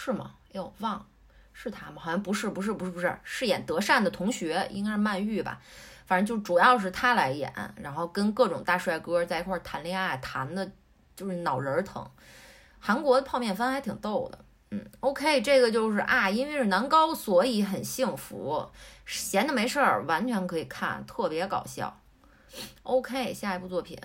[0.00, 0.34] 是吗？
[0.46, 1.06] 哎呦，忘了。
[1.52, 2.00] 是他吗？
[2.00, 5.60] 好像不是，不是，不是，不是，是演德善的同学，应该是曼玉吧。
[6.06, 10.70] 反正就主要是他来演，然后跟各种大帅哥在一块儿谈恋爱，谈的
[11.16, 12.08] 就是脑仁疼。
[12.78, 14.38] 韩国的泡面番还挺逗的，
[14.70, 18.70] 嗯，OK，这个就是啊，因为是男高，所以很幸福，
[19.04, 22.00] 闲的没事儿完全可以看，特别搞笑。
[22.84, 23.96] OK，下一部作品《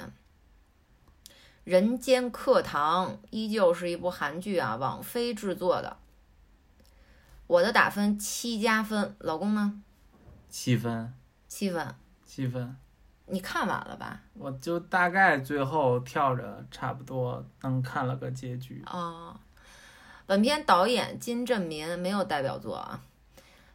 [1.63, 5.95] 人间课堂》依旧是一部韩剧啊，网飞制作的。
[7.47, 9.81] 我的打分七加分，老公呢？
[10.49, 11.13] 七分，
[11.47, 11.95] 七分。
[12.25, 12.75] 七分，
[13.27, 14.21] 你看完了吧？
[14.33, 18.83] 我就大概最后跳着差不多能看了个结局。
[18.87, 19.39] 哦，
[20.25, 23.01] 本片导演金振民没有代表作啊。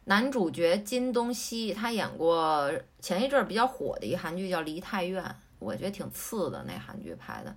[0.05, 5.23] 男主角金东熙，他演过前一阵儿比较火的一韩剧叫《梨泰院》，
[5.57, 7.55] 我觉得挺次的那韩剧拍的。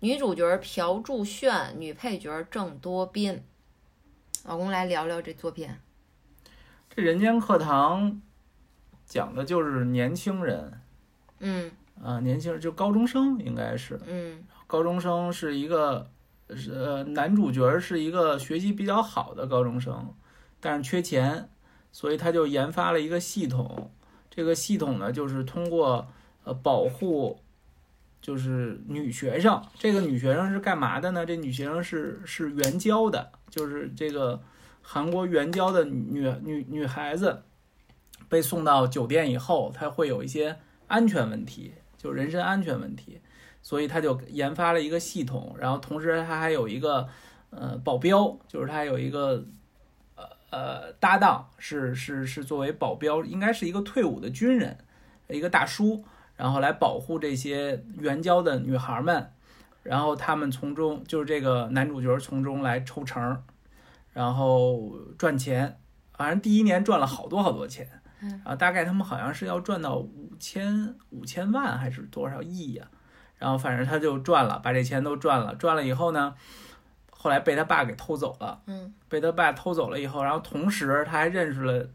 [0.00, 3.42] 女主角朴柱炫，女配角郑多彬。
[4.44, 5.68] 老公来聊聊这作品。
[6.88, 8.22] 这人间课堂
[9.04, 10.80] 讲的就是年轻人
[11.40, 16.08] 嗯啊，年轻人就高中生应该是嗯高中生是一个
[16.54, 20.14] 是呃男主角是一个学习比较好的高中生，
[20.60, 21.50] 但是缺钱，
[21.90, 23.90] 所以他就研发了一个系统。
[24.30, 26.06] 这个系统呢，就是通过
[26.44, 27.40] 呃保护
[28.28, 29.58] 就是女学生。
[29.78, 31.24] 这个女学生是干嘛的呢？
[31.24, 34.38] 这女学生是是援交的，就是这个
[34.82, 37.42] 韩国援交的女女女孩子
[38.28, 40.54] 被送到酒店以后，她会有一些
[40.88, 43.18] 安全问题，就人身安全问题。
[43.62, 47.08] 所以他就研发了一个系统，然后同时他还有一个
[47.48, 49.42] 呃保镖，就是他有一个
[50.16, 54.76] 呃呃搭档是是是作为保镖，应该是一个退伍的军人，
[55.28, 56.04] 一个大叔，
[56.38, 59.30] 然后来保护这些援交的女孩们，
[59.82, 63.42] 然后他们从中就是这个男主角从中来抽成，
[64.14, 65.78] 然后赚钱，
[66.14, 67.86] 反正第一年赚了好多好多钱，
[68.22, 72.86] 嗯啊，大概他们好像是要赚到五千五千万还是多少亿呀、
[73.36, 75.54] 然后反正他就赚了，把这钱都赚了。
[75.56, 76.34] 赚了以后呢，
[77.10, 78.62] 后来被他爸给偷走了。
[78.66, 81.88] 嗯被他爸偷走了以后，然后同时他还认识了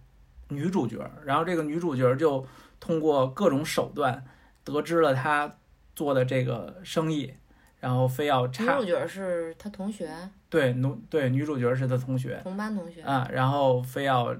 [0.47, 2.43] 女主角，然后这个女主角就
[2.79, 4.25] 通过各种手段
[4.63, 5.57] 得知了他
[5.95, 7.33] 做的这个生意，
[7.79, 10.09] 然后非要女插主角是他同学，
[10.49, 13.01] 对女对女主角是他同学同班同学。
[13.01, 14.35] 啊，然后非要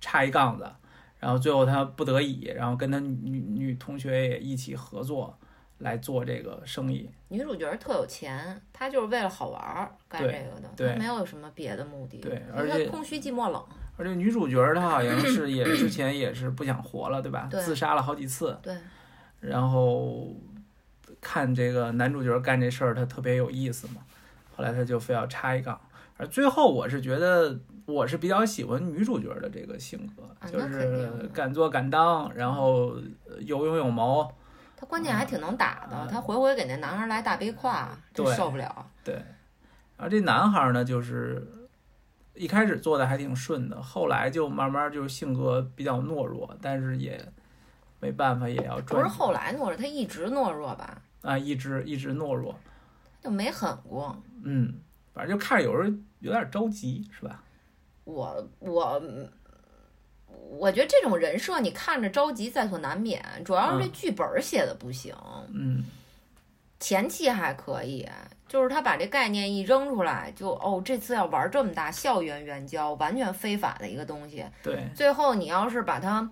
[0.00, 0.70] 插一杠子，
[1.18, 5.36] 然后最后他不得已，然后跟他女女同学也一起合作
[5.78, 7.10] 来做这个生意。
[7.28, 12.18] 女主角特有钱，她就是为了好玩儿干这个的，对她没有什么别的目的。
[12.18, 13.64] 对而且空虚寂寞冷。
[13.96, 17.48] 而且女主角她好像是也之前也是不想活了，对吧？
[17.50, 18.76] 对自杀了好几次，对，
[19.46, 20.34] 然后
[21.20, 24.02] 看这个男主角干这事儿，他特别有意思嘛。
[24.56, 25.80] 后来他就非要插一杠，
[26.16, 32.96] 而最后我是觉得我是比较喜欢女主角的这个性格，就是敢做敢当，然后
[33.28, 34.32] 呃有勇有谋。
[34.76, 38.86] 他关键还挺能打的，嗯她回回给那男孩来大背胯，真受不了。
[39.02, 39.14] 对，
[39.96, 41.44] 然后这男孩呢，就是
[42.34, 47.20] 一开始做的还挺顺的，后来就慢慢就性格比较懦弱，但是也
[48.04, 52.54] 没办法，也要不是后来懦弱，他一直懦弱吧，啊，一直一直懦弱，
[53.22, 54.14] 就没狠过。
[54.42, 54.74] 嗯，
[55.14, 57.42] 反正就看着有时候有点着急，是吧？
[58.04, 59.02] 我我
[60.50, 63.92] 我觉得这种人设你看着着急在所难免，主要是这嗯。
[63.92, 65.14] 剧本写的不行，
[65.54, 65.82] 嗯，
[66.78, 68.06] 前期还可以，
[68.46, 76.30] 就是他把这概念一扔出来，就哦这次要玩这么大，校园援交完全非法的一个东西，对，最后你要是把它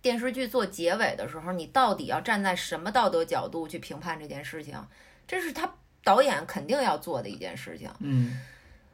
[0.00, 4.78] 电视剧做结尾的时候，你到底要站在什么道德角度去评判这件事情？
[5.26, 7.90] 这是他导演肯定要做的一件事情。
[8.00, 8.40] 嗯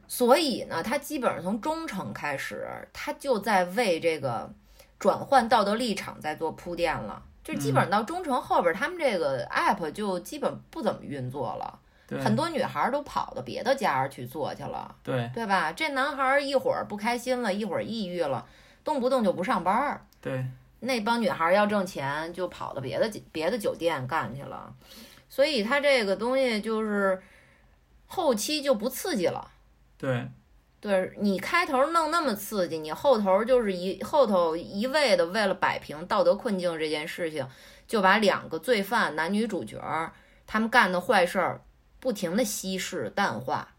[0.07, 4.53] 所以呢，他基本上从忠诚开始，他就在为这个
[4.99, 7.23] 转换道德立场在做铺垫了。
[7.43, 11.79] 就基本上到忠诚后边，他们这个 app 就基本不怎么运作了，
[12.23, 15.71] 很多女孩都跑到别的家去做去了，对对吧？
[15.71, 18.47] 这男孩一会儿不开心了，一会儿抑郁了，
[18.83, 20.01] 动不动就不上班儿。
[20.19, 20.43] 对
[20.85, 24.73] 那帮女孩要挣钱，就跑到别的别的酒店干去了，
[25.27, 27.21] 所以他这个东西就是
[28.05, 29.51] 后期就不刺激了。
[29.97, 30.27] 对
[30.79, 37.47] 对你开头弄那么刺激，你后头就是一后头一味的为了摆平道德困境这件事情，
[37.87, 40.13] 就把两个罪犯男女主角儿
[40.47, 41.61] 他们干的坏事儿
[41.99, 43.74] 不停的稀释淡化，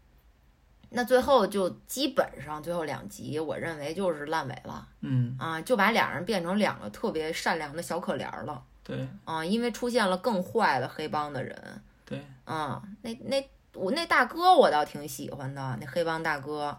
[0.89, 16.75] 那最后就基本上最后两集，我认为就是烂尾了嗯啊，就把俩人变成两个特别善良的小可怜儿了对啊，因为出现了更坏的黑帮的人对啊，那那我那大哥我倒挺喜欢的，那黑帮大哥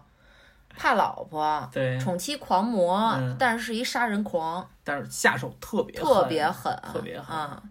[0.75, 1.69] 怕老婆。
[1.71, 7.61] 对，宠妻狂魔，嗯但是是一杀人狂，但是下手特别特狠别狠，特别狠啊！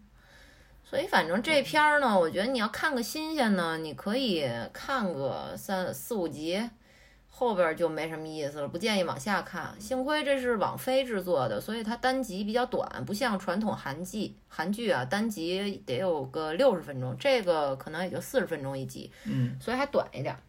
[0.89, 6.71] 所以反正这片儿呢，我觉得你要看个新鲜呢，你可以看个三四五集，
[7.29, 9.75] 后边就没什么意思了，不建议往下看。
[9.79, 19.13] 幸亏这是网飞制作的，所以它单集比较短，不像传统韩剧韩剧啊，单集得有个六十分钟，这个可能也就四十分钟一集。
[19.25, 20.41] 嗯所以还短一点儿。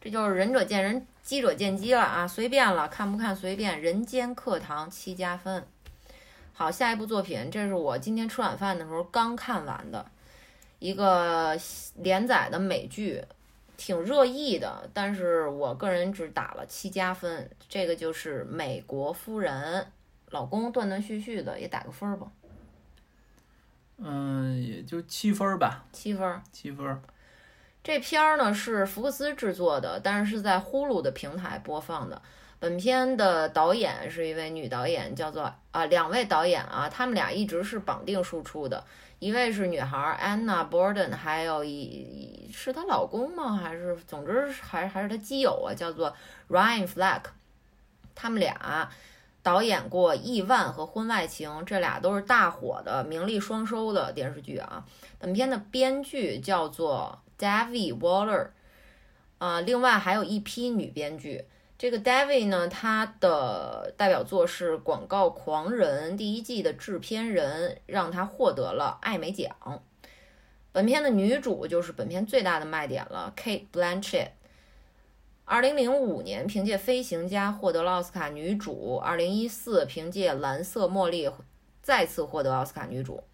[0.00, 3.82] 这就是仁者见仁，机者见机了啊，随便了，看不看随便。
[3.82, 5.66] 人间课堂七加分。
[6.62, 10.06] 好，下一部作品，这是我今天吃晚饭的时候刚看完的
[10.78, 11.58] 一个
[11.96, 13.20] 连载的美剧，
[13.76, 17.50] 挺热议的，但是我个人只打了七加分。
[17.68, 19.82] 这个就是《美国夫人》，
[20.30, 22.28] 老公断断续续的，也打个分儿吧，
[23.98, 26.40] 嗯，也就七分儿吧，七分儿。
[26.52, 27.02] 七分儿。
[27.82, 32.22] 这片儿呢是福克斯制作的，但是是在呼噜的平台播放的。
[32.62, 38.84] 本片的导演是一位女导演，叫做啊，两位导演啊，他们俩一直是绑定输出的。
[39.18, 43.54] 一位是女孩 Anna Borden，还有一是她老公吗？
[43.56, 46.14] 还是总之还还是她基友啊，叫做
[46.48, 47.22] Ryan Fleck。
[48.14, 48.88] 他们俩
[49.42, 54.86] 导演过《亿万》和《婚外情》，这俩都是大火的、名利双收的电视剧啊。
[55.18, 58.50] 本片的编剧叫做 David Waller，
[59.38, 61.44] 啊，另外还有一批女编剧。
[61.82, 69.82] 这个 David 呢，他的代表作是《广告狂人》第一季的制片人，让他获得了艾美奖。
[70.70, 74.28] 本片的女主就是本片最大的卖点了，Kate Blanchett。
[75.44, 81.26] 二零零五年凭借《飞行家》获得了奥斯卡女主，二零一四凭借《蓝色茉莉》
[81.82, 83.24] 再次获得奥斯卡女主。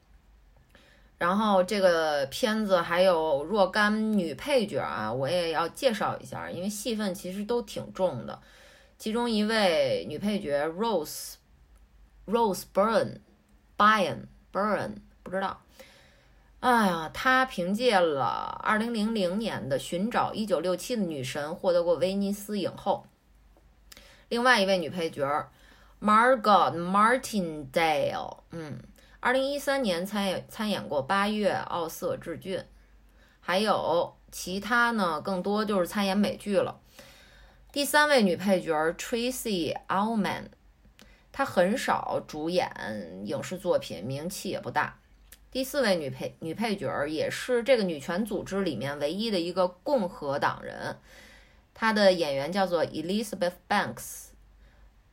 [1.19, 8.41] 然后这个片子还有若干女配角啊，我也要介绍一下，因为戏份其实都挺重的。
[8.99, 11.35] 其中一位女配角 Rose
[12.27, 13.19] Rose Byrne
[13.77, 15.61] Byrne Byrne 不知道，
[16.61, 23.05] 哎呀，她凭借了2000年的《寻找1967的女神》获得过威尼斯影后。
[24.29, 25.51] 另外一位女配角
[26.01, 28.79] Margot Martindale，嗯。
[29.21, 32.65] 二零一三年参演参演过八月奥色治俊，
[33.41, 36.81] 还有其他呢，更多就是参演美剧了。
[37.73, 40.45] 第三位女配角 Tracy Ullman，
[41.33, 42.71] 她很少主演
[43.25, 45.01] 影视作品，名气也不大。
[45.51, 50.97] 第四位女配女配角也是这个女权组织里面唯一的一个共和党人，
[51.75, 54.28] 她的演员叫做 Elizabeth Banks。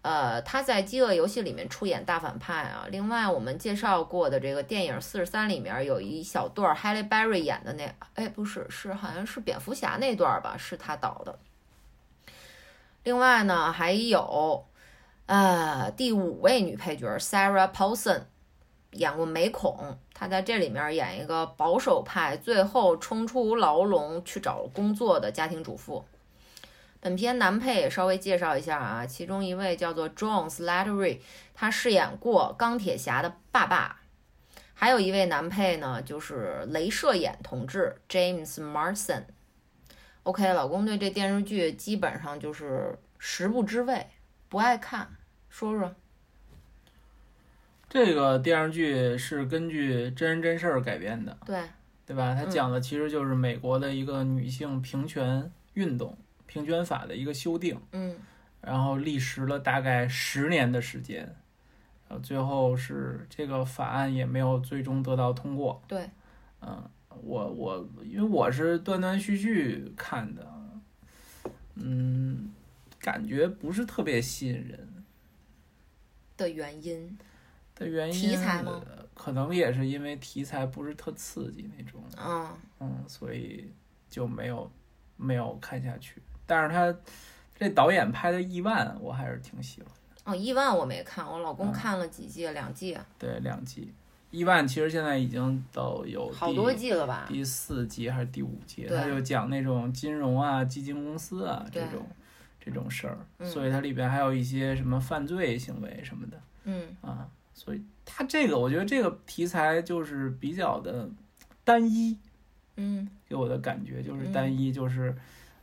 [0.05, 2.85] 呃，他在《饥饿游戏》里面出演大反派啊。
[2.91, 11.39] 另外，我们介绍过的这个电影《四十三》里面有一小段 Halle Berry 演的那，哎，不是，是好像是蝙蝠侠那段吧，是他导的。
[13.01, 14.67] 另外呢，还有
[15.25, 18.25] 呃第五位女配角 Sarah Paulson，
[18.91, 26.05] 演过美恐，她在这里面演一个保守派，最后冲出牢笼去找工作的家庭主妇。
[27.05, 31.19] 本片男配也稍微介绍一下啊，其中一位叫做 John Slattery，
[31.53, 34.01] 他饰演过钢铁侠的爸爸。
[34.73, 39.25] 还有一位男配呢，就是镭射眼同志 James Marsden。
[40.23, 44.07] OK，老公对这电视剧基本上就是食不知味，
[44.49, 45.07] 不爱看。
[45.47, 45.93] 说说，
[47.87, 51.61] 这个电视剧是根据真人真事儿改编的，对
[52.03, 52.33] 对吧？
[52.35, 56.17] 它讲的其实就是美国的一个女性平权运动。
[56.55, 58.15] 平权法的一个修订，嗯，
[58.61, 61.23] 然后历时了大概十年的时间，
[62.07, 65.83] 然后最后是这个法案也没有最终得到通过。
[65.85, 66.09] 对，
[66.61, 70.47] 嗯，我我因为我是断断续续看的，
[71.73, 72.53] 嗯，
[72.99, 75.03] 感觉不是特别吸引人
[76.37, 77.17] 的原因
[77.75, 78.81] 的原因题材吗？
[79.13, 82.47] 可能也是因为题材不是特刺激那种，嗯
[82.79, 83.69] 嗯，所以
[84.09, 84.71] 就没有
[85.17, 86.21] 没有看下去。
[86.45, 86.95] 但是他
[87.57, 90.31] 这导演拍的《亿万》，我还是挺喜欢的。
[90.31, 92.97] 哦，《亿万》我没看，我老公看了几季，两季。
[93.17, 93.93] 对，两季。
[94.37, 97.25] 《亿万》其实现在已经到有好多季了吧？
[97.29, 98.85] 第四季还是第五季？
[98.89, 102.05] 他就讲那种金融啊、基金公司啊这种
[102.59, 106.41] 这种事儿，所以它里边还有一些什么犯罪行为什么的。
[106.65, 111.09] 嗯啊，所以它这个我觉得这个题材就是比较的
[111.63, 112.17] 单一。
[112.75, 115.11] 嗯，给我的感觉就是单一，就是。
[115.11, 115.17] 嗯，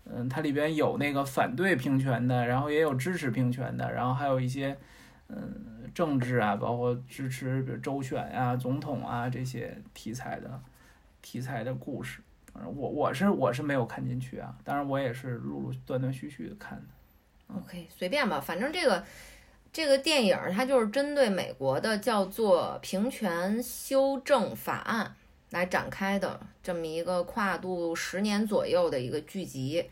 [0.04, 4.76] 嗯它里边有那个反对平权的，然后也有支持平权的，然后还有一些
[5.28, 10.60] 嗯政治啊，包括支持比如周选啊、总统啊这些题材的
[11.20, 12.20] 题材的故事。
[12.54, 17.56] 我我是我是没有看进去啊，当然我也是陆陆断断续续的看的。
[17.56, 19.02] OK，随便吧，反正这个
[19.72, 25.14] 这个电影它就是针对美国的叫做平权修正法案。
[25.52, 29.84] 来展开的这么一个跨度十年左右的一个剧集，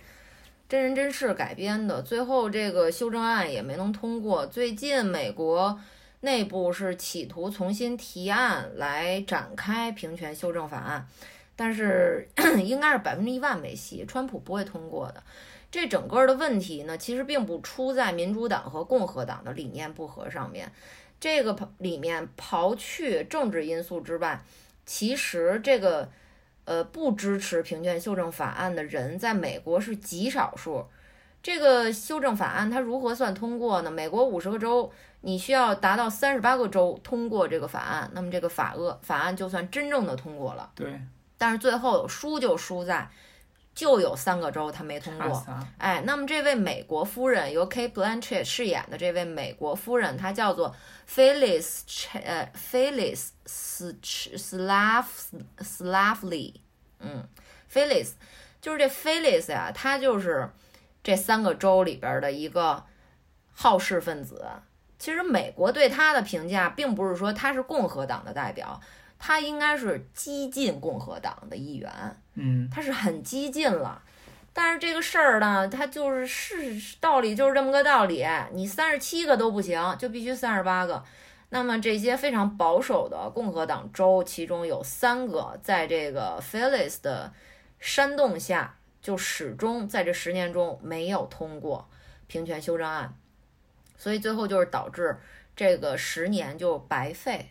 [0.68, 4.46] 真人真事改编的，最后这个修正案也没能通过。
[4.46, 5.78] 最近美国
[6.20, 11.06] 内部是企图重新提案来展开平权修正法案，
[11.54, 12.28] 但是
[12.64, 15.22] 应该是百分之一万没戏，川普不会通过的。
[15.70, 20.72] 这整个的问题呢，其实并不出在民主党和共和党的理念不合上面。
[21.20, 24.42] 这个里面刨去政治因素之外，
[24.90, 26.10] 其实这个
[26.64, 30.84] 呃不支持平权修正法案的人在美国是极少数。
[31.40, 33.90] 这个修正法案它如何算通过呢？
[33.92, 34.90] 美国五十个州，
[35.20, 40.68] 你需要达到三十八个州通过这个法案，那么这个法恶法案就算真正的通过了。
[40.74, 41.00] 对，
[41.38, 43.08] 但是最后输就输在，
[43.74, 45.46] 就有三个州他没通过。
[45.78, 50.74] 哎，那么这位美国夫人由 Kate Blanchett 饰演的这位美国夫人，她叫做
[51.08, 51.82] Phyllis
[52.24, 55.04] 呃 Phyllis Slav
[55.58, 56.54] Slavely，
[56.98, 57.26] 嗯
[57.72, 58.10] ，Phyllis
[58.60, 60.50] 就是这 Phyllis 呀，她就是
[61.02, 62.84] 这三个州里边的一个
[63.52, 64.44] 好事分子。
[64.98, 68.78] 其实美国对她的评价并不是说她是共和党的代表，
[69.18, 71.90] 她应该是激进共和党的一员。
[72.34, 74.02] 嗯，他是很激进了，
[74.52, 81.04] 但是这个事儿呢，它就是是道理就是这么个道理，你三十七个都不行，就必须三十八个。
[81.50, 87.32] 那么这些非常保守的共和党州，其中有三个在这个 Phyllis 的
[87.80, 91.88] 煽动下，就始终在这十年中没有通过
[92.28, 93.12] 平权修正案，
[93.96, 95.18] 所以最后就是导致
[95.56, 97.50] 这个十年就白费。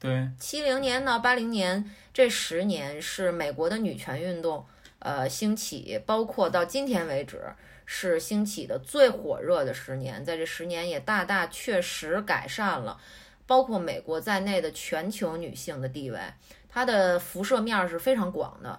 [0.00, 1.84] 对，七零年到八零年
[2.14, 4.64] 这十年是美国的女权运动
[5.00, 7.42] 呃兴起，包括到今天为止
[7.84, 13.00] 是兴起的最火热的十年，在这十年也大大确实改善了
[13.46, 16.20] 包括美国在内的全球女性的地位，
[16.68, 18.78] 它的辐射面是非常广的。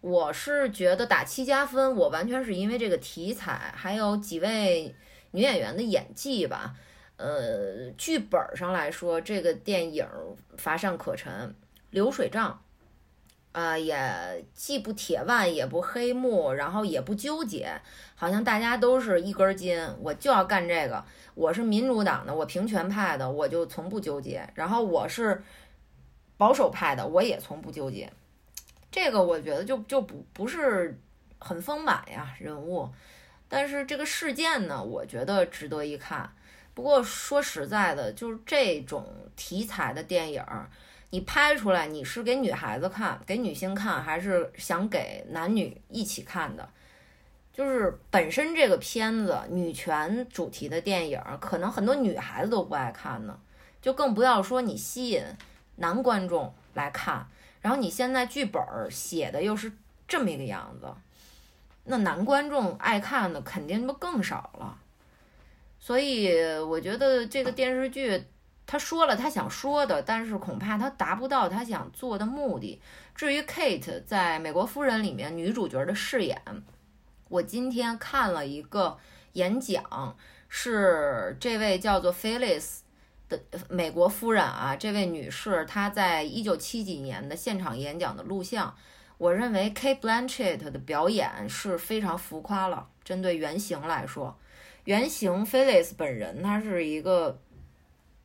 [0.00, 4.94] 我是觉得打七加分，我完全是因为这个题材，还有几位
[5.32, 6.74] 女演员的演技吧。
[7.16, 10.06] 呃，剧本上来说，这个电影
[10.58, 11.54] 乏善可陈，
[11.88, 12.62] 流水账，
[13.52, 17.80] 啊、也既不铁腕，也不黑幕，然后也不纠结，
[18.14, 21.02] 好像大家都是一根筋，我就要干这个。
[21.34, 25.42] 我是民主党的，我平权派的，我就从不纠结；然后我是
[26.36, 28.12] 保守派的，我也从不纠结。
[28.90, 30.98] 这个我觉得就就不不是
[31.38, 32.90] 很丰满呀人物，
[33.48, 36.30] 但是这个事件呢，我觉得值得一看。
[36.76, 40.44] 不过说实在的，就是这种题材的电影，
[41.08, 46.68] 你拍出来，你是给女孩子看、给女性看，还是想给男女一起看的？
[47.50, 53.38] 就是本身这个片子女权主题的电影，可能很多女孩子都不爱看呢，
[53.80, 55.24] 就更不要说你吸引
[55.76, 57.26] 男观众来看。
[57.62, 59.72] 然后你现在剧本写的又是
[60.06, 60.92] 这么一个样子，
[61.84, 64.78] 那男观众爱看的肯定就更少了。
[65.86, 68.20] 所以我觉得这个电视剧，
[68.66, 72.82] 他说了他想说的，但是恐怕他达不到他想做的目的。
[73.14, 76.36] 至于 Kate 在美国夫人里面女主角的饰演，
[77.28, 78.98] 我今天看了一个
[79.34, 80.16] 演讲，
[80.48, 82.78] 是这位叫做 Phyllis
[83.28, 88.74] 的美国夫人啊，这位女士她在一九七几年的现场演讲的录像。
[89.18, 94.36] 我认为 Kate Blanchett 的表演是非常浮夸了，针对原型来说。
[94.86, 97.38] 原型 Phyllis 本人，她是一个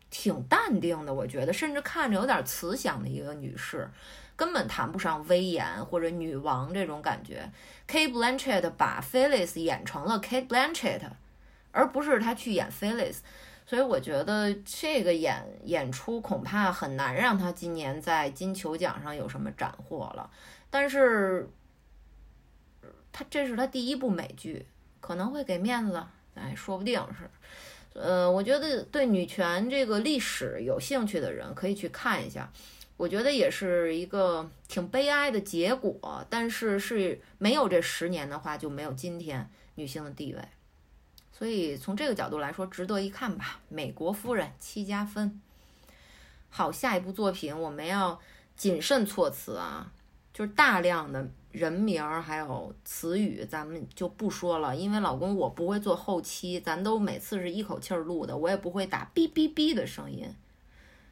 [0.10, 3.90] 挺淡定的，我觉得，甚至看着有点慈祥的一个女士，
[4.36, 7.52] 根本谈不上威严或者女王这种感觉。
[7.88, 11.02] Kate Blanchett 把 Phyllis 演成了 Kate Blanchett，
[11.72, 13.18] 而不是她去演 Phyllis，
[13.66, 20.30] 所以我觉得这个演演出恐怕很难让她今年在金球奖上有什么斩获了。
[20.70, 21.50] 但是，
[23.12, 24.68] 她这是她第一部美剧，
[25.00, 26.04] 可能会给面子。
[26.36, 27.30] 哎，说不定是，
[28.00, 32.52] 呃，我觉得对女权这个历史有兴趣的人可以去看一下。
[32.98, 40.42] 我觉得也是一个挺悲哀的结果，但是是没有这十年的话，就没有今天女性的地位。
[41.32, 43.60] 所以从这个角度来说，值得一看吧。
[43.70, 45.42] 美国夫人七加分。
[46.50, 48.20] 好，下一部作品我们要
[48.56, 49.92] 谨慎措辞啊，
[50.32, 51.28] 就是大量的。
[51.52, 60.34] 人名儿还有词语，咱们就不说了，因为老公我不会做后期，咱都每次是一口气儿录的，我也不会打哔哔哔的声音，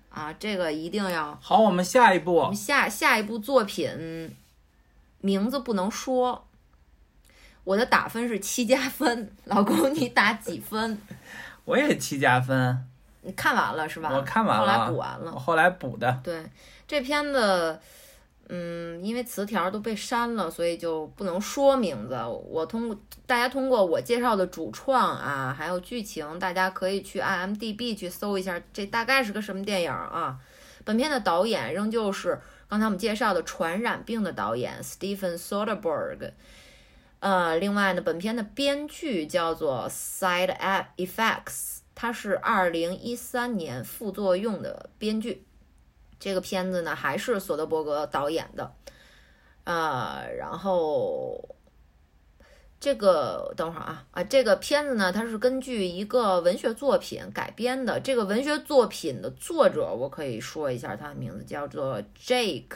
[0.09, 4.35] 啊，这个一定要好，我们下一我步们下下一部作品
[5.21, 6.47] 名字不能说，
[7.63, 11.01] 我的打分是七加分，老公你打几分？
[11.65, 12.87] 我也七加分，
[13.21, 14.09] 你看完了是吧？
[14.11, 15.39] 我看完了后来补完了我。
[15.39, 16.19] 后来补的。
[16.23, 16.43] 对，
[16.87, 17.79] 这片子，
[18.51, 22.15] 嗯，因为词条都被删了，所以就不能说名字。
[22.47, 30.39] 我通过大家通过我介绍的主创啊，还有剧情，大家可以去 IMDB 去搜一下，这大概是个什么电影啊？
[30.83, 36.31] 本片的导演仍旧是刚才我们介绍的《传染病》的导演 Stephen Soderbergh。
[37.19, 40.55] 呃，另外呢，本片的编剧叫做 Side
[40.97, 45.45] Effects，他是二零一三年副作用的编剧。
[46.19, 48.73] 这个片子呢，还是索德伯格导演的，
[49.63, 51.55] 呃，然后
[52.77, 58.01] 这个等会儿啊啊，这个片子呢，它是根据一个文学作品改编的。
[58.01, 62.75] 这个文学作品的作者，我可以说一下，他的名字叫做 Jake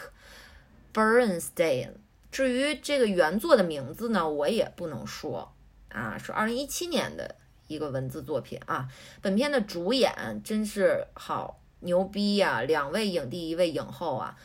[0.94, 1.90] Bernstein。
[2.32, 5.53] 至于这个原作的名字呢，我也不能说
[5.90, 7.36] 啊，是二零一七年的
[7.68, 8.88] 一个文字作品啊。
[9.22, 11.60] 本片的主演真是好。
[11.84, 12.62] 牛逼呀！
[12.62, 14.36] 两位影帝，一位影后啊！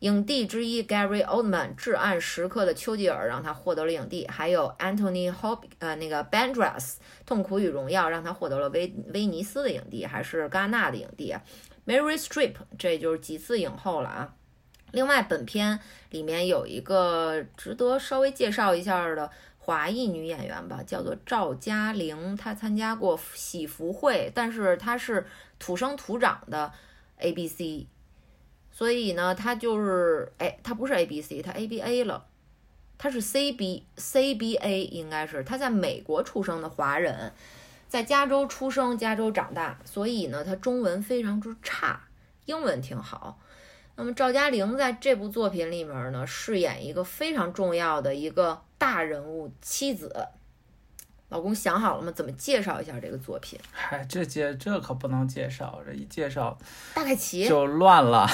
[0.00, 6.78] 影帝之一 Gary Oldman，《至暗时刻》的丘吉尔让他获得了影帝，还有 Anthony Hop 呃那个 Bandras
[7.26, 11.34] 《痛苦与荣耀》让他获得了威威尼斯的影帝，还是戛纳的影帝。
[11.84, 14.34] Mary Streep 这就是几次影后了啊！
[14.92, 15.80] 另外，本片
[16.10, 25.26] 里面有一个值得稍微介绍一下的华裔女演员吧，叫做赵嘉玲，她参加过喜福会，但是她是
[25.58, 26.72] 土生土长的。
[27.18, 27.86] A B C，
[28.70, 32.26] 所以呢，他就是哎，他不是 A B C，他 A B A 了，
[32.96, 37.32] 他是 C B C B A，应该是他在美国出生的华人，
[37.88, 42.08] 在加州出生，加州长大，所以呢，他中文非常之差，
[42.46, 43.38] 英文挺好。
[43.96, 50.28] 那么赵嘉玲在这部作品里面呢，饰演一个非常重要的一个大人物妻子。
[51.30, 52.10] 老公想好了吗？
[52.12, 53.60] 怎么介绍一下这个作品？
[53.70, 56.56] 嗨，这介这可不能介绍，这一介绍
[56.94, 58.26] 大概齐就乱了。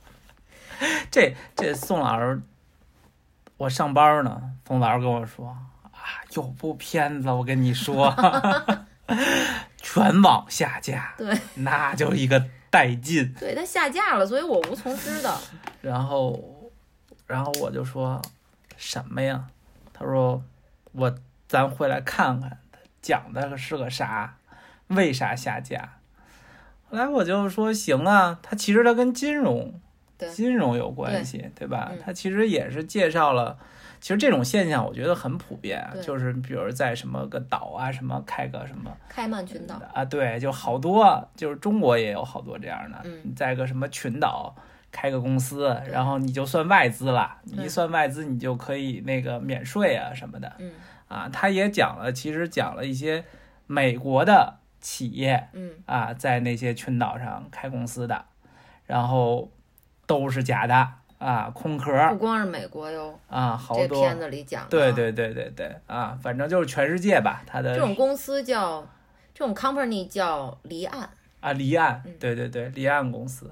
[1.10, 2.42] 这这宋老师，
[3.56, 5.48] 我上班呢，宋老师跟我说
[5.82, 8.14] 啊，有部片子我跟你说，
[9.80, 13.32] 全网下架，对，那就一个带劲。
[13.40, 15.40] 对，它下架了，所以我无从知道。
[15.80, 16.70] 然后，
[17.26, 18.20] 然后我就说
[18.76, 19.46] 什么呀？
[19.94, 20.44] 他说
[20.92, 21.16] 我。
[21.48, 22.58] 咱回来看看，
[23.00, 24.36] 讲的是个啥？
[24.88, 25.98] 为啥下架？
[26.88, 29.74] 后来我就说行啊，它其实它跟金融，
[30.32, 31.90] 金融有关系，对吧？
[32.04, 33.58] 它其实也是介绍了，
[34.00, 43.04] 其实这种现象我觉得很普遍，就是比如在什么个岛啊，什么开个什么开曼群岛啊，对，就好多，就是中国也有好多这样的，
[43.34, 44.54] 在个什么群岛
[44.92, 50.70] 开个公司，然后你就算外资了，你一算外资，你就可以那个免税啊什么的，嗯。
[51.08, 53.24] 啊，他也讲了，其实讲了一些
[53.66, 58.24] 美国的企业，嗯，啊，在那些群岛上开公司的，
[58.86, 59.48] 然后
[60.04, 60.88] 都是假的
[61.18, 61.92] 啊，空壳。
[62.10, 64.66] 不光是美国哟，啊，好多片子里讲。
[64.68, 68.84] 对对对对对，啊，反正就是全世界吧，他的这种公司叫
[69.32, 71.08] 这种 company 叫离岸
[71.40, 73.48] 啊，离岸，对对对，离岸公司。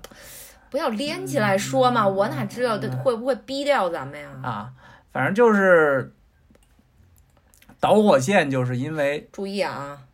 [0.71, 4.29] 不要连起来说嘛，我哪知道这会不会逼掉咱们呀？
[4.43, 4.73] 啊，
[5.13, 6.13] 反正就是。
[7.85, 10.07] 导火线就是因为注意啊，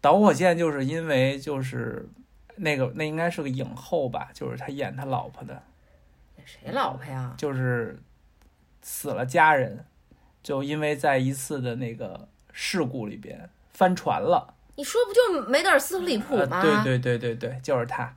[0.00, 2.08] 导火线就是因为就是
[2.54, 5.60] 那个那应该是个影后吧，就是他演他老婆的，
[6.44, 7.34] 谁老婆呀？
[7.36, 7.98] 就是
[8.80, 9.84] 死了家人，
[10.40, 14.54] 就因为在一次的那个事故里边翻船了。
[14.76, 16.62] 你说不就梅德尔斯特里普吗？
[16.62, 18.14] 对对对对对，就是他，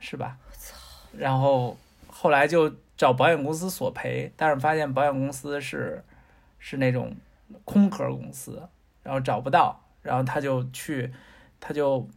[0.00, 0.36] 是吧？
[0.50, 0.74] 我操！
[1.16, 1.78] 然后
[2.08, 6.02] 后来就找保险公司索赔，但是发现保险公司是
[6.58, 7.14] 是那种。
[7.64, 8.68] 空壳公司，
[9.02, 11.12] 然后找不到，然后他就去，
[11.60, 12.08] 他就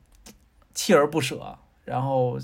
[0.74, 2.40] 锲而不舍，然后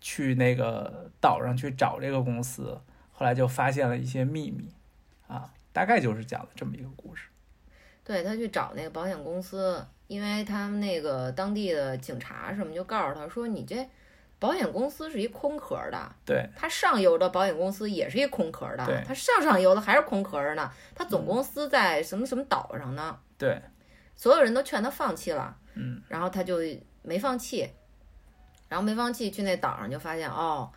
[0.00, 2.80] 去那个岛上去找这个公司，
[3.12, 4.72] 后来就发现了一些秘密，
[5.26, 7.28] 啊，大概就是讲了这么一个故事。
[8.04, 13.86] 对他去找那个保险公司，因为他们那个当地的警察什么就告诉他说：“你这。”
[14.38, 20.70] 保险公司是一空壳的，对，它上游的保险公司也是一空壳的，它上上游的还是空壳呢。
[20.94, 23.18] 它总公司在什么什么岛上呢？
[23.38, 23.58] 对，
[24.14, 26.58] 所有人都劝他放弃了，嗯，然后他就
[27.02, 27.66] 没放弃，
[28.68, 30.70] 然后没放弃，去那岛上就发现哦，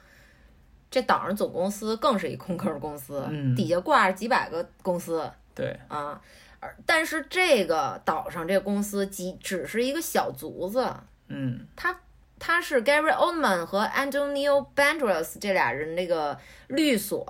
[0.89, 6.21] 这岛上总公司更是一空壳公司，嗯底下挂着几百个公司，对，啊，
[6.61, 10.89] 而但是这个岛上这个公司几只是一个小卒子，
[11.27, 11.99] 嗯，他。
[12.39, 17.27] 他是 Gary Oldman 和 Antonio Banderas 这俩人那个律所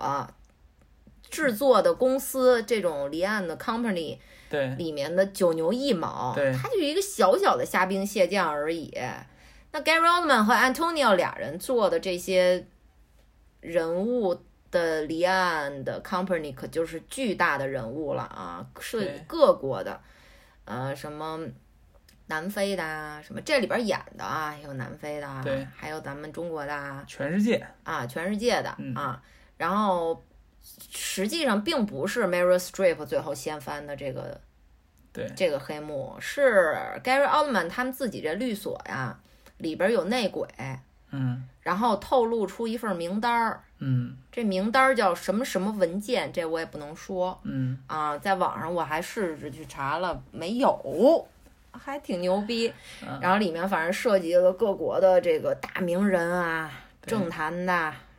[1.29, 4.19] 制作的公司，这种离岸的 company
[4.49, 8.95] 对里面的九牛一毛，对，他就一个小小的虾兵蟹将而已。
[9.71, 12.67] 那 Gary Oldman 和 Antonio 俩人做的这些
[13.61, 19.99] 人物的离岸的 company 可就是巨大的人物了啊，是各国的，
[20.65, 21.39] 呃，什么。
[22.29, 29.19] 南非的啊，什么这里边演的啊，有南非的，对，还有咱们中国的，全世界啊，全世界的啊。
[29.57, 30.23] 然后
[30.91, 34.39] 实际上并不是 Meryl Streep 最后掀翻的这个
[35.11, 39.19] 对，这个黑幕是 Gary Oldman 他们自己这律所呀，
[39.57, 40.47] 里边有内鬼，
[41.09, 51.27] 嗯然后透露出一份名单儿，嗯这名单儿叫什么什么文件，这我也不能说嗯啊，在网上我还试着去查了，没有。
[51.79, 57.73] 还挺牛逼，嗯然后里面反正涉及了各国的这个大名人啊，政坛的，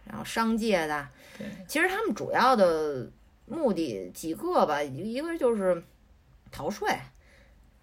[0.04, 1.06] 然后商界的，
[1.36, 3.06] 对，其实他们主要的
[3.46, 5.82] 目的几个吧，一个就是
[6.50, 6.88] 逃税，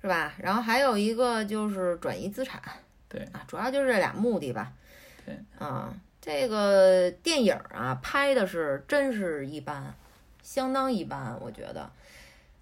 [0.01, 0.33] 是吧？
[0.37, 2.61] 然后还有一个就是转移资产，
[3.07, 4.73] 对啊，主要就是这俩目的吧。
[5.25, 9.93] 对，啊，这个电影啊拍的是真是一般，
[10.41, 11.89] 相当一般，我觉得。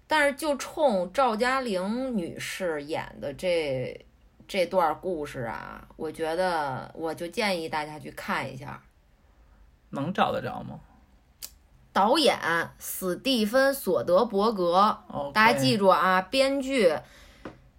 [0.06, 4.06] 但是就冲赵嘉玲女士演的这
[4.46, 8.80] 这段故事啊，我觉得我就建议大家去看一下。
[9.90, 10.78] 能找得着吗？
[11.92, 12.38] 导演
[12.78, 16.94] 史蒂芬·索德伯格，哦，大家记住啊，编剧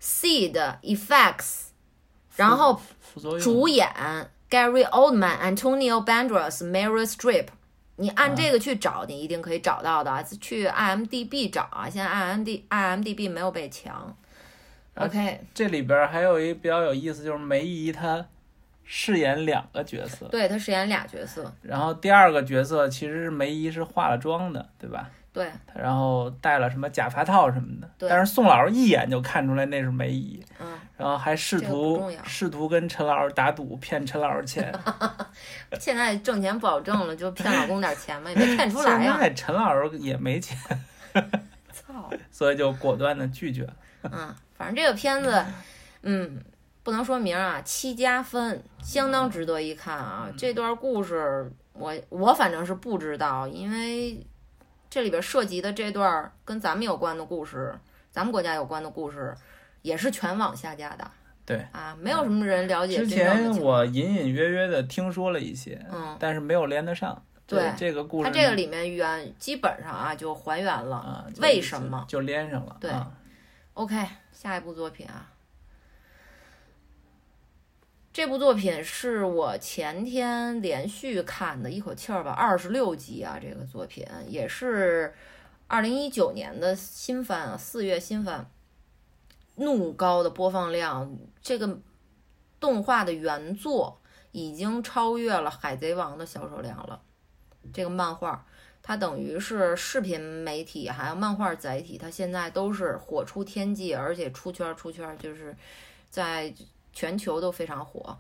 [0.02, 1.68] Seed Effects，
[2.36, 2.82] 然后
[3.40, 3.88] 主演
[4.50, 7.48] Gary Oldman、Antonio Banderas、Meryl Streep。
[7.98, 10.24] 你按这个去找，你一定可以找到的。
[10.40, 14.16] 去 IMDB 找啊，现在 IMD IMDB 没有被抢。
[14.96, 18.26] OK，这里边还有一比较有意思，就是梅姨她
[18.84, 25.10] 饰演两个角色，对她饰演俩角色，然后第二个角色其实是梅姨是化了妆的，对吧？
[25.38, 25.52] 对。
[25.76, 34.74] 然后戴了什么假发套什么的，但是宋老师一眼就看出来那是梅姨，嗯，然后还试这个不图试图跟陈老师打赌骗陈老师钱，
[35.80, 39.18] 现在挣钱不好挣了，就骗老公点钱嘛，也没 骗出来现呀。
[39.20, 40.58] 在陈老师也没钱，
[41.72, 43.74] 操， 所以就果断的拒绝了。
[44.12, 45.46] 嗯，反正这个片子，
[46.02, 46.42] 嗯，
[46.82, 50.28] 不能说名啊，七加分，相当值得一看啊。
[50.36, 54.26] 这段故事，我我反正是不知道，因为
[54.90, 57.78] 这里边涉及的这段跟咱们有关的故事，
[58.12, 59.36] 咱们国家有关的故事，
[59.82, 61.10] 也是全网下架的。
[61.46, 63.52] 对啊，没有什么人了解之前。
[63.60, 67.24] 我隐隐约约的听说了一些，嗯，但是没有连得上。
[67.46, 70.98] 对这这个故事，它这个里面原基本上啊就还原了。
[70.98, 72.76] 啊，为什么就连上了？
[72.82, 73.10] 对啊
[73.76, 73.96] OK，
[74.34, 75.32] 下一部作品啊，
[78.18, 85.14] 这部作品是我前天连续看的，一口气儿吧，二十六集啊，这个作品也是
[85.68, 88.50] 二零一九年的新番啊，四月新番，
[89.58, 91.80] 怒高的播放量，这个
[92.60, 97.00] 动画的原作已经超越了《海贼王》的销售量了，
[97.72, 98.48] 这个漫画。
[98.82, 105.56] 它等于是视频媒体还有漫画载体，它现在都是火出天际，而且出圈儿出圈儿，就是
[106.10, 106.52] 在
[106.98, 108.18] 全球都非常火。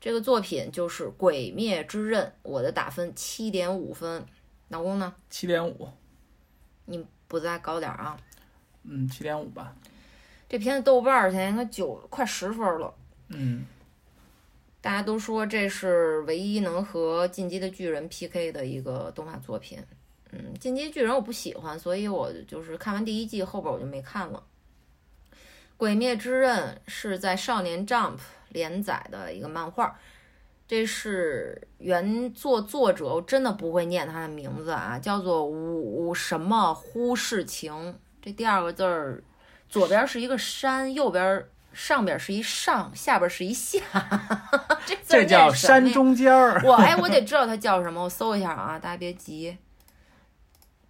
[0.00, 4.26] 这个作品就是《鬼灭之刃》，我的打分七点五分。
[4.70, 5.14] 老公呢？
[5.30, 5.88] 七点五，
[6.86, 8.20] 你不再高点儿啊？
[8.82, 9.72] 嗯，七点五吧。
[10.48, 12.92] 这片子豆瓣儿现在应该九快十分了。
[13.28, 13.64] 嗯，
[14.80, 19.78] 大家都说这是唯一能和《进击的巨人》PK 的一个动画作品。
[20.32, 24.38] 嗯，《进击的巨人》我不喜欢，所以我就是看完第一季后边我就没看了。
[25.78, 28.18] 《鬼灭之刃》是在少年 Jump
[28.48, 29.96] 连载的一个漫画，
[30.66, 37.96] 这是原作作者，我真的不会念他的名字啊，叫做武什么忽视情。
[38.20, 39.22] 这第二个字儿，
[39.68, 43.80] 左边是一个山，右边上边是一上，下边是一下，
[44.84, 46.60] 这这叫山中间儿。
[46.64, 49.56] 我哎，我得知道它叫什么，我搜一下啊，大家别急，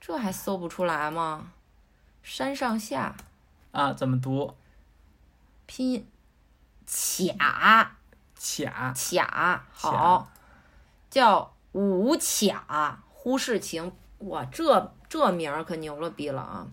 [0.01, 1.53] 这还搜不出来吗？
[2.23, 3.15] 山上下
[3.73, 4.55] 啊，怎么读？
[5.69, 6.09] 拼音
[7.29, 7.93] 卡
[8.35, 10.31] 卡卡好，
[11.11, 16.67] 叫吴卡忽视情，哇，这这名儿可牛了逼了啊！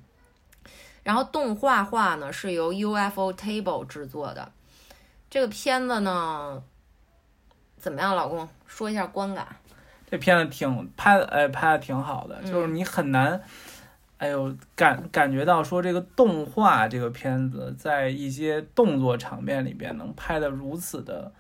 [1.04, 4.54] 然后动画化呢是由 UFO Table 制作的，
[5.30, 6.64] 这个片子呢
[7.78, 8.48] 怎么样，老公？
[8.66, 9.58] 说一下观感。
[10.10, 13.44] 这片子挺拍的，哎，拍的挺好的，嗯就是你很难，
[14.18, 21.32] 哎呦，感感觉到说这个动画这个片子在一些动作场面里边能拍的如此的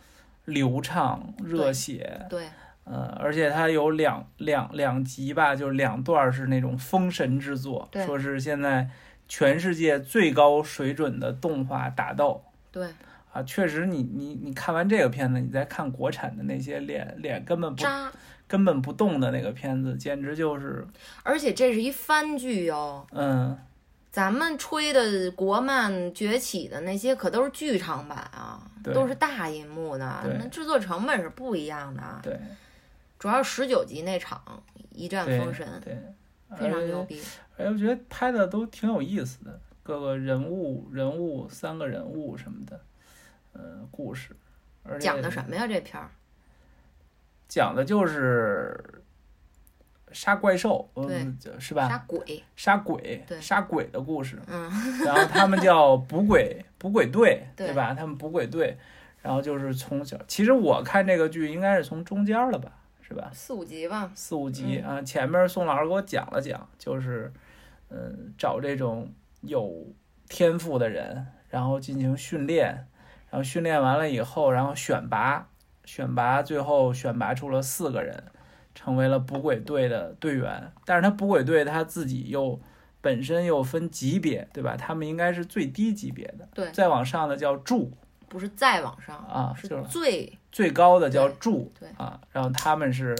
[0.43, 2.47] 流畅热血，对，
[2.83, 8.89] 呃，而且它有两两两集吧，就是两段儿是那种封神之作，对说是现在
[9.27, 12.43] 全世界最高水准的动画打斗。
[12.71, 12.89] 对，
[13.31, 18.11] 啊，确实你，你你看完这个片子，你再看国产的那些脸脸根本不渣。
[18.47, 20.85] 根本不动的那个片子，简直就是，
[21.23, 23.57] 而且这是一番剧哟、嗯，
[24.11, 32.19] 咱们吹的国漫崛起的那些可都是剧场版啊，都是大银幕的，那制作成本是不一样的啊。
[32.23, 32.39] 对
[33.17, 34.39] 主要十九集那场
[34.91, 35.97] 一战封神，对，
[36.55, 37.19] 非常牛逼。
[37.57, 42.79] 哎，我觉得拍的都挺有意思的，各个人物人物三个人物什么的，
[43.53, 44.35] 呃，故事。
[44.83, 45.65] 而且讲的什么呀？
[45.65, 46.11] 这片儿
[47.47, 49.03] 讲的就是
[50.11, 51.89] 杀怪兽，嗯，是吧？
[51.89, 54.39] 杀鬼，杀鬼，对杀鬼的故事。
[54.47, 54.69] 嗯，
[55.03, 57.93] 然后他们叫捕鬼捕鬼队，对吧？
[57.93, 58.77] 他们捕鬼队，
[59.21, 63.29] 然后就是从小，其实我看这个剧应该是从中间了吧，是吧？
[63.33, 64.11] 四五集吧。
[64.15, 67.31] 四五集嗯啊，前面宋老师给我讲了讲，就是
[67.89, 69.11] 嗯，找这种
[69.41, 69.85] 有
[70.29, 72.87] 天赋的人，然后进行训练，
[73.29, 75.47] 然后训练完了以后，然后选拔，
[75.85, 78.23] 选拔最后选拔出了四个人，
[78.73, 80.71] 成为了捕鬼队的队员。
[80.83, 82.59] 但是他捕鬼队他自己又
[83.01, 84.75] 本身又分级别，对吧？
[84.75, 87.91] 他们应该是最低级别的，对再往上的叫助
[88.27, 93.15] 不是再往上啊就是最最高的叫对助对啊，然后他们是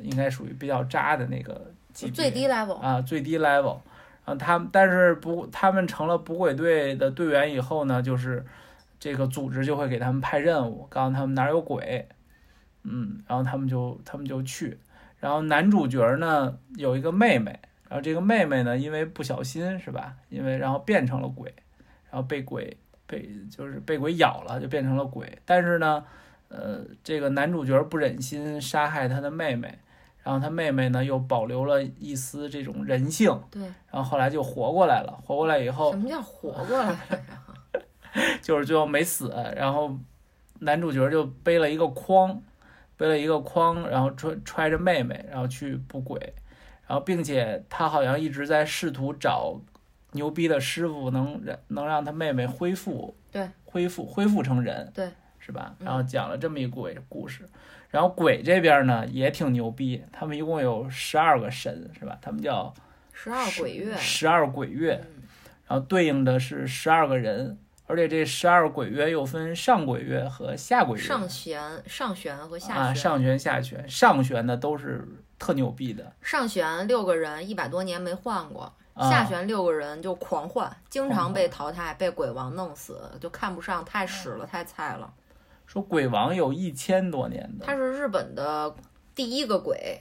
[0.00, 2.78] 应该属于比较渣的那个级别，最低 level。
[2.78, 3.78] 啊，最低 level。
[4.24, 8.44] 然后他们，但是不，他们成了捕鬼队的队员以后呢，就是
[8.98, 12.08] 这个组织就会给他们派任务，告诉他们哪儿有鬼，
[12.82, 14.78] 嗯，然后他们就他们就去。
[15.18, 17.58] 然后男主角呢有一个妹妹，
[17.88, 21.54] 然后这个妹妹呢因为不小心是吧，因为然后变成了鬼，
[22.10, 22.76] 然后被鬼
[23.06, 25.38] 被就是被鬼咬了，就变成了鬼。
[25.44, 26.04] 但是呢，
[26.48, 29.78] 呃，这个男主角不忍心杀害他的妹妹。
[30.20, 35.18] 然后他妹妹呢，又保留了一丝这种人性，对，然后后来就活过来了。
[35.24, 36.94] 活过来以后什，么叫活过来？
[38.42, 39.32] 就是最后没死。
[39.56, 39.98] 然后
[40.60, 42.42] 男主角就背了一个筐，
[42.96, 46.34] 背了一个筐，然后揣揣着妹妹，然后去捕鬼。
[46.86, 49.60] 然后并且他好像一直在试图找
[50.12, 55.74] 牛逼的师傅，能让能让他妹妹恢复，对，恢复恢复成人，对，是吧？
[55.80, 57.46] 嗯然后讲了这么一个鬼故事。
[57.90, 62.18] 然后鬼这边呢也挺牛逼，他们一共有十二个神，是吧？
[62.20, 62.72] 他们叫
[63.12, 63.94] 十二鬼月。
[63.96, 65.22] 十二鬼月，嗯
[65.66, 67.58] 然后对应的是十二个人，
[67.88, 72.96] 而且这十二鬼月又分上鬼月和下鬼月，上弦、上弦和下啊，弦。
[72.96, 75.08] 上弦下弦，上弦的都是
[75.38, 85.12] 特牛逼的，上弦六个人一百多年没换过，啊下弦六个人就狂换，经常被淘汰，被鬼王弄死，就看不上，太屎嗯了，太菜了。
[85.66, 88.74] 说鬼王有一千多年的，他是日本的
[89.14, 90.00] 第一个鬼，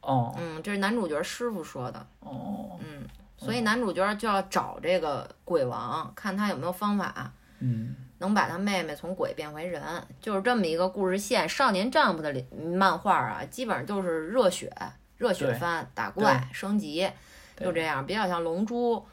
[0.00, 0.34] 哦。
[0.38, 3.04] 嗯，这是男主角师傅说的，哦，嗯，
[3.40, 9.82] 所以男主角就要找这个鬼王，看他有没有方法嗯能把他妹妹从鬼变回人，
[10.20, 11.48] 就是这么一个故事线。
[11.48, 14.70] 少年 Jump 的里漫画啊，基本上就是热血、
[15.16, 17.10] 热血番、打怪、升级，
[17.56, 19.06] 就这样，比较像龙珠。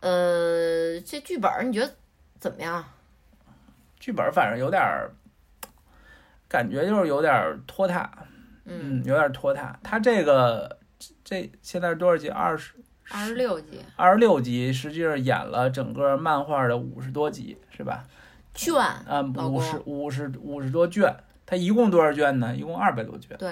[0.00, 1.90] 呃，这剧本儿你觉得
[2.38, 2.84] 怎么样？
[3.98, 5.10] 剧本反正有点儿，
[6.46, 8.10] 感觉就是有点儿拖沓，
[8.66, 9.80] 嗯，嗯，有点儿拖沓。
[9.82, 10.78] 他这个
[11.24, 12.28] 这现在是多少集？
[12.28, 12.74] 二十
[13.10, 18.04] 二十六集二十六集，实际上演了整个漫画的五十多集，是吧？
[18.54, 21.14] 卷，啊，五十五十五十多卷，
[21.44, 22.54] 它一共多少卷呢？
[22.56, 23.36] 一共二百多卷。
[23.36, 23.50] 对，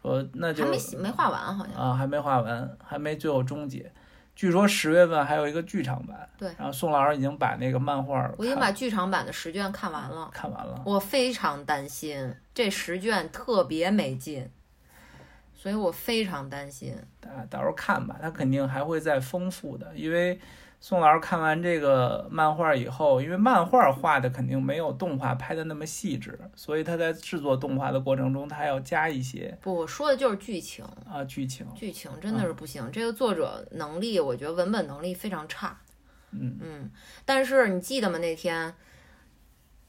[0.00, 1.74] 说那就还没没画完好像。
[1.74, 3.90] 啊，还没画完，还没最后终结。
[4.36, 6.28] 据说十月份还有一个剧场版。
[6.38, 10.80] 对然后宋老师已经把那个漫画看我已经把剧场版的十卷看完了，看完了。
[10.86, 14.48] 我非常担心这十卷特别没劲，
[15.60, 16.94] 所以我非常担心。
[17.20, 20.38] 大家到时候看吧，它肯定还会再丰富的，因为
[20.80, 31.66] 宋老师看完这个漫画以后，因为漫画画的肯定没有动画拍的那么细致，所以他在制作动画的过程中，他要加一些不，我说的就是剧情，啊剧情。
[31.74, 32.88] 剧情真的是不行。
[32.92, 35.76] 这个作者能力，我觉得文本能力非常差。
[36.30, 36.90] 嗯嗯，
[37.24, 38.18] 但是你记得吗？
[38.18, 38.72] 那天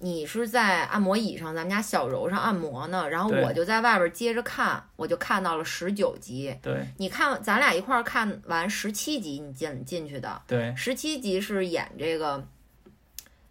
[0.02, 6.56] 你是在按摩椅上，咱们家小柔上按摩呢，然后我就在外边接着看，我就看到了十九集。
[6.62, 10.42] 对你看，咱俩一块儿看完十七集，你进进去的。
[10.48, 12.46] 对十七集是演这个，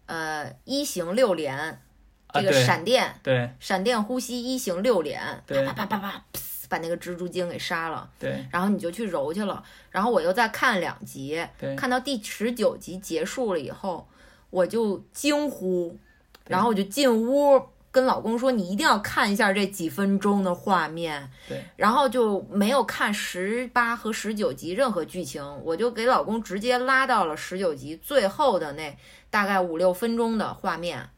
[0.07, 1.79] 呃，一行六连，啊
[2.33, 6.23] 这个闪电、对闪电呼吸一行六连，啪啪啪啪啪，
[6.67, 11.39] 把那个蜘蛛精给杀了，对然后你就去揉去了，然后我又再看两集，
[11.77, 14.07] 看到第十九集结束了以后，
[14.49, 15.97] 我就惊呼，对
[16.49, 17.61] 然后我就进屋
[17.91, 28.97] 跟老公说：“你一定要看一下这几分钟的画面。”对，然后就没有看十八和十九集任何剧情，我就给老公直接拉到了十九集最后的那
[29.29, 31.09] 大概五六分钟的画面。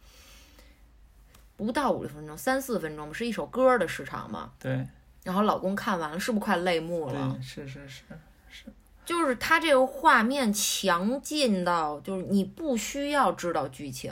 [1.57, 4.51] 不到五六分钟，三四分钟，是一首歌的时长嘛。
[4.59, 4.87] 对
[5.23, 7.37] 然后老公看完了，是不是快泪目了？
[7.39, 8.03] 是，是是
[8.49, 8.65] 是，
[9.05, 14.11] 就是他这个画面强劲到，就是你不需要知道剧情，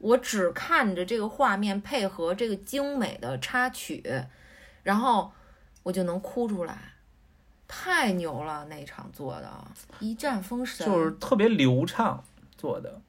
[0.00, 4.02] 我只看着这个画面配合这个精美的插曲，
[4.82, 5.30] 然后
[5.84, 6.76] 我就能哭出来。
[7.72, 9.48] 太牛了，那场做的
[10.00, 12.24] 一战封神，就是特别流畅
[12.58, 13.00] 做的，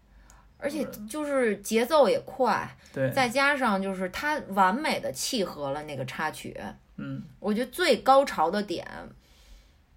[0.60, 6.56] 而且就是节奏也快，对，再加上就是它完美的契合了那个插曲。
[6.98, 8.88] 嗯我觉得最高潮的点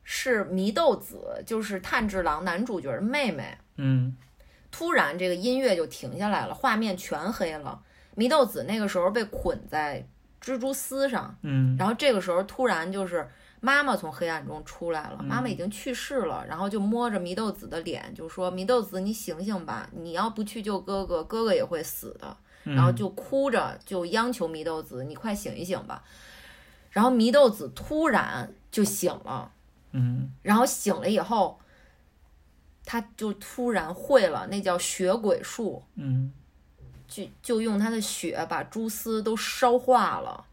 [0.03, 3.59] 是祢豆子，就是炭治郎男主角的妹妹。
[3.77, 4.17] 嗯
[4.77, 7.81] 突然这个音乐就停下来了，画面全黑了。
[8.17, 10.05] 祢豆子那个时候被捆在
[10.43, 13.29] 蜘蛛丝上，嗯然后这个时候突然就是
[13.61, 26.03] 妈妈从黑暗中出来了，嗯妈妈已经去世了，然后就摸着祢豆子的脸，就说：“祢豆子，你醒醒吧，你要不去救哥哥，哥哥也会死的。”嗯，然后就哭着就央求祢豆子：“你快醒一醒吧。”
[26.91, 29.53] 然后祢豆子突然就醒了，
[29.93, 31.61] 嗯然后醒了以后，
[32.85, 35.83] 他就突然会了，那叫血鬼术。
[35.97, 36.33] 嗯
[37.07, 40.47] 就就用他的血把蛛丝都烧化了。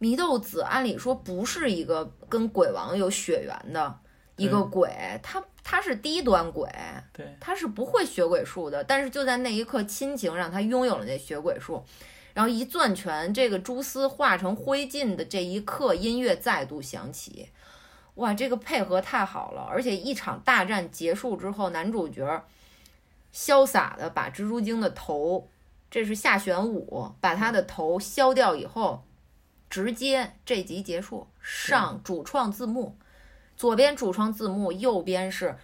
[0.00, 3.98] 祢豆子按理说不是一个跟鬼王有血缘的
[4.36, 4.90] 一个鬼，
[5.22, 6.68] 他他是低端鬼，
[7.14, 8.84] 对，他是不会血鬼术的。
[8.84, 11.82] 但是就在那一刻，亲情让他拥有了那血鬼术，
[12.34, 17.48] 然后一攥拳，这个蛛丝化成灰烬的这一刻，音乐再度响起。
[18.16, 19.62] 哇，这个配合太好了！
[19.62, 22.44] 而且一场大战结束之后，男主角
[23.32, 25.48] 潇洒的把蜘蛛精的头，
[25.90, 29.04] 这是下玄武，把他的头削掉以后，
[29.68, 32.96] 直接这集结束，上主创字幕，
[33.56, 35.56] 左边主创字幕，右边是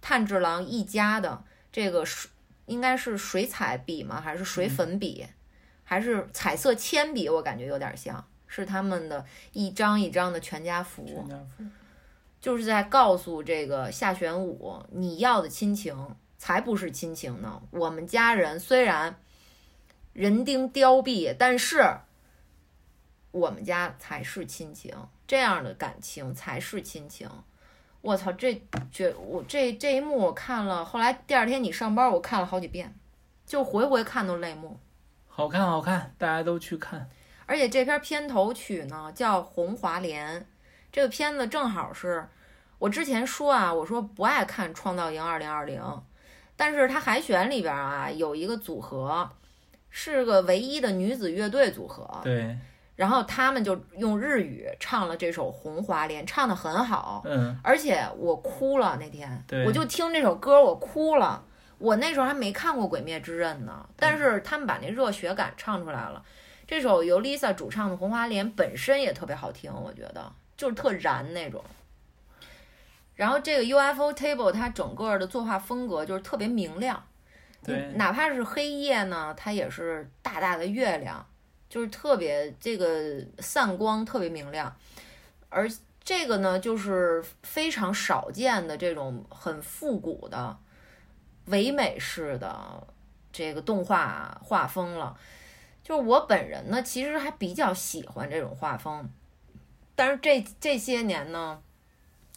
[0.00, 1.42] 炭治郎一家的
[1.72, 2.30] 这个水，
[2.66, 4.20] 应该是水彩笔吗？
[4.20, 5.26] 还是水粉笔？
[5.82, 7.28] 还是彩色铅笔？
[7.28, 11.04] 我感觉有点像是他们的一张一张的全家福。
[11.04, 11.64] 全家福，
[12.46, 17.60] 就是在告诉这个夏玄武，你要的亲情才不是亲情呢。
[17.72, 19.18] 我们家人虽然
[20.12, 21.82] 人丁凋敝，但是
[23.32, 24.94] 我们家才是亲情，
[25.26, 27.28] 这样的感情才是亲情。
[28.00, 28.62] 我操，这
[28.92, 32.94] 觉我这这一幕我看了，后来第二天你上班，我看了好几遍，
[33.44, 34.78] 就回回看都泪目。
[35.26, 37.10] 好看好看，大家都去看。
[37.46, 40.40] 而且这篇片头曲呢叫《红华莲》，
[40.92, 42.28] 这个片子正好是
[42.78, 45.80] 我之前说啊，我说不爱看《创造营二零二零》，
[46.56, 49.30] 但是它海选里边啊有一个组合，
[49.90, 52.56] 是个唯一的女子乐队组合，对，
[52.94, 61.44] 然后他们就用日语唱了这首《红花莲》，唱的很好，嗯而且我哭了那天对，我就听这首歌我哭了。
[61.78, 66.22] 我那时候还没看过《鬼灭之刃》呢，但是他们把那热血感唱出来了。
[66.66, 71.62] 这首由 Lisa 主唱的《红花莲》本身也特别好听，我觉得就是特燃那种。
[73.16, 77.02] 然后这个 UFO Table 它整个的作画风格就是特别明亮，
[77.64, 81.26] 对，哪怕是黑夜呢，它也是大大的月亮，
[81.68, 84.76] 就是特别这个散光特别明亮，
[85.48, 85.68] 而
[86.04, 90.56] 这个呢，就是非常少见的这种很复古的
[91.46, 92.86] 唯美式的
[93.32, 95.16] 这个动画画风了。
[95.82, 99.08] 就是我本人呢，其实还比较喜欢这种画风，
[99.94, 101.62] 但是这这些年呢，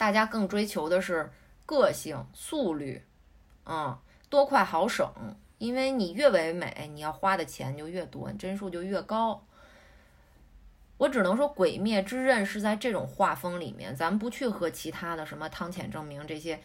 [0.00, 1.30] 大家更追求的是
[1.66, 3.04] 个性、速率，
[3.66, 3.98] 嗯。
[4.30, 5.12] 多快好省，
[5.58, 9.44] 因为你越唯美，你要花的钱就越多，你帧数就越高。
[10.96, 16.60] 我只能说，《鬼灭之刃》是在这种画风里面，咱们不去和其他的什么汤浅证明这些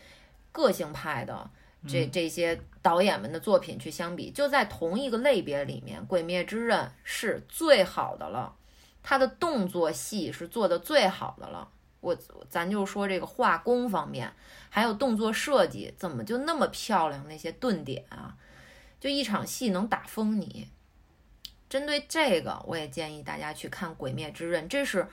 [0.51, 1.49] 个性派的
[1.87, 8.55] 这这些导演们的作品去相比，就在同一个类别里面，《鬼灭之刃》是最好的了，
[9.01, 11.67] 它的动作戏是做的最好的了。
[12.05, 12.15] 我
[12.47, 14.31] 咱就说这个画工方面，
[14.69, 17.27] 还有动作设计，怎么就那么漂亮？
[17.27, 18.37] 那些顿点啊，
[18.99, 20.67] 就一场戏能打疯你。
[21.67, 25.07] 针对这个，我也建议大家去看《鬼灭之刃》，这是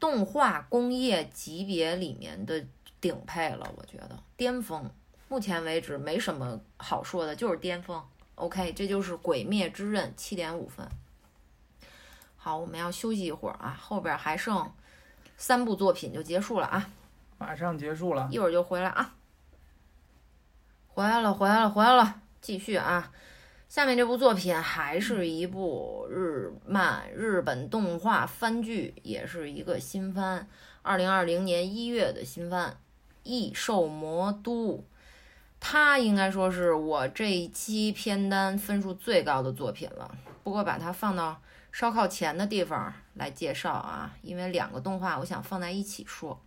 [0.00, 2.66] 动画工业级别里面的
[3.00, 4.90] 顶配了，我觉得巅峰。
[5.28, 8.02] 目前为止没什么好说的，就是巅峰。
[8.34, 10.84] OK，这就是《鬼灭之刃》七点五分。
[12.36, 14.72] 好，我们要休息一会儿啊，后边还剩。
[15.40, 16.90] 三部作品就结束了啊，
[17.38, 19.14] 马上结束了，一会儿就回来啊。
[20.86, 23.10] 回来了，回来了，回来了，继续啊。
[23.66, 30.46] 下面这部作品还是一部日漫日本动画番剧，也是一个新番，
[30.82, 32.72] 二零二零年一月的新番
[33.22, 34.74] 《异兽魔都》。
[35.58, 40.14] 它应该说是我这一期片单分数最高的作品了，
[40.44, 41.40] 不过把它放到。
[41.72, 46.40] 稍靠前的地方来介绍啊，因为两个动画我想放在一起说。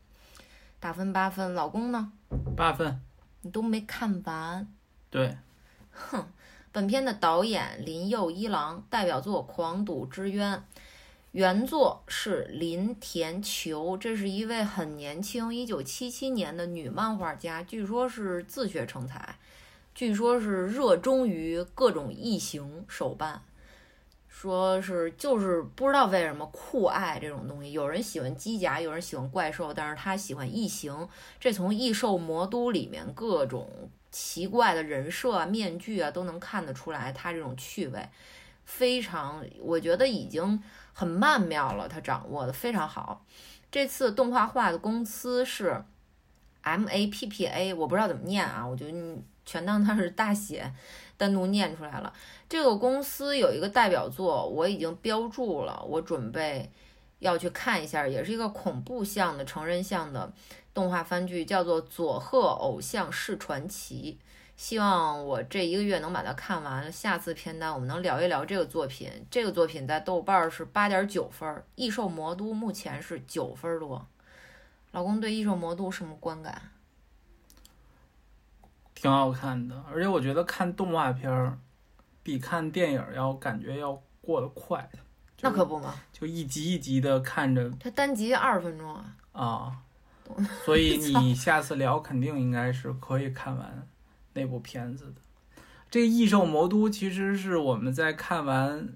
[0.80, 2.12] 打分八分，老公呢？
[2.58, 3.00] 八分，
[3.42, 4.68] 你都没看完。
[5.10, 5.38] 对，
[5.92, 6.28] 哼，
[6.74, 10.58] 本片的导演林佑一郎，代表作《狂赌之渊》，
[11.32, 19.38] 原作是林田球，这是一位很年轻，一九七七年的女漫画家，据说是自学成才，
[19.96, 23.42] 据说是热衷于各种异形手办，
[24.50, 27.72] 说是就是不知道为什么酷爱这种东西。
[27.72, 31.08] 有人喜欢机甲，有人喜欢怪兽，但是他喜欢异形。
[31.40, 33.70] 这从《异兽魔都》里面各种
[34.12, 38.10] 奇怪的人设啊、面具啊都能看得出来，他这种趣味
[38.66, 40.62] 非常，我觉得已经。
[40.96, 43.26] 很曼妙了，他掌握的非常好。
[43.72, 45.84] 这次动画化的公司是
[46.62, 48.86] M A P P A，我不知道怎么念啊，我就
[49.44, 50.72] 全当它是大写，
[51.18, 52.14] 单独念出来了。
[52.50, 56.72] 这个公司有一个代表作，我已经标注了，我准备
[57.20, 60.32] 要去看一下，也是一个恐怖向的成人向的
[60.74, 64.20] 动画番剧，叫做《佐贺偶像是传奇》。
[64.56, 66.92] 希望我这一个月能把它看完。
[66.92, 69.10] 下次片单我们能聊一聊这个作品。
[69.32, 74.06] 这个作品在豆瓣是八点九分，《异兽魔都》目前是九分多。
[74.92, 76.62] 老公对《异兽魔都》什么观感？
[79.04, 81.60] 挺好看的，而且我觉得看动画片儿
[82.24, 84.90] 比看电影要感觉要过得快。
[85.42, 87.70] 那可不嘛，就一集一集的看着。
[87.78, 89.16] 它单集二十分钟啊。
[89.34, 89.78] 啊。
[90.64, 93.86] 所以你 下次聊肯定应该是可以看完。
[94.36, 95.22] 那部片子的
[95.92, 98.88] 这个《异兽魔都》其实是我们在看完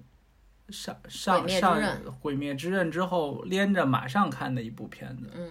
[0.70, 1.78] 上上上
[2.10, 5.30] 《毁灭之刃》之后连着马上看的一部片子。
[5.34, 5.50] 嗯，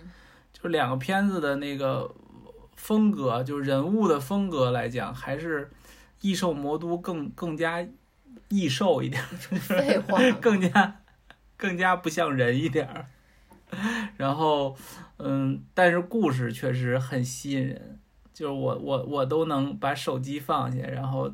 [0.51, 2.11] 就两个片子的那个
[2.77, 5.65] 风格，就是人物的风格来讲，还是
[6.21, 7.85] 《异兽魔都》更更加
[8.47, 9.21] 异兽一点，
[9.59, 11.01] 废话， 更加
[11.57, 13.07] 更加不像人一点儿。
[14.15, 14.77] 然后，
[15.17, 17.99] 嗯，但是故事确实很吸引人。
[18.33, 21.33] 就是我我我都能把手机放下，然后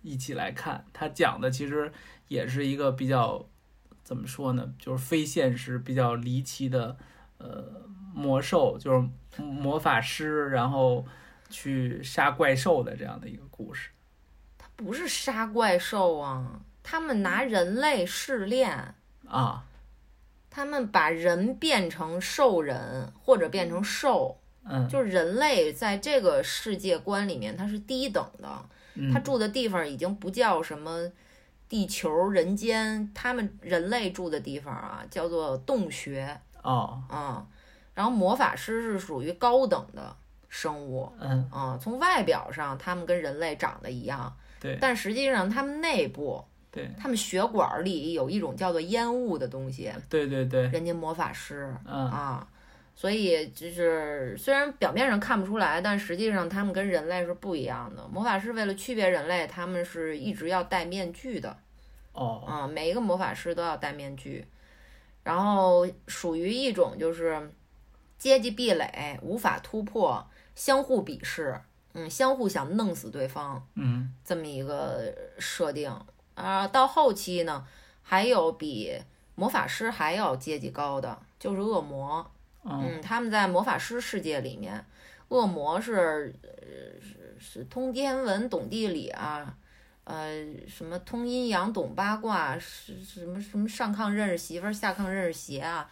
[0.00, 0.84] 一起来看。
[0.92, 1.92] 他讲的其实
[2.28, 3.44] 也是一个比较
[4.04, 6.96] 怎么说呢，就是非现实、比较离奇的
[7.38, 7.82] 呃
[8.18, 11.06] 魔兽，就是魔法师，然后
[11.48, 13.90] 去杀怪兽的这样的一个故事。
[14.58, 18.94] 他不是杀怪兽啊，他们拿人类试炼。
[19.28, 19.64] 啊，
[20.50, 24.40] 他们把人变成兽人或者变成兽。
[24.64, 24.88] 嗯。
[24.88, 28.48] 就是人类在这个世界观里面，他是低等的，
[29.12, 31.10] 他住的地方已经不叫什么
[31.68, 36.40] 地球人间，他们人类住的地方啊，叫做洞穴。
[36.62, 37.46] 哦，啊，
[37.98, 40.14] 然后魔法师是属于高等的
[40.48, 52.46] 生物，嗯啊，从外表上他们跟人类长得一样，对，但实际上他们内部，对，他们血管里有一种叫做烟雾的东西，对对对，人家魔法师，嗯啊。
[52.94, 58.06] 所以就是，虽然表面上看不出来，但实际上他们跟人类是不一样的。
[58.06, 61.56] 魔法师为了区别人类，他们是一直要戴面具的。
[62.12, 64.44] 哦，啊，每一个魔法师都要戴面具，
[65.22, 67.48] 然后属于一种就是
[68.18, 71.60] 阶级壁垒，无法突破，相互鄙视，
[71.92, 75.90] 嗯，相互想弄死对方，嗯，这么一个设定
[76.34, 76.66] 啊。
[76.66, 77.66] 到后期呢，
[78.02, 79.00] 还有比
[79.34, 82.28] 魔法师还要阶级高的，就是恶魔。
[82.64, 84.84] 嗯，他们在魔法师世界里面，
[85.28, 86.34] 恶魔是
[87.00, 89.54] 是是通天文懂地理啊，
[90.04, 95.88] 呃，什么通阴阳懂八卦，是什么什么上炕认识媳妇儿，下炕认识鞋啊，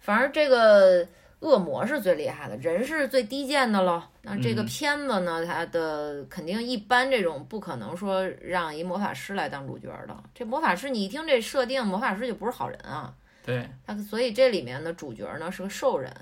[0.00, 1.04] 反正这个
[1.40, 4.02] 恶魔是最厉害的，人是最低贱的喽。
[4.22, 10.24] 那这个片子呢，它的肯定一般这种不可能说让一魔法师来当主角的。
[10.34, 13.14] 这魔法师，你一听这设定，魔法师就不是好人啊。
[13.44, 16.12] 对，他所以这里面的主角呢是个兽人，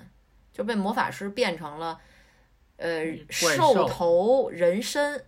[0.53, 1.99] 就被魔法师变成了，
[2.77, 5.25] 呃，兽头人身。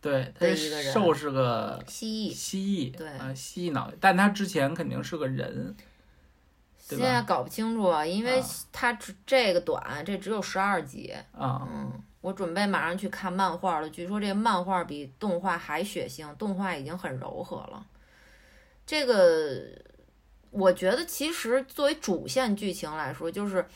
[0.00, 0.92] 对，他一个人。
[0.92, 2.58] 兽是个蜥蜴，蜥
[2.92, 5.74] 蜴，对，啊，蜥蜴脑袋，但他之前肯定是个人。
[6.96, 8.42] 现在搞不清楚啊，因为
[8.72, 11.68] 它只这个短，这只有十二集啊。
[11.72, 17.86] 嗯，我准备马上去看漫画了，据说这漫画比动画还血腥，动画已经很柔和了。
[18.86, 19.66] 这个。
[20.54, 23.66] 我觉得其实作为主线剧情来说，就是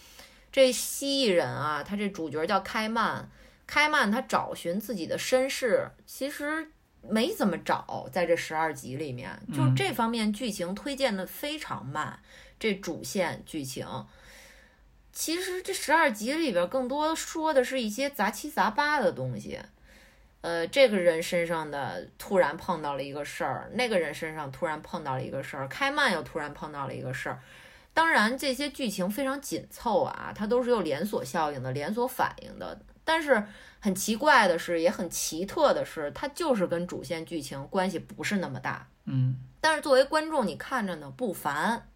[0.52, 3.26] 这蜥蜴人啊，他这主角叫开曼，
[3.66, 6.70] 开曼他找寻自己的身世，其实
[7.00, 12.18] 没怎么找，在这十二集里面，就这方面剧情推荐的非常慢。
[12.58, 13.86] 这主线剧情，
[15.12, 19.58] 其实这十二集里边更多说的是一些杂七杂八的东西。
[20.42, 27.40] 呃，这个人身上的突然碰到了一个事儿，那个人身上突然碰到了一个事儿，开曼又突然碰到了一个事儿。
[27.92, 32.78] 当然，这些剧情非常紧凑啊，它都是有连锁效应的，连锁反应的。
[33.04, 33.42] 但是
[33.80, 38.86] 很奇怪的是，也很奇特的是，它就是跟主线剧情关系不是那么大。
[39.06, 41.88] 嗯但是作为观众，你看着呢不烦，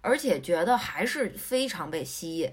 [0.00, 2.50] 而且觉得还是非常被吸引。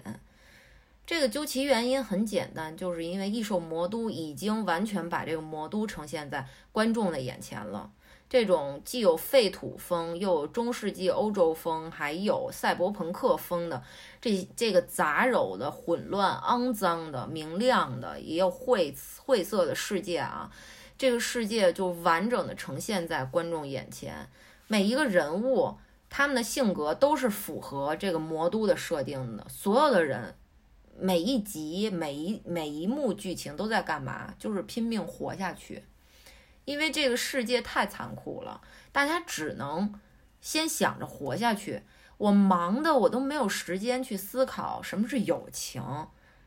[1.05, 7.91] 这个究其原因很简单，就是因为异兽魔都已经完全把这个魔都呈现在观众的眼前了。
[8.29, 13.81] 这种既有废土风，又有中世纪欧洲风，还有赛博朋克风的
[14.19, 20.51] 这这个杂糅的、混乱、肮脏的、明亮的，也有晦晦涩的世界啊。
[20.97, 24.27] 这个世界就完整的呈现在观众眼前，
[24.67, 25.77] 每一个人物
[26.17, 30.33] 他们的性格都是符合这个魔都的设定的，所有的人。
[30.99, 34.33] 每一集、每一每一幕剧情都在干嘛？
[34.39, 35.83] 就是拼命活下去，
[36.65, 38.61] 因为这个世界太残酷了，
[38.91, 39.93] 大家只能
[40.41, 41.83] 先想着活下去。
[42.17, 45.83] 我忙的我都没有时间去思考什么是友情，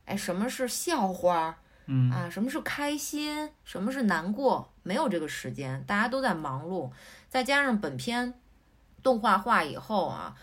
[0.05, 6.91] 哎，什么是笑话嗯啊，什么是开心，什么是难过，没有这个时间，大家都在忙碌。
[7.29, 8.35] 再加上本片
[9.03, 10.35] 动画化以后啊，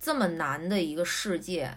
[0.00, 1.70] 这么难的一个世界。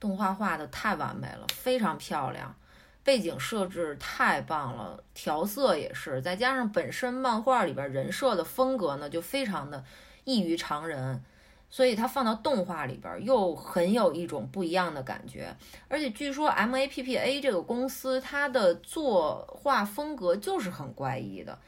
[0.00, 2.54] 动画画的太完美了，非常漂亮，
[3.02, 9.82] 背景设置太棒了，调色也是，再加上本身漫画里边人设的风格呢，就非常的
[10.24, 11.24] 异于常人，
[11.70, 15.56] 所以它放到动画里边又很有一种不一样的感觉。
[15.88, 21.58] 而且据说 MAPPA 这个公司它的作画风格就是很怪异的。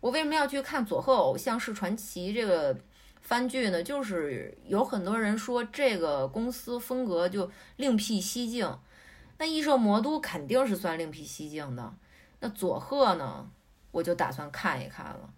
[0.00, 2.76] 我为什么要去看佐贺偶像式传奇这个？
[3.26, 8.78] 番剧呢，就是有很多人说这个公司风格就另辟蹊径，
[9.38, 11.94] 那异兽魔都肯定是算另辟蹊径的。
[12.40, 13.50] 那佐贺呢，
[13.92, 15.30] 我就打算看一看了。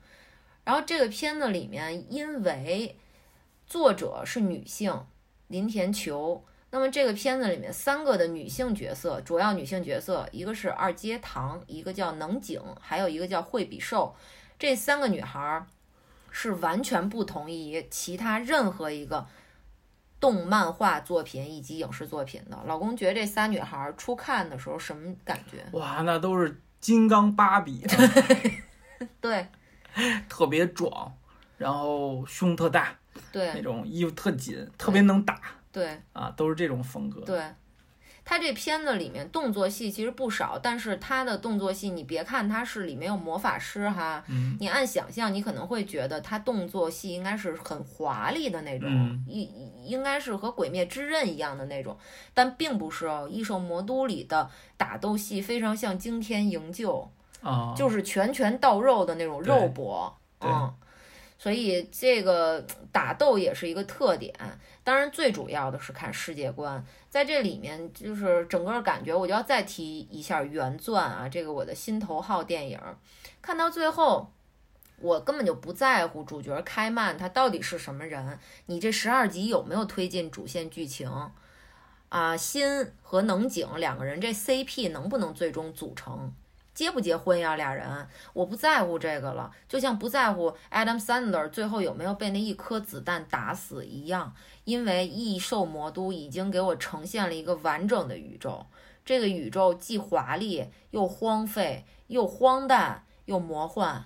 [0.64, 2.98] 然后这个片子里面，因为
[3.68, 5.06] 作者是女性
[5.46, 14.16] 林田球，那么这个片子里面三个的女性角色，主要女性角色，一个是二阶堂，一个叫能井，还有一个叫惠比寿，
[14.58, 15.64] 这三个女孩。
[16.38, 19.26] 是完全不同于其他任何一个
[20.20, 22.62] 动漫画作品以及影视作品的。
[22.66, 25.64] 老公觉得这仨女孩初看的时候什么感觉？
[25.72, 27.86] 哇，那都是金刚芭比，
[29.18, 29.48] 对，
[30.28, 31.10] 特别壮，
[31.56, 32.94] 然后胸特大，
[33.32, 35.40] 对那种衣服特紧，特别能打
[35.72, 37.22] 对啊，都是这种风格。
[37.22, 37.42] 对。
[38.28, 49.48] 他这片子里面动作戏其实不少，但是他的动作戏，你别看他是里面有魔法师哈，嗯你按想象，你可能会觉得他动作戏应该是很华丽的那种，嗯应、
[49.84, 51.96] 应该是和《鬼灭之刃》一样的那种，
[52.34, 53.28] 但并不是哦。
[53.30, 57.08] 异兽魔都里的打斗戏非常像惊天营救，
[57.42, 60.74] 啊，就是拳拳到肉的那种肉搏，嗯，
[61.39, 64.34] 所以这个打斗也是一个特点。
[64.82, 72.81] 当然，最主要的是看世界观，在这里面就是整个感觉，我就要再提一下原钻啊，这个我的心头好电影，
[73.40, 74.32] 看到最后。
[74.98, 81.31] 我根本就不在乎主角开曼他到底是什么人，你这十二集有没有推进主线剧情？
[82.08, 86.32] 啊，新和能井两个人这 CP 能不能最终组成？
[86.76, 87.56] 结不结婚呀？
[87.56, 98.66] 俩人，我不在乎这个了，就像不在乎 Adam Sandler 最后有没有被那一颗子弹打死一样，因为异兽魔都已经给我呈现了一个完整的宇宙，
[99.06, 104.05] 这个宇宙既华丽又荒废，又荒诞又魔幻，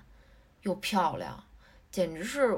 [0.63, 1.43] 又漂亮，
[1.91, 2.57] 简直是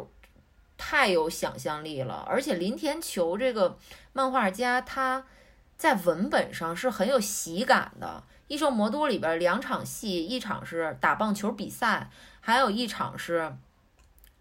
[0.76, 2.26] 太有想象力了。
[2.28, 3.78] 而且林田球这个
[4.12, 5.24] 漫画家，他
[5.78, 8.24] 在文本上是很有喜感的。
[8.52, 12.10] 《异兽魔都》里边两场戏，一场是打棒球比赛，
[12.42, 13.56] 还有一场是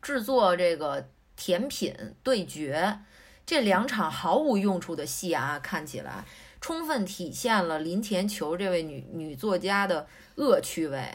[0.02, 1.08] 制作这个
[1.38, 3.00] 甜品对决。
[3.46, 6.26] 这两场毫无用处的戏啊，看起来
[6.60, 11.10] 充分体现了林田球这位女女作家的恶趣味。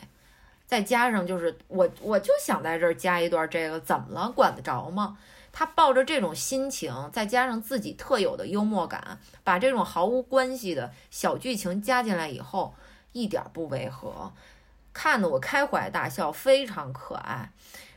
[0.66, 4.32] 再加上就是我，我就想在这儿加一段这个，怎么了？
[4.34, 5.18] 管得着吗？
[5.52, 12.74] 他抱着这种心情，再加上自己特有的幽默感，把这种毫无关系的小剧情加进来以后，
[13.16, 14.30] 一点不违和，
[14.92, 17.50] 看得我开怀大笑，非常可爱。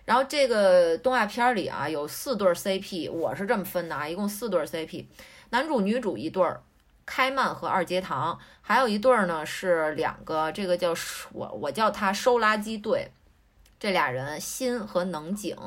[0.06, 5.06] 然后这个动画片里啊，有四对 CP，我是这么分的啊，一共四对 CP，
[5.50, 6.62] 男主女主一对儿，
[7.06, 10.96] 开曼和二阶堂，还有一对儿呢是两个，这个叫
[11.34, 13.12] 我我叫他收垃圾队，
[13.78, 15.58] 这俩人新和能井。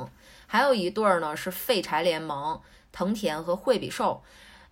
[0.47, 4.23] 还有一对儿呢是废柴联盟，藤田和惠比寿。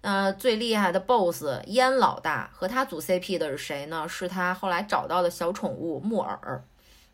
[0.02, 4.08] 那，最厉害的 BOSS 烟老大和他组 CP 的是谁呢？
[4.08, 6.64] 是他后来找到的小宠物木耳。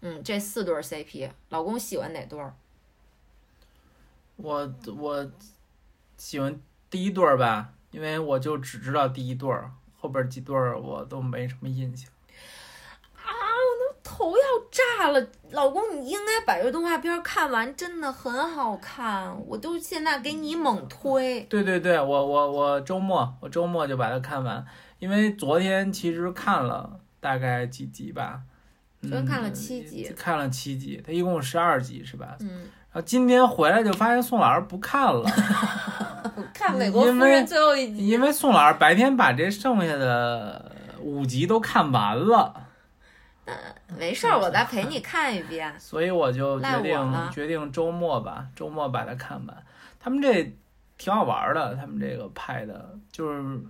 [0.02, 2.54] 嗯，这四对 CP，老公喜欢哪对儿？
[4.36, 5.30] 我我
[6.16, 12.10] 喜欢第一对儿吧，因为我就只知道第一对儿，后边几对儿我都没什么印象。
[14.06, 15.26] 头头要炸了。
[15.50, 19.36] 老公，你应该把这动画片看完，真的很好看。
[19.46, 21.40] 我都现在给你猛推。
[21.42, 24.64] 对对对，我我我周末我周末就把它看完，
[24.98, 28.40] 因为昨天其实看了大概几集吧。
[29.02, 32.36] 昨天看了七集，看了七集，它一共十二集是吧？
[32.40, 32.68] 嗯。
[32.92, 35.24] 然后今天回来就发现宋老师不看了，
[36.54, 38.08] 看美国夫人最后一集。
[38.08, 42.62] 因为宋老师白天把这剩下的五集都看完了。
[43.46, 43.54] 嗯，
[43.98, 45.72] 没事儿，我再陪你看一遍。
[45.80, 49.64] 所以我就决定决定周末吧，周末把它看完。
[49.98, 50.54] 他们这
[50.98, 53.60] 挺好玩的，他们这个拍的，就是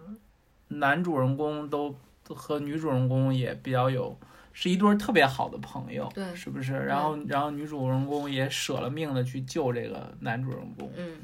[0.68, 1.94] 男主人公都
[2.28, 4.18] 和女主人公也比较有。
[4.58, 6.72] 是一对特别好的朋友，对，是不是？
[6.72, 11.18] 然后，然后女主人公也舍了命的去救这个男主人公，嗯，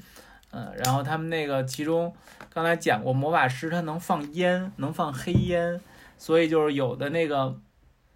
[0.50, 2.14] 嗯，然后他们那个其中
[2.52, 5.80] 刚才讲过，魔法师他能放烟，能放黑烟，
[6.18, 7.58] 所以就是有的那个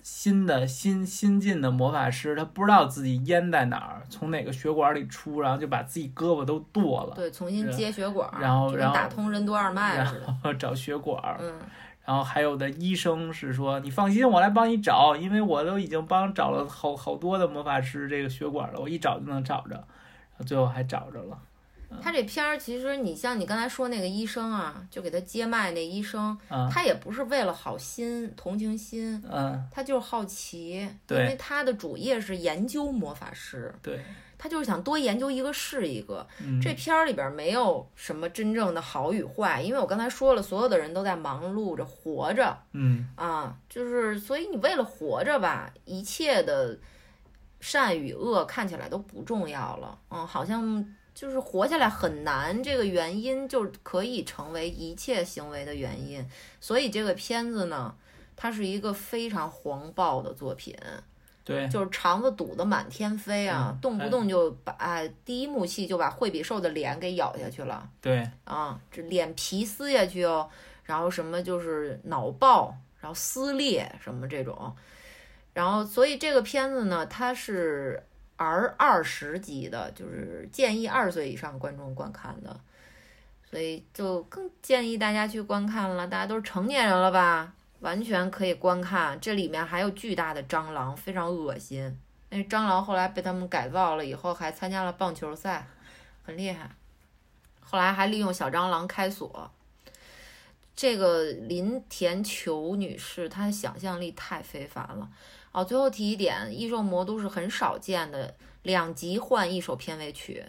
[0.06, 11.52] 新的新新进的魔法师，他不知道自己淹在哪儿，从哪个血管里出，然后就把自己胳膊都剁了，对，重新接血管，然后然后打通任督二脉似的，找血管，嗯。
[12.04, 19.84] 然后还有的医生是说：“你放心，我来帮你找，因为我都已经帮找了好好多的魔法师这个血管了，我一找就能找着。”
[20.46, 21.36] 最后还找着了。
[22.02, 26.36] 他这片儿其实，你像你刚才说那个医生啊，就给他接脉那医生，
[26.70, 34.00] 他也不是为了好心、同情心，嗯，他就是好奇，因为他的主业是研究魔法师，对。
[34.38, 36.24] 他就是想多研究一个是一个。
[36.62, 42.54] 这片儿里边没有什么真正的好与坏，因为我刚才说了，所有的人都在忙碌着活着。
[42.72, 46.78] 嗯啊，就是所以你为了活着吧，一切的
[47.60, 49.98] 善与恶看起来都不重要了。
[50.10, 50.86] 嗯，好像
[51.16, 56.22] 就是活下来很难，这个原因就可以成为一切行为的原因。
[56.60, 57.96] 所以这个片子呢，
[58.36, 60.76] 它是一个非常黄暴的作品。
[61.42, 67.88] 对，就是肠子堵得满天飞啊，动不动就把第一幕戏就把惠比寿的脸给咬下去了。
[68.02, 70.50] 对，啊，这脸皮撕下去哦，
[70.82, 74.76] 然后什么就是脑爆，然后撕裂什么这种，
[75.54, 78.02] 然后所以这个片子呢，它是
[78.36, 82.58] R 二十级的，就是建议二岁以上观众观看的，
[83.50, 86.06] 所以就更建议大家去观看了。
[86.06, 87.52] 大家都是成年人了吧？
[87.80, 91.98] 完全可以观看，这里面还有巨大的蟑螂，非常恶心。
[92.30, 95.66] 那蟑螂后来被他们改造了以后，还参加了棒球赛，
[96.24, 96.70] 很厉害。
[97.60, 99.50] 后来还利用小蟑螂开锁。
[100.74, 105.08] 这个林田球女士，她的想象力太非凡了。
[105.56, 110.44] 哦，最后提一点，《异兽魔都》是很少见的两集换一首片尾曲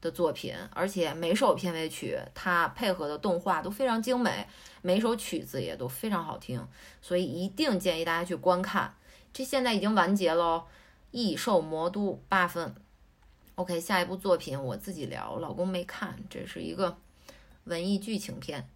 [0.00, 4.46] 的作品，而且每首片尾曲它配合的动画都非常精美。
[4.80, 6.66] 每首曲子也都非常好听，
[7.02, 8.94] 所以一定建议大家去观看。
[9.30, 10.60] 这现在已经完结了，
[11.10, 12.74] 《异兽魔都》八分。
[13.56, 16.96] OK，下一部作品我自己聊，老公没看，这是一个
[17.64, 18.66] 文艺剧情片。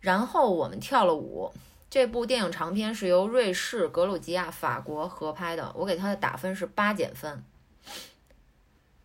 [0.00, 1.52] 然后我们跳了舞，
[1.96, 7.42] 这部电影长片是由瑞士、格鲁吉亚、法国合拍的，我给它的打分是八减分。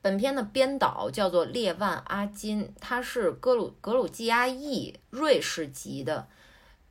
[0.02, 6.28] 本片的编导叫做列万阿金，他是格鲁格鲁吉亚裔瑞士籍的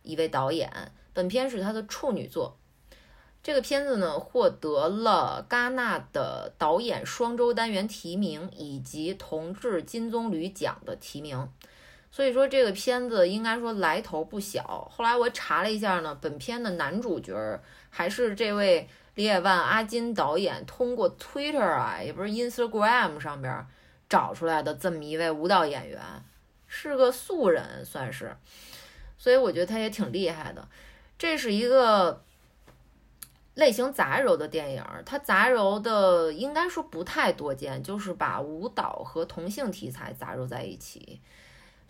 [0.03, 0.91] 一位导演。
[1.13, 2.57] 本片是他的处女作。
[3.43, 11.47] 这个片子呢，获得了戛纳的导演双周单元提名以及同志金棕榈奖的提名。
[12.11, 14.91] 所以说这个片子应该说来头不小。
[14.91, 18.89] 后来我查了一下呢，本片的男主角还是这位。
[19.17, 23.67] 列万阿金导演通过 Twitter 啊，也不是 Instagram 上边
[24.09, 26.01] 找出来的这么一位舞蹈演员，
[26.69, 28.35] 是个素人算是，
[29.19, 30.67] 所以我觉得他也挺厉害的。
[31.19, 32.23] 这是一个
[33.55, 41.21] 类型杂糅的电影，它杂糅的应该说不太多见，就是把舞蹈和同性题材杂糅在一起，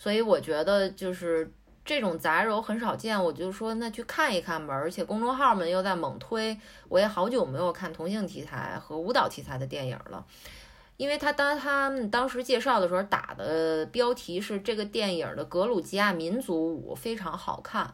[0.01, 1.53] 所以我觉得就是。
[1.83, 4.73] 这种杂糅很少见，我就说那去看一看吧。
[4.73, 6.57] 而且公众号们又在猛推，
[6.89, 10.25] 我也好久没有看同性题材和舞蹈题材的电影了。
[10.99, 17.93] 因为他当他们当时介绍的时候打的标题是这个电影的格鲁吉亚民族舞非常好看。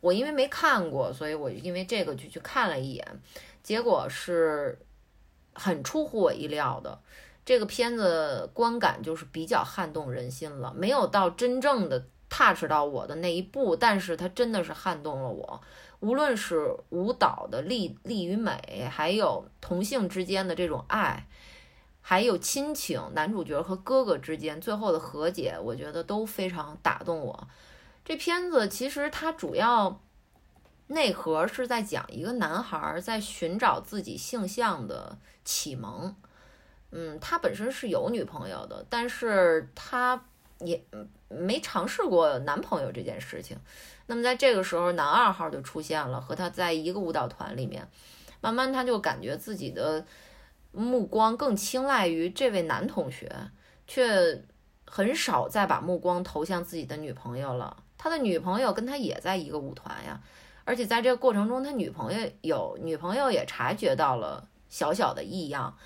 [0.00, 3.06] 我因为没看过，所以我因为这个就去看了一眼，
[3.62, 4.76] 结果是
[5.52, 6.98] 很出乎我意料的。
[7.46, 12.04] 这个片子观感就是比较撼动人心了，没有到真正的。
[12.28, 15.60] touch 到我的那一步，但是它真的是撼动了我。
[16.00, 21.28] 无论是舞蹈的力力与美，还有同性之间的这种爱，
[22.00, 27.48] 还有亲情，男主角和哥哥之间最后的和解，我觉得都非常打动我。
[28.04, 30.00] 这片子其实它主要
[30.88, 36.12] 内核是在讲一个男孩在寻找自己性向的启蒙。
[36.98, 40.24] 嗯，他本身是有女朋友的，但是他
[40.60, 40.82] 也
[41.28, 43.54] 没尝试过男朋友这件事情。
[44.06, 47.86] 那么在这个时候，男二号就出现了，和他在一个舞蹈团里面，
[48.40, 50.06] 慢慢他就感觉自己的
[50.72, 53.30] 目光更青睐于这位男同学，
[53.86, 54.42] 却
[54.86, 57.76] 很少再把目光投向自己的女朋友了。
[57.98, 60.18] 他的女朋友跟他也在一个舞团呀，
[60.64, 65.76] 而且在这个过程中，他女朋友有女朋友也察觉到了小小的异样，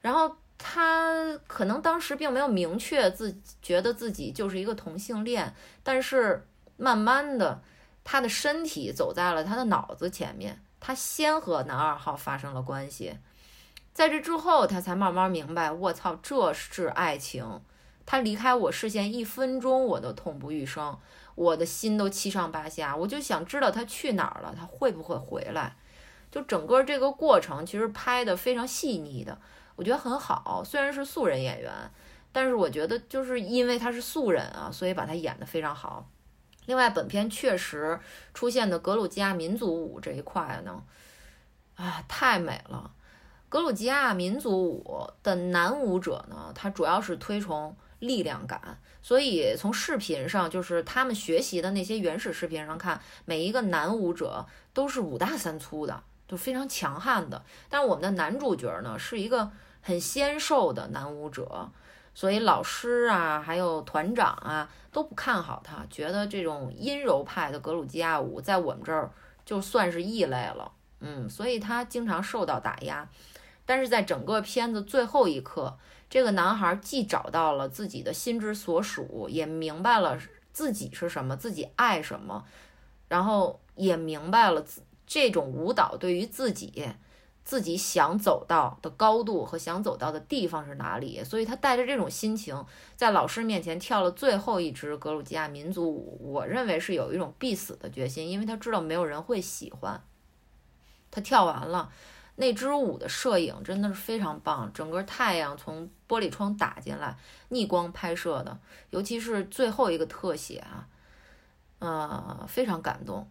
[0.00, 6.46] 然后他可能当时并没有明确自觉得自己就是一个同性恋，但是。
[6.82, 7.60] 慢慢的，
[8.02, 13.18] 他的身体走在了他的脑子前面，他先和男二号发生了关系，
[13.92, 17.60] 在这之后，他才慢慢明白，我操，这是爱情。
[18.06, 20.98] 他离开我视线一分钟，我都痛不欲生，
[21.34, 25.76] 我的心都七上八下，我就想知道他去哪儿了，他会不会回来？
[26.30, 29.38] 就整个这个过程，其实拍的非常细腻的，
[29.80, 30.62] 我觉得很好。
[30.62, 31.72] 虽然是素人演员，
[32.32, 36.06] 但是我觉得就是因为他是素人啊，所以把他演得非常好。
[36.66, 37.98] 另外，本片确实
[38.34, 40.82] 出现的格鲁吉亚民族舞这一块呢，
[41.76, 42.92] 啊，太美了。
[43.48, 54.44] 格鲁吉亚民族舞的男舞者呢，他主要是推崇力量感，所以从视频上，就是他们学习的那些原始视频上看，每一个男舞者
[54.74, 57.42] 都是五大三粗的，都非常强悍的。
[57.68, 59.50] 但是我们的男主角呢，是一个
[59.80, 61.70] 很纤瘦的男舞者。
[62.12, 69.10] 所以老师啊，还有团长啊，都不看好他，觉得这种阴柔派的格鲁吉亚舞在我们这儿
[69.44, 70.72] 就算是异类了。
[70.98, 73.08] 嗯，所以他经常受到打压。
[73.64, 75.78] 但是在整个片子最后一刻，
[76.10, 80.18] 这个男孩既找到了自己的心之所属，也明白了
[80.52, 82.44] 自己是什么，自己爱什么，
[83.08, 84.62] 然后也明白了
[85.06, 86.88] 这种舞蹈对于自己。
[87.50, 91.24] 自己想走到的高度和想走到的地方是哪里？
[91.24, 92.64] 所以他带着这种心情，
[92.94, 96.32] 在老师面前跳了最后一支格鲁吉亚民族舞。
[96.32, 100.00] 我认为是有一种必死的决心，因为他知道没有人会喜欢。
[101.10, 101.90] 他跳完了
[102.36, 108.56] 那支舞的摄影真的是非常棒，整个太阳从玻璃窗打进来，逆光拍摄的，
[108.90, 110.86] 尤其是最后一个特写啊，
[111.80, 113.28] 呃，非常感动。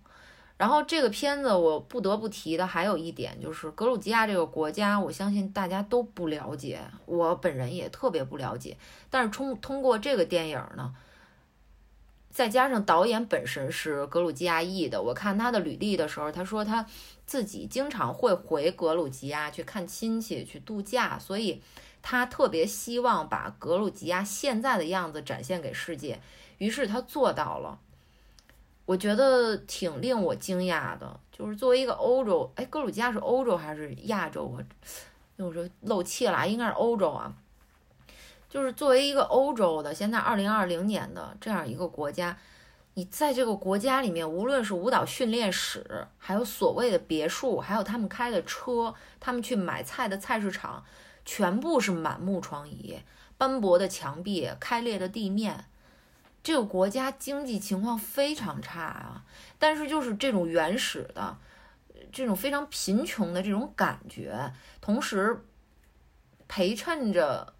[0.59, 8.75] 然后这个片子我不得不提的还有一点就是格鲁吉亚这个国家，我相信大家都不了解，我本人也特别不了解。
[9.09, 10.93] 但是通通过这个电影呢，
[12.29, 16.85] 再加上导演本身是格鲁吉亚裔的，我看他的履历的时候，他说他
[17.25, 21.61] 自己经常会回格鲁吉亚去看亲戚、去度假，所以
[22.01, 26.19] 他特别希望把格鲁吉亚现在的样子展现给世界，
[26.57, 27.79] 于是他做到了。
[28.89, 34.57] 我觉得挺令我惊讶的，就是作为一个欧洲，哎，格鲁吉亚是欧洲还是亚洲啊？
[35.37, 37.31] 我说漏气了，应该是欧洲啊。
[38.49, 42.35] 就是作为一个欧洲的，现在二零二零年的这样一个国家，
[42.95, 50.83] 你在这个国家里面，无论是舞蹈训练室，还有所谓的别墅，还有他们开的车，他们去买菜的菜市场，
[51.23, 52.95] 全部是满目疮痍、
[53.37, 55.65] 斑驳的墙壁、开裂的地面。
[56.49, 59.23] 这个国家经济情况非常差啊，
[59.59, 61.37] 但是就是这种原始的、
[62.11, 65.45] 这种非常贫穷的这种感觉，同时
[66.47, 67.53] 陪衬着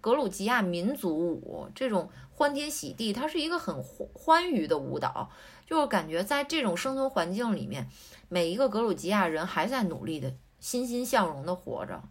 [0.00, 5.30] 格鲁吉亚民族舞这种欢天喜地，它是一个很欢欢愉的舞蹈，
[5.64, 7.88] 就是感觉在这种生存环境里面，
[8.28, 12.02] 每一个格鲁吉亚人还在努力的欣欣向荣的活着。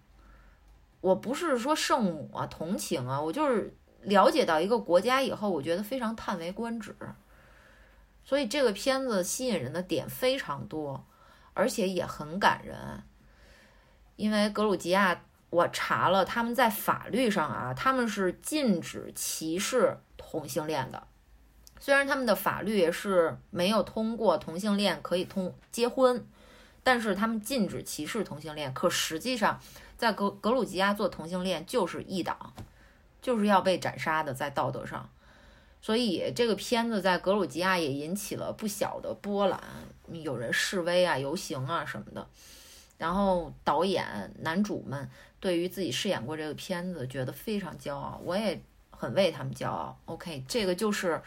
[1.01, 3.75] 我不是说圣母啊、同情啊，我就是。
[4.03, 6.95] 了解到一个国家以后，我觉得非常叹为观止。
[8.23, 11.05] 所以这个片子吸引人的点非常多，
[11.53, 13.03] 而且也很感人。
[14.15, 21.07] 因为格鲁吉亚，我查了，他们在法律上啊，他们是禁止歧视同性恋的。
[21.79, 26.23] 虽然他们的法律是没有通过同性恋可以通结婚，
[26.83, 28.71] 但是他们禁止歧视同性恋。
[28.71, 29.59] 可实际上，
[29.97, 32.53] 在格格鲁吉亚做同性恋就是异党。
[33.21, 35.07] 就是要被斩杀的，在道德上，
[35.79, 39.61] 所以这个片子在格鲁吉亚也引起了不小的波澜，
[40.11, 42.27] 有人示威啊、游行啊什么的。
[42.97, 45.09] 然后导演、男主们
[45.39, 48.59] 对于自己饰演过这个片子觉得非常骄傲，我也
[48.89, 49.97] 很为他们骄傲。
[50.05, 51.21] OK，这个就是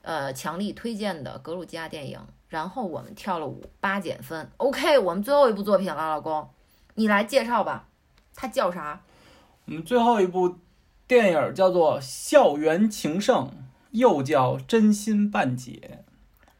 [0.00, 2.18] 呃强力推荐的格鲁吉亚电影。
[2.48, 4.50] 然后我们跳了舞，八减分。
[4.58, 6.48] OK，我们最后一部作品了，老公，
[6.94, 7.88] 你来介绍吧，
[8.34, 9.02] 它叫啥？
[9.66, 10.56] 我们最后一部。
[11.06, 13.46] 电影叫做《校园情圣》，
[13.90, 16.00] 又叫《真心半解》，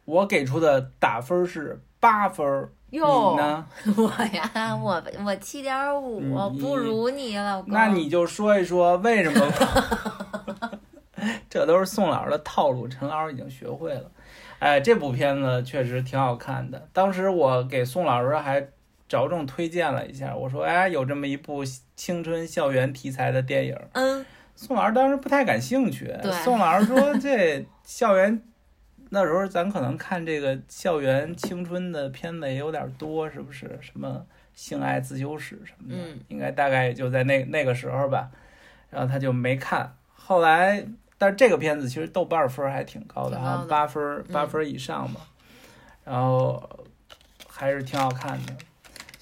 [0.04, 3.66] 我给出的打分是八分儿，哟你，呢？
[3.96, 7.72] 我呀，我我七点五，嗯不如你老公。
[7.72, 10.70] 那你就说一说为什么吧？
[11.48, 14.10] 这都是宋老师的套路，陈老师已经学会了。
[14.58, 16.88] 哎，这部片子确实挺好看的。
[16.92, 18.68] 当时我给宋老师还
[19.08, 21.62] 着重推荐了一下，我说：“哎，有这么一部
[21.94, 23.78] 青春校园题材的电影。
[23.92, 24.24] 嗯，”
[24.56, 26.32] 宋老师当时不太感兴趣对。
[26.32, 28.42] 宋老师说：“这校园
[29.10, 33.78] 那时候咱可能看这个校园青春的片子也有点多，是不是？
[33.80, 34.24] 什么
[34.54, 38.30] 性爱自修室什么的，嗯应该大概也就在那那个时候吧。
[38.90, 39.96] 然后他就没看。
[40.14, 40.84] 后来，
[41.18, 45.20] 但是这个片子其实豆瓣分还挺高的，挺高的好像八分八嗯分以上吧。
[46.04, 46.62] 然后
[47.48, 48.54] 还是挺好看的。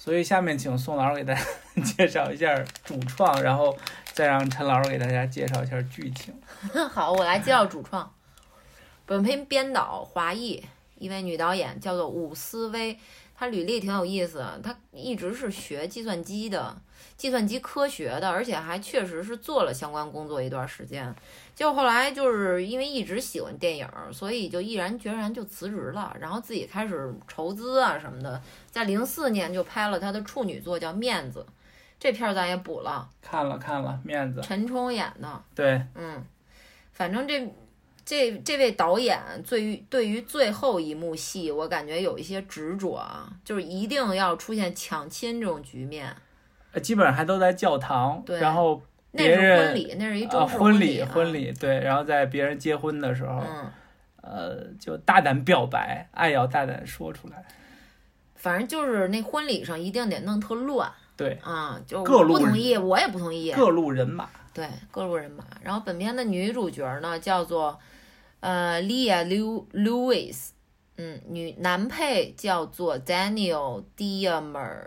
[0.03, 1.41] 所以下面请宋老师给大家
[1.95, 3.73] 介绍一下主创，然后
[4.11, 6.33] 再让陈老师给大家介绍一下剧情。
[6.91, 8.13] 好，我来介绍主创。
[9.05, 10.61] 本片编导华裔，
[10.97, 12.99] 一位女导演叫做伍思薇，
[13.43, 16.73] 她履历挺有意思他，一直是学计算机的，
[17.17, 21.13] 计算机科学的，而且还确实是做了相关工作一段时间。
[21.53, 28.41] 结果后来就是因为一直喜欢电影，所以就毅然决然就辞职了，然后自己开始筹资啊什么的，
[28.71, 31.45] 在零四年就拍了他的处女作叫《面子》，
[31.99, 35.43] 这片儿咱也补了，看了看了，面子，陈冲演的。
[35.53, 36.25] 对，嗯，
[36.93, 37.53] 反正这
[38.05, 46.13] 这这位导演对于对于最后一幕戏，我感觉有一些执着啊，就是一定要出现抢亲这种局面。
[46.73, 53.71] 呃基本上还都在教堂，对然后那是婚礼，那是一种婚礼啊，婚礼对，然后在别人结婚的时候，嗯，
[54.21, 57.45] 呃，就大胆表白，爱要大胆说出来，
[58.35, 65.45] 反正就是那婚礼上一定得弄特乱对，啊，就各路我不同意，我也不同意，各路人马，对，各路人马。
[65.61, 67.79] 然后本片的女主角呢叫做
[68.43, 70.49] 呃 Lia Lew Lewis，
[70.97, 74.83] 嗯，女男配叫做 Daniel Diemer，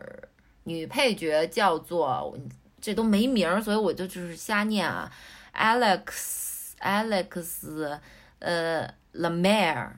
[0.65, 2.39] 女配角叫做
[2.83, 5.11] 这都没名儿，所以我就就是瞎念啊
[5.55, 7.99] ，Alex Alex
[8.41, 9.93] 呃 Lamere。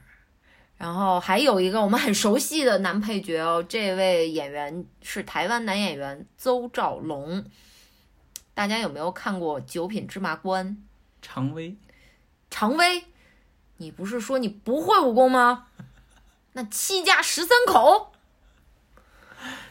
[0.76, 7.44] 然后还有一个我们很熟悉的男配角哦，这位演员是台湾男演员邹兆龙。
[8.54, 10.68] 大家有没有看过《九品芝麻官》？
[11.20, 11.76] 常威，
[12.48, 13.02] 常威，
[13.78, 15.66] 你不是说你不会武功吗？
[16.54, 18.12] 那七家十三口，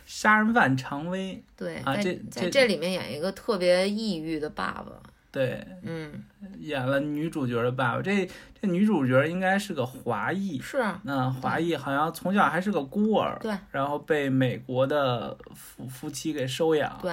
[0.05, 4.91] 杀人犯常威，对，在啊这这在这里面演一个特别抑郁的爸爸，
[5.31, 6.23] 对，嗯，
[6.59, 8.29] 演了女主角的爸爸，这
[8.61, 10.57] 这女主角应该是个华裔。
[10.61, 17.11] 是啊，那华裔好像从小还是个孤儿，对，然后被美国的夫夫妻给收养，对，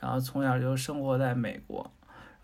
[0.00, 1.88] 然后从小就生活在美国，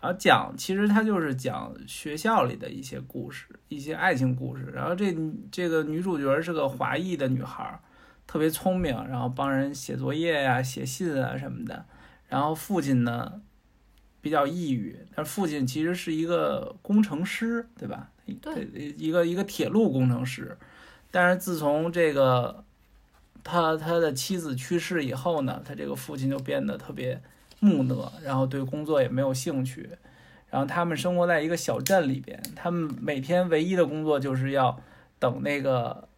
[0.01, 4.65] 然后讲其实他就是讲学校里的一些故事，一些爱情故事。
[4.73, 5.15] 然后这
[5.51, 7.79] 这个女主角是个华裔的女孩儿，
[8.25, 11.85] 特别聪明，然后帮人写作业呀、写信啊什么的。
[12.27, 13.41] 然后父亲呢
[14.21, 18.09] 比较抑郁，但父亲其实是一个工程师，对吧？
[18.41, 18.65] 对，
[18.97, 20.57] 一个一个铁路工程师。
[21.11, 22.63] 但是自从这个
[23.43, 27.21] 他他的妻子去世以后呢，他这个父亲就变得特别
[27.61, 29.89] 木讷，然后对工作也没有兴趣。
[30.49, 34.77] 然后他们生活在一个小镇里边，他们每天唯一的工作就是要
[35.17, 36.09] 等那个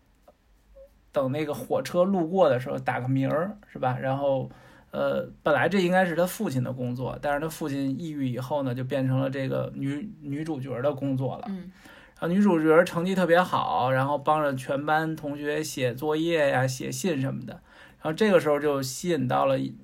[1.11, 3.95] 等那个火车路过的时候打个鸣儿，是吧？
[4.01, 4.49] 然后
[4.89, 11.45] 呃，本来这应该是他父亲的工作，但是他父亲抑郁以后呢，就变成了这个女女主角的工作了。
[11.49, 11.71] 嗯，
[12.19, 17.53] 然后女主角成绩特别好，然后帮着全班同学写作业呀、写信什么的。
[18.01, 19.75] 然后这个时候就吸引到了一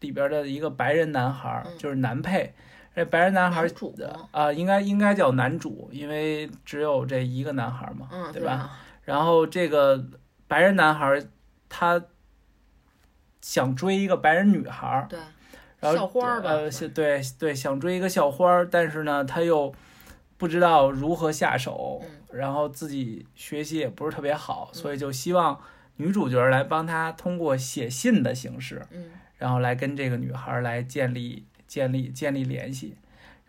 [0.00, 2.52] 里边的一个白人男孩就是男配。
[2.92, 3.66] 这白人男孩
[4.32, 8.52] 啊、应该应该叫男主，因为只有这一个男孩儿嘛，嗯，对吧？
[8.52, 8.78] 啊？
[9.04, 10.04] 然后这个
[10.46, 11.22] 白人男孩儿
[11.68, 12.02] 他
[13.40, 15.18] 想追一个白人女孩儿，对，
[15.78, 19.72] 然后校花儿吧呃，对对，想追一个校花儿，但是呢，他又
[20.36, 22.10] 不知道如何下手，嗯。
[22.32, 25.58] 然后自己学习也不是特别好，所以就希望
[25.96, 32.94] 女主角来帮他通过写信的形式，嗯然后来跟这个女孩儿来建立建立建立联系。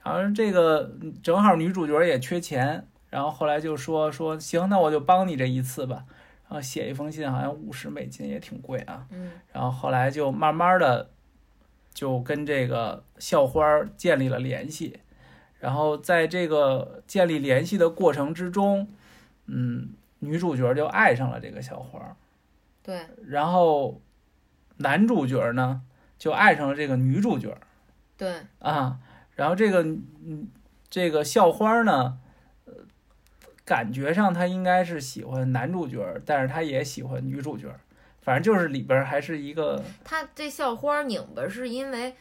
[0.03, 6.05] 然后这个正好女主角也缺钱，然后后来就说说行，那我就帮你这一次吧。
[6.47, 9.05] 然后写一封信好像五十美金也挺贵啊。
[9.11, 11.11] 嗯然后后来就慢慢的
[11.93, 13.61] 就跟这个校花
[13.95, 14.99] 建立了联系，
[15.59, 18.87] 然后在这个建立联系的过程之中，
[19.45, 19.89] 嗯，
[20.19, 22.15] 女主角就爱上了这个校花儿，
[22.81, 24.01] 对，然后
[24.81, 25.81] 男主角呢
[26.17, 27.57] 就爱上了这个女主角
[28.17, 28.99] 对，啊，
[29.35, 30.47] 然后这个嗯
[30.89, 32.19] 这个校花儿呢。
[32.65, 32.73] 呃
[33.63, 37.73] 感觉上她应该是喜欢男主角，但是她也喜欢女主角，
[38.21, 42.13] 反正就是里边儿还是一个她这校花拧巴是因为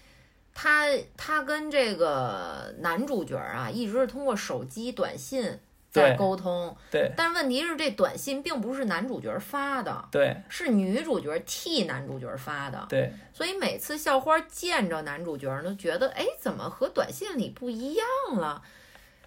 [0.55, 5.58] 她她跟这个男主角啊一直是通过手机短信
[5.90, 18.62] 在沟通，对但问题是这短信并不是男主角发的，对是女主角替男主角发的，对所以每次校花见着男主角都觉得，哎，怎么和短信里不一样了？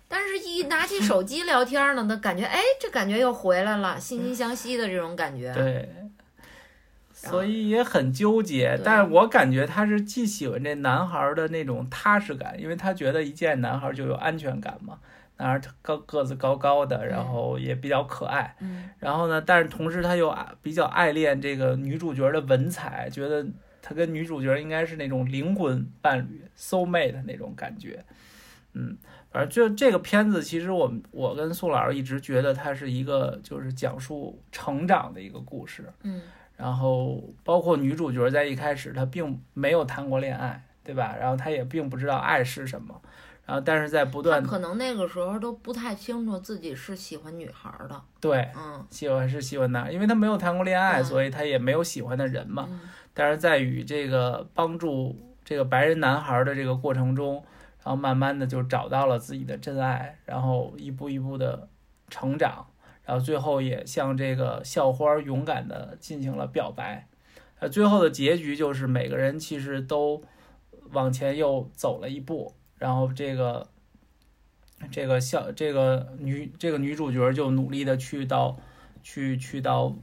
[0.07, 5.51] 但是，一拿起手机聊天呢，那感觉，哎，这感觉又回来了，惺惺相惜的这种感觉。
[5.53, 5.89] 对，
[7.11, 8.79] 所以也很纠结。
[8.83, 14.99] 但是我感觉他是既喜欢这男孩儿的那种踏实感，因为他觉得一见男孩儿就有安全感嘛。
[15.43, 18.55] 男孩儿高个子高高的，然后也比较可爱。
[18.61, 23.45] 嗯然后呢，但是同时他又爱比较爱恋这个女主角的文采，觉得
[23.81, 28.03] 他跟女主角应该是那种灵魂伴侣、soul mate 那种感觉。
[28.71, 28.97] 嗯，
[29.29, 35.91] 反正就这个片子，其实我们我跟宋老师一直觉得它是一个就是讲述成长的一个故事。
[36.03, 36.21] 嗯
[36.55, 41.15] 然后包括女主角在一开始她并没有谈过恋爱，对吧？
[41.19, 43.01] 然后她也并不知道爱是什么。
[43.45, 48.01] 然后但是在不断可能那个时候都不太清楚自己是喜欢女孩儿的。
[48.21, 52.67] 对嗯喜欢是喜欢男，因为他没有谈过恋爱，嗯所以他也没有喜欢的人嘛。
[52.69, 52.79] 嗯
[53.13, 57.35] 但是在与这个帮助这个白人男孩的这个过程中，
[57.83, 61.67] 然后慢慢的就找到了自己的真爱，然后一步一步的
[62.09, 62.65] 成长，
[63.03, 67.07] 然后最后也向这个校花勇敢的进行了表白。
[67.59, 70.23] 呃，最后的结局就是每个人其实都
[70.91, 73.69] 往前又走了一步，然后这个
[74.91, 78.59] 这个校这个女这个女主角就努力的去到
[79.01, 79.95] 去去到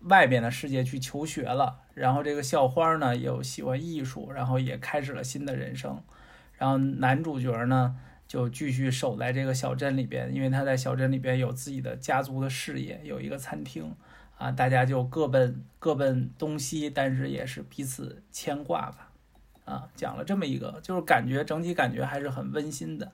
[0.00, 1.82] 外边的世界去求学了。
[1.94, 6.02] 然后这个校花呢又喜欢艺术，然后也开始了新的人生。
[6.54, 13.94] 然后男主角呢就继续守在这个小镇里边，因为他在小镇里边有自己的家族的事业，有一个餐厅
[14.36, 19.05] 啊，大家就各奔各奔东西，但是也是彼此牵挂吧。
[19.66, 23.12] 啊，讲了这么一个，就是感觉整体感觉还是很温馨的。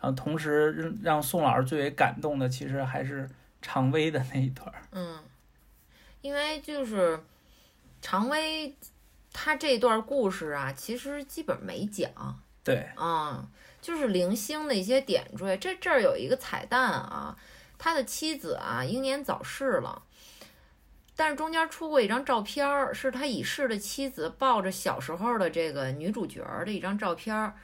[0.00, 3.28] 然后同时让让宋老师最为感动的，其实还是
[3.60, 4.82] 常威的那一段儿。
[4.92, 5.18] 嗯，
[6.22, 7.20] 因为就是
[8.00, 8.74] 常威
[9.30, 12.10] 他这段故事啊，其实基本没讲。
[12.64, 13.46] 对，啊，
[13.82, 15.56] 就是零星的一些点缀。
[15.58, 17.36] 这这儿有一个彩蛋啊，
[17.76, 20.02] 他的妻子啊英年早逝了，
[21.20, 27.54] 但是中间出过一张照片儿，是他已逝的妻子抱着小时候的这个女主角儿的一张照片儿。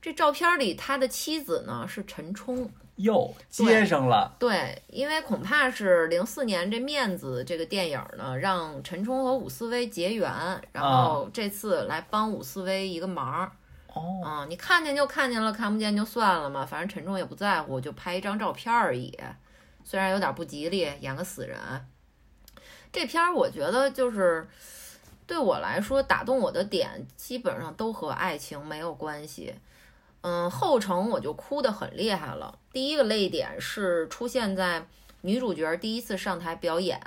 [0.00, 2.66] 这照片里他的妻子呢是陈冲，
[2.96, 4.34] 又接上了。
[4.38, 10.32] 对，因为恐怕是零四年这《面子》这个电影呢，让陈冲和伍思薇结缘，
[10.72, 13.52] 然后这次来帮伍思薇一个忙儿。
[13.92, 19.14] 哦，啊、你看见就看见了，看不见就算了嘛，反正陈冲也不在乎，就拍一张照片而已。
[19.84, 21.58] 虽然有点不吉利，演个死人。
[22.94, 24.46] 这片儿我觉得就是
[25.26, 29.52] 对我来说打动我的点，基本上都和爱情没有关系。
[30.20, 32.56] 嗯，后程我就哭得很厉害了。
[32.72, 34.86] 第一个泪点是出现在
[35.22, 37.00] 女主角第一次上台表演，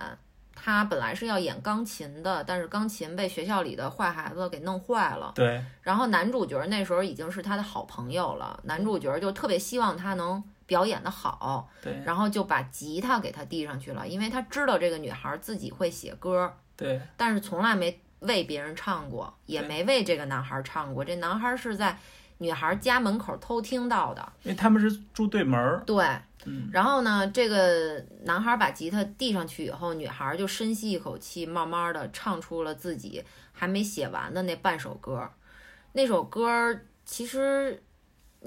[0.53, 5.32] 她本来是要演钢琴的，但是钢琴被学校里的坏孩子给弄坏了。
[5.33, 21.03] 对，然后男主角那时候已经是他的好朋友了，男主角就特别希望他能表演的好，对，然后就把吉他给他递上去了，因为他知道这个女孩自己会写歌，对，但是从来没为别人唱过，也没为这个男孩唱过。
[21.03, 21.97] 这男孩是在
[22.37, 25.81] 女孩家门口偷听到的，因为他们是住对门儿。
[25.87, 26.05] 对。
[26.45, 33.21] 嗯，然后呢，这个男孩把吉他递上去以后，女孩就深吸一口气，慢慢的唱出了自己
[33.51, 35.29] 还没写完的那半首歌。
[35.93, 37.83] 那首歌其实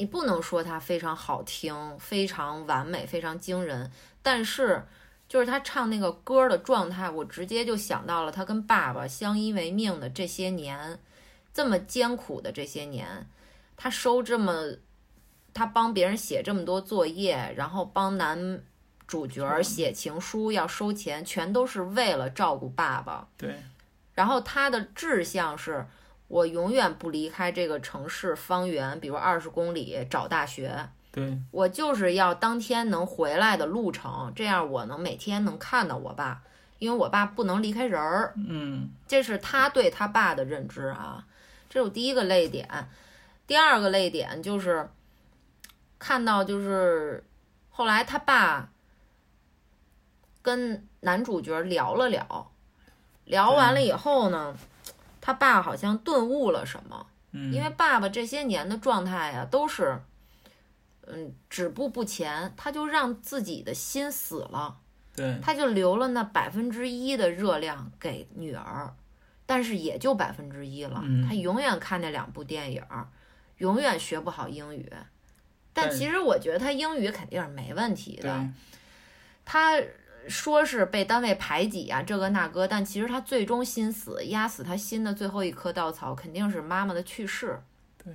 [0.00, 4.82] 你不能说它非常好听、非常完美、非常惊人，但是
[5.28, 10.98] 就是他唱那个歌的状态，我直接就想到了他跟爸爸相依为命的这些年，
[11.52, 13.28] 这么艰苦的这些年，
[13.76, 14.72] 他收这么。
[15.52, 18.62] 他帮别人写这么多作业，然后帮男
[19.08, 23.26] 主角写情书要收钱，全都是为了照顾爸爸。
[23.36, 23.60] 对，
[24.14, 25.84] 然后他的志向是，
[26.30, 30.88] 我永远不离开这个城市方圆，比如二十公里找大学。
[31.10, 36.40] 对，我就是要当天能回来的路程，这样我能每天能看到我爸，
[36.78, 38.32] 因为我爸不能离开人儿。
[38.36, 41.26] 嗯，这是他对他爸的认知啊，
[41.68, 42.88] 这是我第一个泪点。
[43.48, 44.88] 第二个泪点就是
[45.98, 47.24] 看到就是
[47.70, 48.70] 后来他爸
[50.42, 52.52] 跟男主角聊了聊，
[53.24, 54.56] 聊完了以后呢，
[55.30, 60.02] 他爸好像顿悟了什么，嗯，因为爸爸这些年的状态呀、都是，
[61.06, 64.76] 嗯，止步不前，他就让自己的心死了。
[65.14, 68.92] 对他就留了那百分之一的热量给女儿，
[69.46, 71.00] 但是也就百分之一了。
[71.04, 72.82] 嗯他永远看那两部电影，
[73.58, 74.92] 永远学不好英语。
[75.72, 78.48] 但其实我觉得他英语肯定是没问题的。
[79.44, 79.80] 他
[80.28, 87.60] 说是被单位排挤啊，这个那个，但其实他最终心死，压死他心的最后一棵稻草肯定是妈妈的去世。
[88.02, 88.14] 对。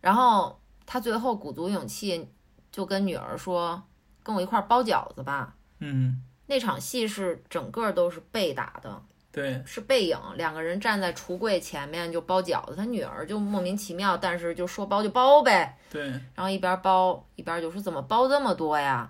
[0.00, 2.28] 然后他最后鼓足勇气，
[2.70, 3.82] 就跟女儿说
[4.22, 19.08] ：“跟我一块儿包饺子吧。”嗯，那场戏是整个都是被打的，对是背影，两个人站在橱柜前面就包饺子，他女儿就莫名其妙，但是就说包就包呗，对然后一边包一边就说怎么包这么多呀？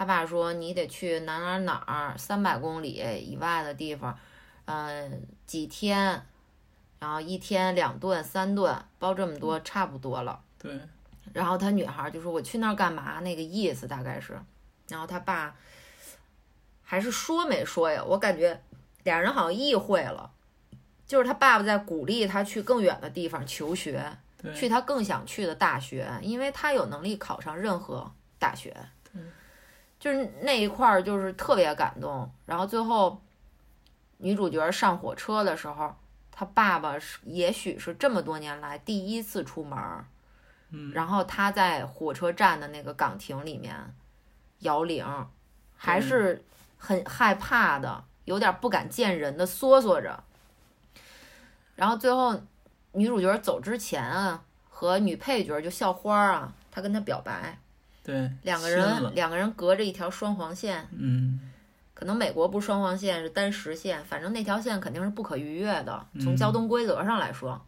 [0.00, 4.18] 他爸说你得去哪哪哪儿三百公里以外的地方，
[4.64, 6.24] 嗯、几天，
[6.98, 10.40] 然后一天两顿三顿包这么多差不多了。
[10.58, 10.80] 对
[11.34, 13.20] 然后他女孩就说我去那儿干嘛？
[13.20, 14.40] 那个意思大概是，
[14.88, 15.54] 然后他爸
[16.82, 18.02] 还是说没说呀？
[18.02, 18.58] 我感觉
[19.02, 20.30] 俩人好像意会了，
[21.06, 24.16] 就是他爸爸在鼓励他去更远的地方求学，
[24.56, 28.74] 去他更想去的大学，因为他有能力考上任何大学。
[30.00, 32.28] 就是那一块儿就是特别感动。
[32.46, 33.20] 然后最后
[34.16, 35.94] 女主角上火车的时候，
[36.32, 40.06] 她爸爸是也许是这么多年来第一次出门儿，
[40.70, 43.94] 嗯然后她在火车站的那个岗亭里面
[44.60, 45.06] 摇铃，
[45.76, 46.42] 还是
[46.78, 50.24] 很害怕的，有点不敢见人的缩缩着。
[51.76, 52.40] 然后最后
[52.92, 57.58] 女主角走之前啊，和女配角就校花啊，她跟她表白，
[58.02, 61.40] 对两个人两个人隔着一条双黄线，嗯
[61.94, 67.60] 可能美国不是双黄线，是单实线，反正那条线肯定是不可逾越的，从嗯交通规则上来说。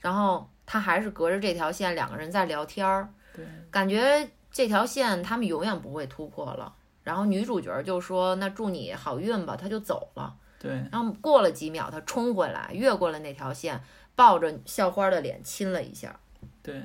[0.00, 6.74] 然后他还是隔着这条线，两个人在聊天儿，对感觉这条线他们永远不会突破了。
[7.04, 10.36] 然后女主角就说：“那祝你好运吧。”他就走了。
[10.58, 13.82] 对然后过了几秒，他冲回来，越过了那条线，
[14.14, 16.18] 抱着校花的脸亲了一下。
[16.62, 16.82] 对，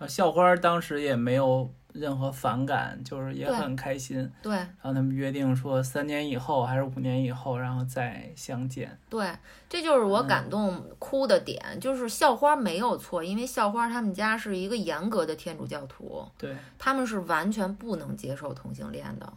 [0.00, 4.32] 然后校花当时也没有任何反感，就是也很开心。
[4.40, 8.98] 对然后他们约定说三年以后还是五年以后，然后再相见。
[9.10, 9.30] 对，
[9.68, 19.30] 这就是我嗯感动哭的点，就是校花没有错，因为校花他们家是一个严格的天主教徒，对他们是完全不能接受同性恋的。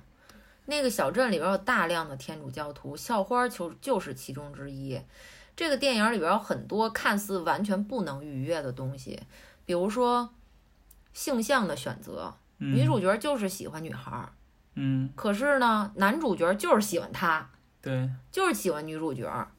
[0.65, 4.97] 那个小镇里边有大量的天主教徒，校花就就是其中之一。
[5.57, 9.19] 这个电影里边有很多看似完全不能逾越的东西，
[9.65, 10.33] 比如说
[11.13, 14.29] 性向的选择，嗯女主角就是喜欢女孩儿，
[14.75, 17.49] 嗯可是呢，男主角就是喜欢她，
[17.81, 19.51] 对就是喜欢女主角儿。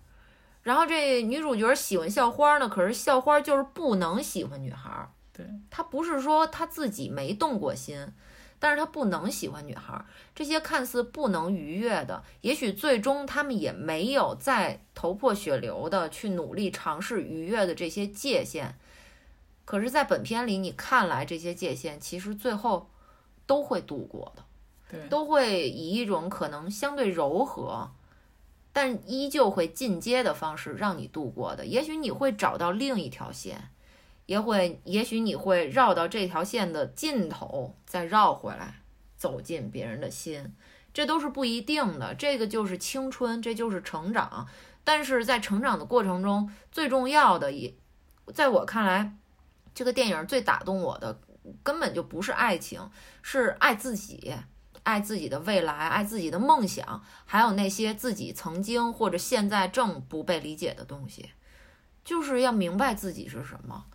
[0.62, 5.10] 然后这女主角喜欢校花呢，可是校花就是不能喜欢女孩儿。
[5.32, 8.08] 对，她不是说她自己没动过心，
[8.58, 10.06] 但是她不能喜欢女孩儿。
[10.34, 18.78] 这些看似不能逾越的，也许最终他们也没有再头破血流的去努力尝试逾越的这些界限。
[19.64, 22.90] 可是，在本片里，你看来这些界限其实最后
[23.46, 24.42] 都会度过的。
[24.90, 27.90] 对都会以一种可能相对柔和，
[28.70, 31.64] 但依旧会进阶的方式让你度过的。
[31.64, 33.70] 也许你会找到另一条线，
[34.26, 38.82] 也会，也许你会绕到这条线的尽头，再绕回来，
[39.16, 40.54] 走进别人的心，
[40.92, 42.14] 这都是不一定的。
[42.14, 44.46] 这个就是青春，这就是成长。
[44.84, 47.74] 但是在成长的过程中，最重要的也，
[48.34, 49.16] 在我看来，
[49.74, 51.18] 这个电影最打动我的
[51.62, 52.88] 根本就不是爱情，
[53.22, 54.34] 是爱自己。
[54.82, 61.30] 爱自己的未来，爱自己的梦想，还有那些自己曾经或者现在正不被理解的东西，
[62.04, 63.86] 就是要明白自己是什么。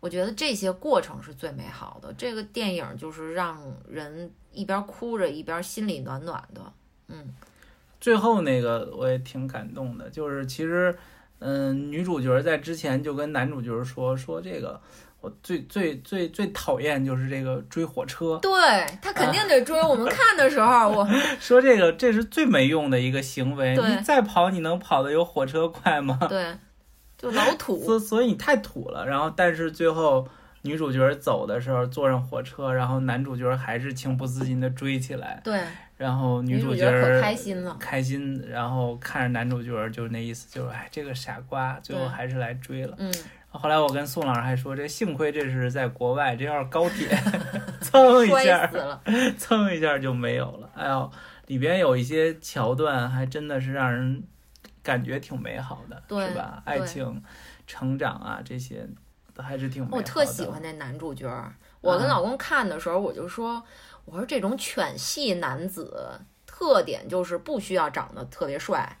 [0.00, 2.10] 我觉得这些过程是最美好的。
[2.14, 6.72] 这个电影就是让人一边哭着一边心里暖暖的。
[7.08, 7.34] 嗯，
[8.00, 10.96] 最后那个我也挺感动的，就是其实，
[11.40, 14.80] 嗯，女主角在之前就跟男主角说说这个，
[15.24, 18.52] 我最最最最讨厌就是这个追火车，对
[19.00, 19.80] 他肯定得追。
[19.80, 21.08] 我们 看的时候，我
[21.40, 26.18] 说这个这是最没用的一个行为，你再跑你能跑得有火车快吗？
[26.28, 26.54] 对
[27.16, 27.82] 就老土。
[27.82, 29.06] 所所以你太土了。
[29.06, 30.28] 然后但是最后
[30.60, 35.58] 女主角走的时候坐上火车，然后男主角还是情不自禁的追起来，对，
[35.96, 37.74] 然后女主角可开心了。
[37.80, 42.94] 开心，然后看着男主角就那意思，就是哎，这个傻瓜，最后还是来追了。
[42.98, 43.12] 嗯，
[43.58, 47.08] 后来我跟宋老师还说，这幸亏这是在国外，这要是高铁，
[47.80, 48.70] 蹭一下。
[49.38, 50.68] 蹭一下就没有了。
[50.74, 51.10] 哎呦，
[51.46, 54.22] 里边有一些桥段还真的是让人
[54.82, 56.62] 感觉挺美好的，对是吧？
[56.64, 57.22] 爱情、
[57.66, 58.86] 成长啊，这些
[59.32, 59.96] 都还是挺美好的。
[59.98, 61.54] 我特喜欢那男主角儿。
[61.80, 63.62] 我跟啊老公看的时候，我就说，
[64.04, 68.96] 我说这种犬系男子特点就是不需要长得特别帅，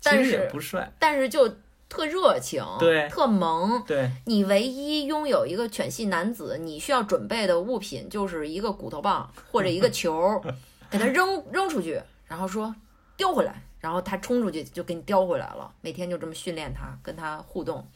[0.00, 1.48] 其实也但是不帅，但是就
[1.88, 3.82] 特热情，对特萌。
[3.86, 10.42] 对，你唯一拥有一个犬系男子，你需要准备的物品就是一个骨头棒或者一个球，
[10.90, 12.74] 给他扔扔出去，然后说
[13.16, 15.72] 叼回来，然后他冲出去就给你叼回来了。
[15.80, 17.86] 每天就这么训练他，跟他互动。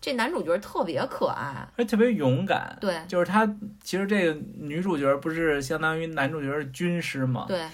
[0.00, 2.76] 这男主角特别可爱，而且特别勇敢。
[2.78, 3.46] 对就是他，
[3.82, 7.46] 其实这个女主角不是相当于男主角是军师嘛？
[7.48, 7.66] 对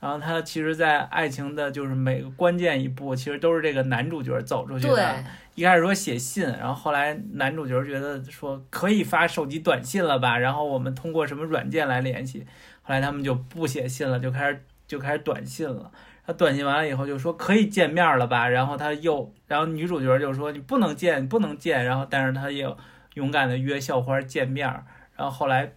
[0.00, 5.24] 然后他其实，在爱情的就是每个关键一步，其实都是这个男主角走出去的。
[5.56, 12.46] 一开始说写信，然后后来男主角觉得说可以发手机短信了吧，然后我们通过什么软件来联系。
[12.82, 15.90] 后来他们就不写信了，就开始就开始短信了。
[16.24, 22.68] 他短信完了以后就说可以见面了吧，然后他又，然后女主角就说你不能见，你不能见，然后但是他也
[23.14, 24.68] 勇敢的约校花见面，
[25.16, 25.72] 然后后来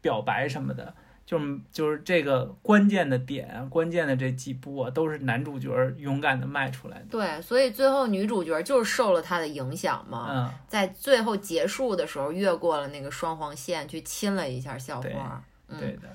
[0.00, 0.94] 表白什么的，
[1.32, 7.06] 就是就是这个关键的点，关键的这几步啊，都是男主角勇敢的迈出来的。
[7.10, 15.42] 对，所以最后女主角就是受了他的影响嘛，嗯，在最后结束的时候越过了那个双黄线，去亲了一下校对花。
[15.68, 16.14] 嗯，对的，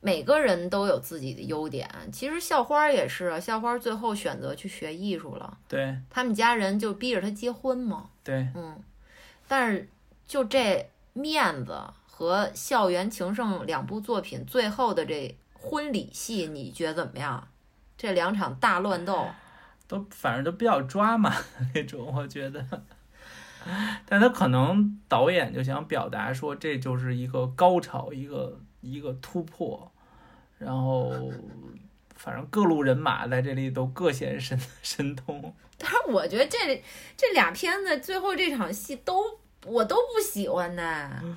[0.00, 8.48] 每个人都有自己的优点，其实校花也是啊，校花最后选择去学艺术了，对他们家人就逼着他结婚嘛，对。
[8.56, 8.76] 嗯，
[9.46, 9.88] 但是
[10.26, 11.78] 就这面子
[12.18, 17.46] 和《校园情圣》两部作品最后的这婚礼戏，你觉得怎么样？
[17.96, 19.28] 这两场大乱斗，
[19.86, 21.32] 都反正都比较抓马
[21.72, 22.66] 那种，我觉得。
[24.04, 29.88] 但他可能导演就想表达说，这就是一个高潮，一个一个突破，
[30.58, 31.32] 然后
[32.16, 35.54] 反正各路人马在这里都各显神 神通。
[35.78, 36.82] 但是我觉得这
[37.16, 39.22] 这俩片子最后这场戏都
[39.64, 41.20] 我都不喜欢呢。
[41.22, 41.36] 嗯、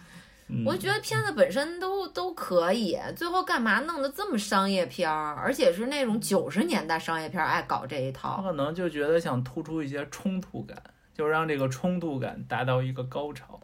[0.66, 8.42] 我觉得片子本身都都可以，最后干嘛弄得这么商业片儿，而且是那种九十年代商业片儿爱搞这一他套。
[8.42, 10.82] 可能就觉得想突出一些冲突感，
[11.14, 13.60] 就让这个冲突感达到一个高潮，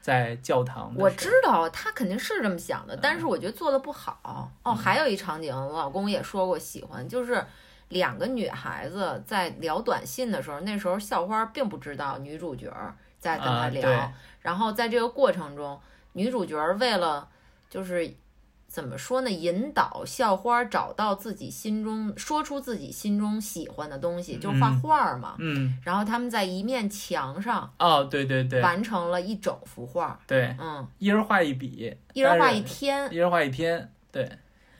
[0.00, 0.94] 在教堂。
[0.96, 4.50] 我知道他肯定是这么想的，但是我觉得做的不好。
[4.62, 7.44] 哦，还有一场景，我老公也说过喜欢，就是
[7.88, 12.72] 两个女孩子在聊短信的时候，那时候校花并不知道女主角
[13.18, 15.78] 在跟他聊，啊然后在这个过程中，
[16.18, 17.28] 女主角为了
[17.70, 18.12] 就是
[18.66, 24.80] 怎么说呢，引导校花找到自己心中说出自己心中喜欢的东西，就是画嗯。
[24.80, 25.36] 画嘛。
[25.38, 28.60] 嗯，然后他们在一面墙上哦，对对对。
[28.60, 34.28] 完成了一整幅画，对，嗯，一人画一笔，一人画一天，一人画一天，对。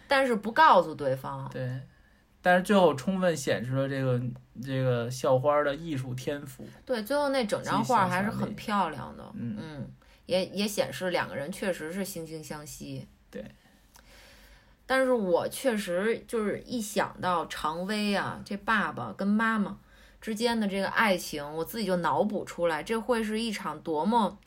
[0.09, 1.49] 但是不告诉对方。
[1.53, 1.81] 对。
[2.41, 4.21] 但是最后充分显示了这个
[4.63, 9.91] 这个校花的艺术天赋，对，最后那整张画还是很漂亮的，嗯
[10.29, 13.09] 也也显示两个人确实是惺惺相惜。
[13.31, 13.45] 对，
[14.87, 19.79] 但是我确实就是一想到常威啊，这爸爸跟妈妈
[20.21, 24.39] 之间的这个爱情，我自己就脑补出来，这会是一场多么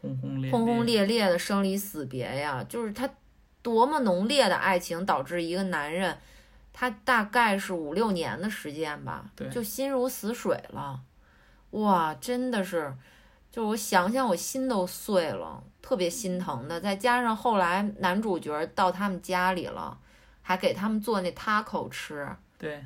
[0.00, 2.64] 轰轰烈轰轰烈烈的生离死别呀！
[2.68, 3.10] 就是他
[3.60, 6.16] 多么浓烈的爱情，导致一个男人，
[6.72, 11.00] 他大概是五六年的时间吧，对就心如死水了。
[11.70, 12.94] 哇，真的是，
[13.54, 16.80] 就是我想想，我心都碎了，特别心疼的。
[16.80, 19.96] 再加上后来男主角到他们家里了，
[20.42, 22.28] 还给他们做那 taco 吃。
[22.58, 22.84] 对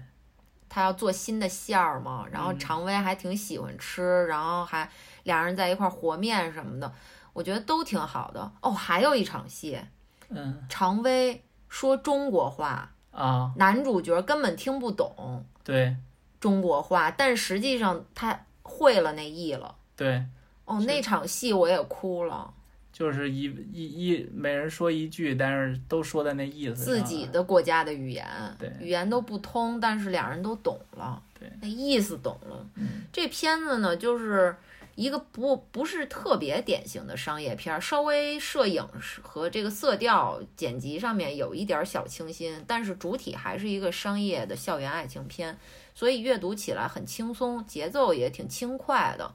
[0.69, 4.87] 他要做新的馅儿嘛，然后嗯常威还挺喜欢吃，然后还
[5.23, 6.93] 俩人在一块儿和面什么的，
[7.33, 8.53] 我觉得都挺好的。
[8.61, 9.81] 哦，还有一场戏，
[10.29, 15.97] 嗯常威说中国话，啊男主角根本听不懂对
[16.39, 19.75] 中国话，但实际上他会了那意了。
[19.97, 20.27] 对，
[20.69, 22.53] 哦，那场戏我也哭了，
[22.93, 28.27] 就是一一一每人说一句，但是都说的那意思自，己的国家的语言，
[28.59, 32.67] 对语言都不通，但是两人都懂了，对，那意思懂了。
[32.75, 34.55] 嗯这片子呢，就是
[34.95, 45.57] 一个不不是特别典型的商业片儿，稍微摄影是和这个色调剪辑上面有一点儿小清新，但是主体还是一个商业的校园爱情片，
[45.95, 49.33] 所以阅读起来很轻松，节奏也挺轻快的，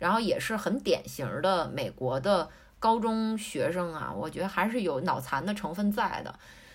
[0.00, 6.34] 然后也是很典型的美国的高中学生啊，我觉得还是有脑残的成分在的，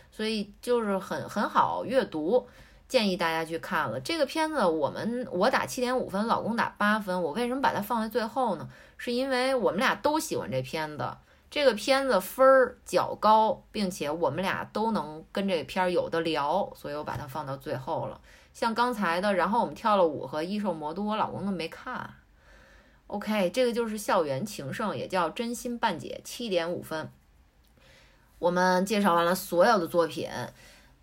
[0.10, 2.48] 所以就是很很好阅读。
[2.88, 7.20] 建议大家去看了这个片子，我们我打七点五分，老公打八分。
[7.20, 8.70] 我为什么把它放在最后呢？
[8.95, 11.10] 是因为我们俩都喜欢这片子，
[11.50, 18.22] 这个片子分儿较高，并且我们俩都能跟这片儿有的聊，所以我把它放到最后了。
[18.54, 22.08] 像刚才的，然后我们跳了舞和异兽魔都，我老公都没看。
[23.08, 27.09] OK，这个就是校园情圣，也叫真心半解，七点五分。
[28.40, 30.30] 我们介绍完了所有的作品，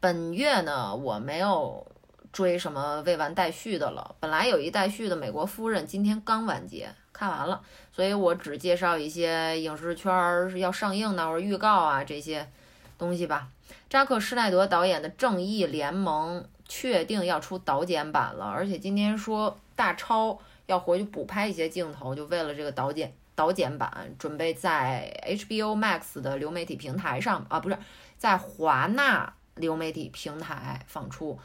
[0.01, 1.87] 本月呢，我没有
[2.33, 4.15] 追什么未完待续的了。
[4.21, 12.51] 本来有一待续的《美国夫人》，今天刚完结，看完了，所以我只介绍一些影视圈儿要上映的或者预告啊这些
[12.99, 13.49] 东西吧。
[13.89, 27.79] 扎克施耐德导演的《正义联盟》确定要出导剪版了，而且今天说大超要回去补拍一些镜头，就为了这个导剪导剪版，准备在 HBO Max 的流媒体平台上啊，不是
[28.17, 29.35] 在华纳。
[29.57, 31.39] 流媒体平台放出，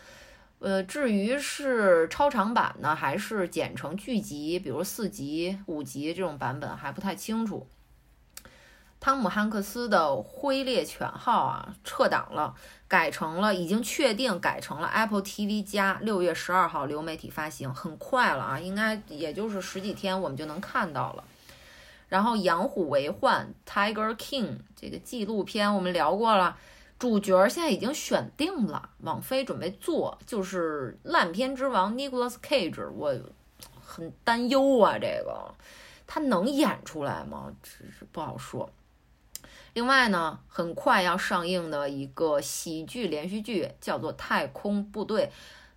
[0.59, 7.67] 呃，至于是超长版呢，还是剪成剧集，比如四集、五集这种版本还不太清楚。
[9.00, 12.53] 汤姆汉克斯的《灰猎犬号》啊撤档了，
[12.88, 21.24] 改成了已经确定改成了 Apple TV 加，六月十二号流媒体发行，很快了啊，应该也就是十几天我们就能看到了。
[22.09, 26.58] 然后《养虎为患》Tiger King 这个纪录片我们聊过了。
[26.98, 33.14] 主角现在已经选定了，网飞准备做，就是烂片之王 Nicholas Cage，我
[33.85, 35.53] 很担忧啊，这个
[36.08, 37.53] 他能演出来吗？
[37.61, 38.67] 这是不好说。
[39.77, 45.25] 另外呢，很快要上映的一个喜剧连续剧叫做《太空部队》，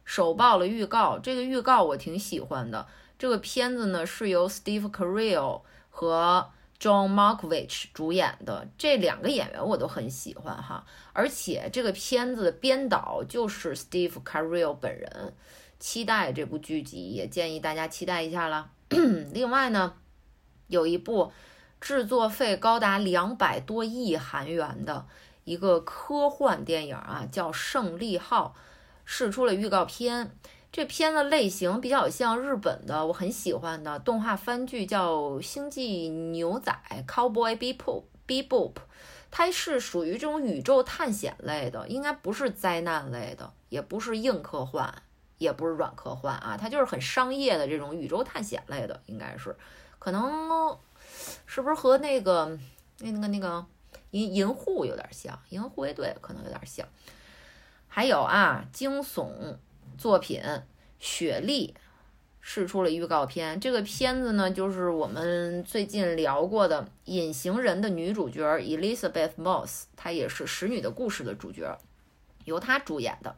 [0.06, 2.86] 首曝了预告，这个预告我挺喜欢的。
[3.18, 10.86] 这个片子呢是由 Steve Carell 和 John Malkovich 主演的，这两个演员我都很喜欢哈。
[11.12, 15.34] 而且这个片子的编导就是 Steve Carell 本人，
[15.78, 18.70] 期待这部剧集，也建议大家期待一下啦。
[18.88, 19.92] 另外呢，
[20.68, 21.30] 有一部
[21.80, 25.06] 制作费高达两百多亿韩元的
[25.44, 28.54] 一个科幻电影啊，叫《胜利号》，
[29.04, 30.36] 试出了预告片。
[30.72, 36.72] 这片子类型比较像日本的，我很喜欢的动画番剧，叫《星际牛仔》
[37.06, 38.04] （Cowboy Bebop）。
[38.26, 38.72] Bebop。
[39.32, 44.92] 它是属于这种宇宙探险类的，应该不是灾难类的，也不是硬科幻，
[45.38, 49.56] 也不是软科幻啊，它就是很商业的这种宇宙探险类的，应该是，
[50.00, 50.76] 可能
[51.46, 52.58] 是不是和那个
[52.98, 53.64] 那那个那个
[54.10, 56.86] 银银护有点像，银护卫队可能有点像，
[57.88, 59.56] 还有啊，惊悚
[59.96, 60.40] 作品
[60.98, 61.74] 《雪莉》。
[62.42, 71.78] 试出了预告片，这个片子呢，就是我们最近聊过的《隐形人》的女主角 Elizabeth Moss，她也是《使女的故事》的主角，
[72.46, 73.36] 由她主演的。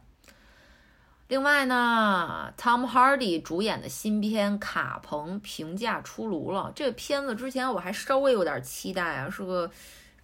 [1.29, 6.71] 另外呢，Tom Hardy 主演的新片《卡彭》评价出炉了。
[6.75, 9.71] 这个片子之前我还稍微有点期待啊，是个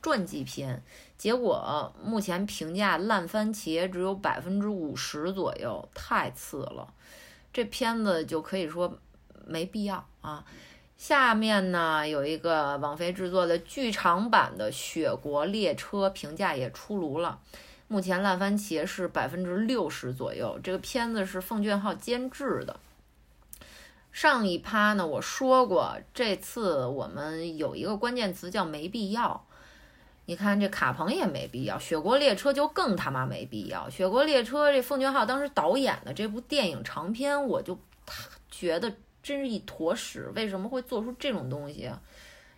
[0.02, 0.84] 传记片，
[1.18, 6.94] 结果目前评价烂番茄只有百分之五十左右，太次了。
[7.52, 9.00] 这片子就可以说
[9.45, 10.44] 没必要啊。
[10.98, 17.40] 下面呢有一个网飞制作的剧场版的《雪国列车》，评价也出炉了。
[17.90, 20.58] 目前烂番茄是百分之六十左右。
[20.64, 22.80] 这个片子是奉俊昊监制的。
[24.11, 29.45] 上一趴呢我说过，这次我们有一个关键词叫没必要。
[30.26, 33.90] 你看这卡彭也没必要，雪国列车就更他妈没必要。
[33.90, 37.76] 雪国列车这奉俊昊当时导演的这部电影长片，我就
[38.51, 38.93] 觉得
[39.24, 40.32] 真是一坨屎。
[40.35, 42.00] 为什么会做出这种东西啊？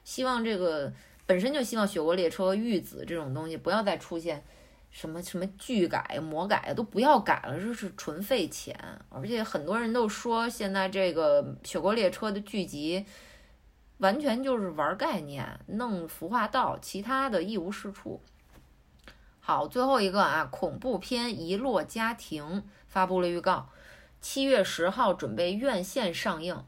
[0.03, 0.91] 希望这个
[1.25, 4.43] 本身就希望雪国列车、玉子这种东西不要再出现
[4.91, 8.77] 什么什么剧改、魔改都不要改了，这是纯费钱。
[9.09, 13.03] 而且很多人都说现在这个雪国列车的剧集。
[13.97, 18.19] 完全就是玩概念，弄服化道，其他的一无是处。
[19.39, 22.43] 好，最后一个啊，恐怖片《遗落家庭》
[22.87, 23.69] 发布了预告，
[24.19, 26.65] 七月十号准备院线上映。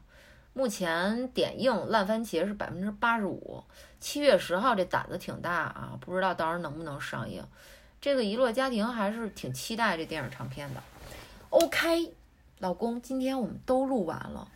[0.52, 3.64] 目前点映烂番茄是百分之八十五，
[3.98, 7.44] 七月十号这胆子挺大啊，不知道到时候能不能上映。
[8.04, 10.82] 这个《遗落家庭》还是挺期待这电影长片的。
[11.48, 12.12] OK，
[12.58, 14.46] 老公，今天我们都录完了。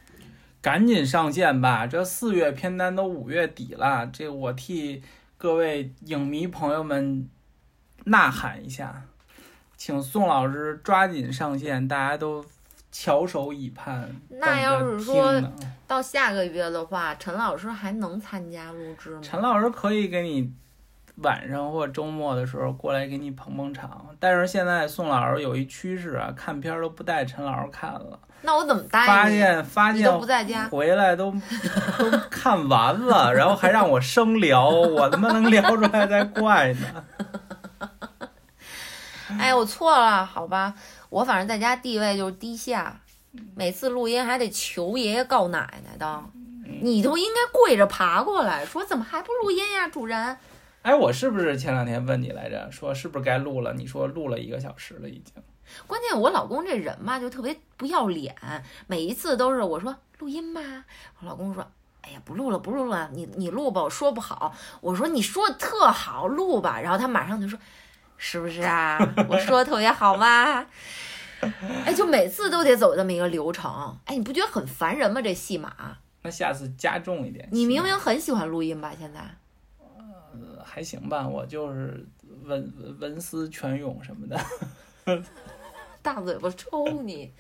[0.61, 1.87] 赶紧上线吧！
[1.87, 5.03] 这四月片单都五月底了，这我替
[5.39, 7.27] 各位影迷朋友们
[8.05, 9.05] 呐喊一下，
[9.79, 12.45] 请宋老师抓紧上线，大家都
[12.93, 14.15] 翘首以盼。
[14.29, 15.43] 那要是说
[15.87, 19.21] 到下个月的话，陈老师还能参加录制吗？
[19.23, 20.53] 陈老师可以给你
[21.23, 28.19] 晚上或周末的时候过来给你捧捧场，但是现在宋老师有一趋势啊，看片都不带陈老师看了。
[28.43, 29.05] 那我怎么带？
[29.05, 31.33] 发现发现都不在家，回来都
[31.99, 37.05] 都看完了，然后还让我生聊，我他妈能聊出来才怪呢。
[39.41, 40.73] 哎，我错了，好吧，
[41.11, 43.01] 我反正在家地位就是低下，
[43.57, 46.23] 每次录音还得求爷爷告奶奶的，
[46.81, 50.37] 你都应该跪着爬过来，说怎么还不录音呀，主人。
[50.89, 53.75] 哎，我是不是前两天问你来着，说是不是该录了？
[53.75, 55.35] 你说录了一个小时了，已经。
[55.87, 58.35] 关键我老公这人嘛，就特别不要脸，
[58.87, 60.63] 每一次都是我说录音吧，
[61.21, 64.55] 我老公说，哎呀不录了不录了，你你录吧，我说不好。
[64.81, 66.81] 我说你说的特好，录吧。
[66.81, 67.59] 然后他马上就说，
[68.17, 68.99] 是不是啊？
[69.29, 70.65] 我说的特别好吗？
[71.85, 73.95] 哎，就每次都得走这么一个流程。
[74.07, 75.21] 哎，你不觉得很烦人吗？
[75.21, 75.99] 这戏码。
[76.23, 77.47] 那下次加重一点。
[77.53, 78.95] 你明明很喜欢录音吧？
[78.99, 79.21] 现在。
[80.59, 82.05] 呃，还行吧，我就是
[82.45, 84.39] 文文思泉涌什么的。
[86.03, 87.33] 大嘴巴抽你！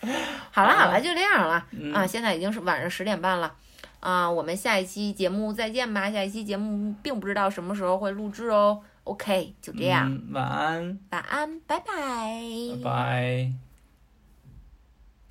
[0.50, 2.06] 好了好了，就这样了啊！
[2.06, 3.54] 现在已经是晚上十点半了
[4.00, 4.30] 啊！
[4.30, 6.10] 我们下一期节目再见吧！
[6.10, 8.82] 下一期节目并不知道什么时候会录制哦。
[9.04, 10.20] OK，就这样。
[10.32, 10.98] 晚安。
[11.10, 11.86] 晚安，拜拜。
[11.86, 13.71] 拜拜。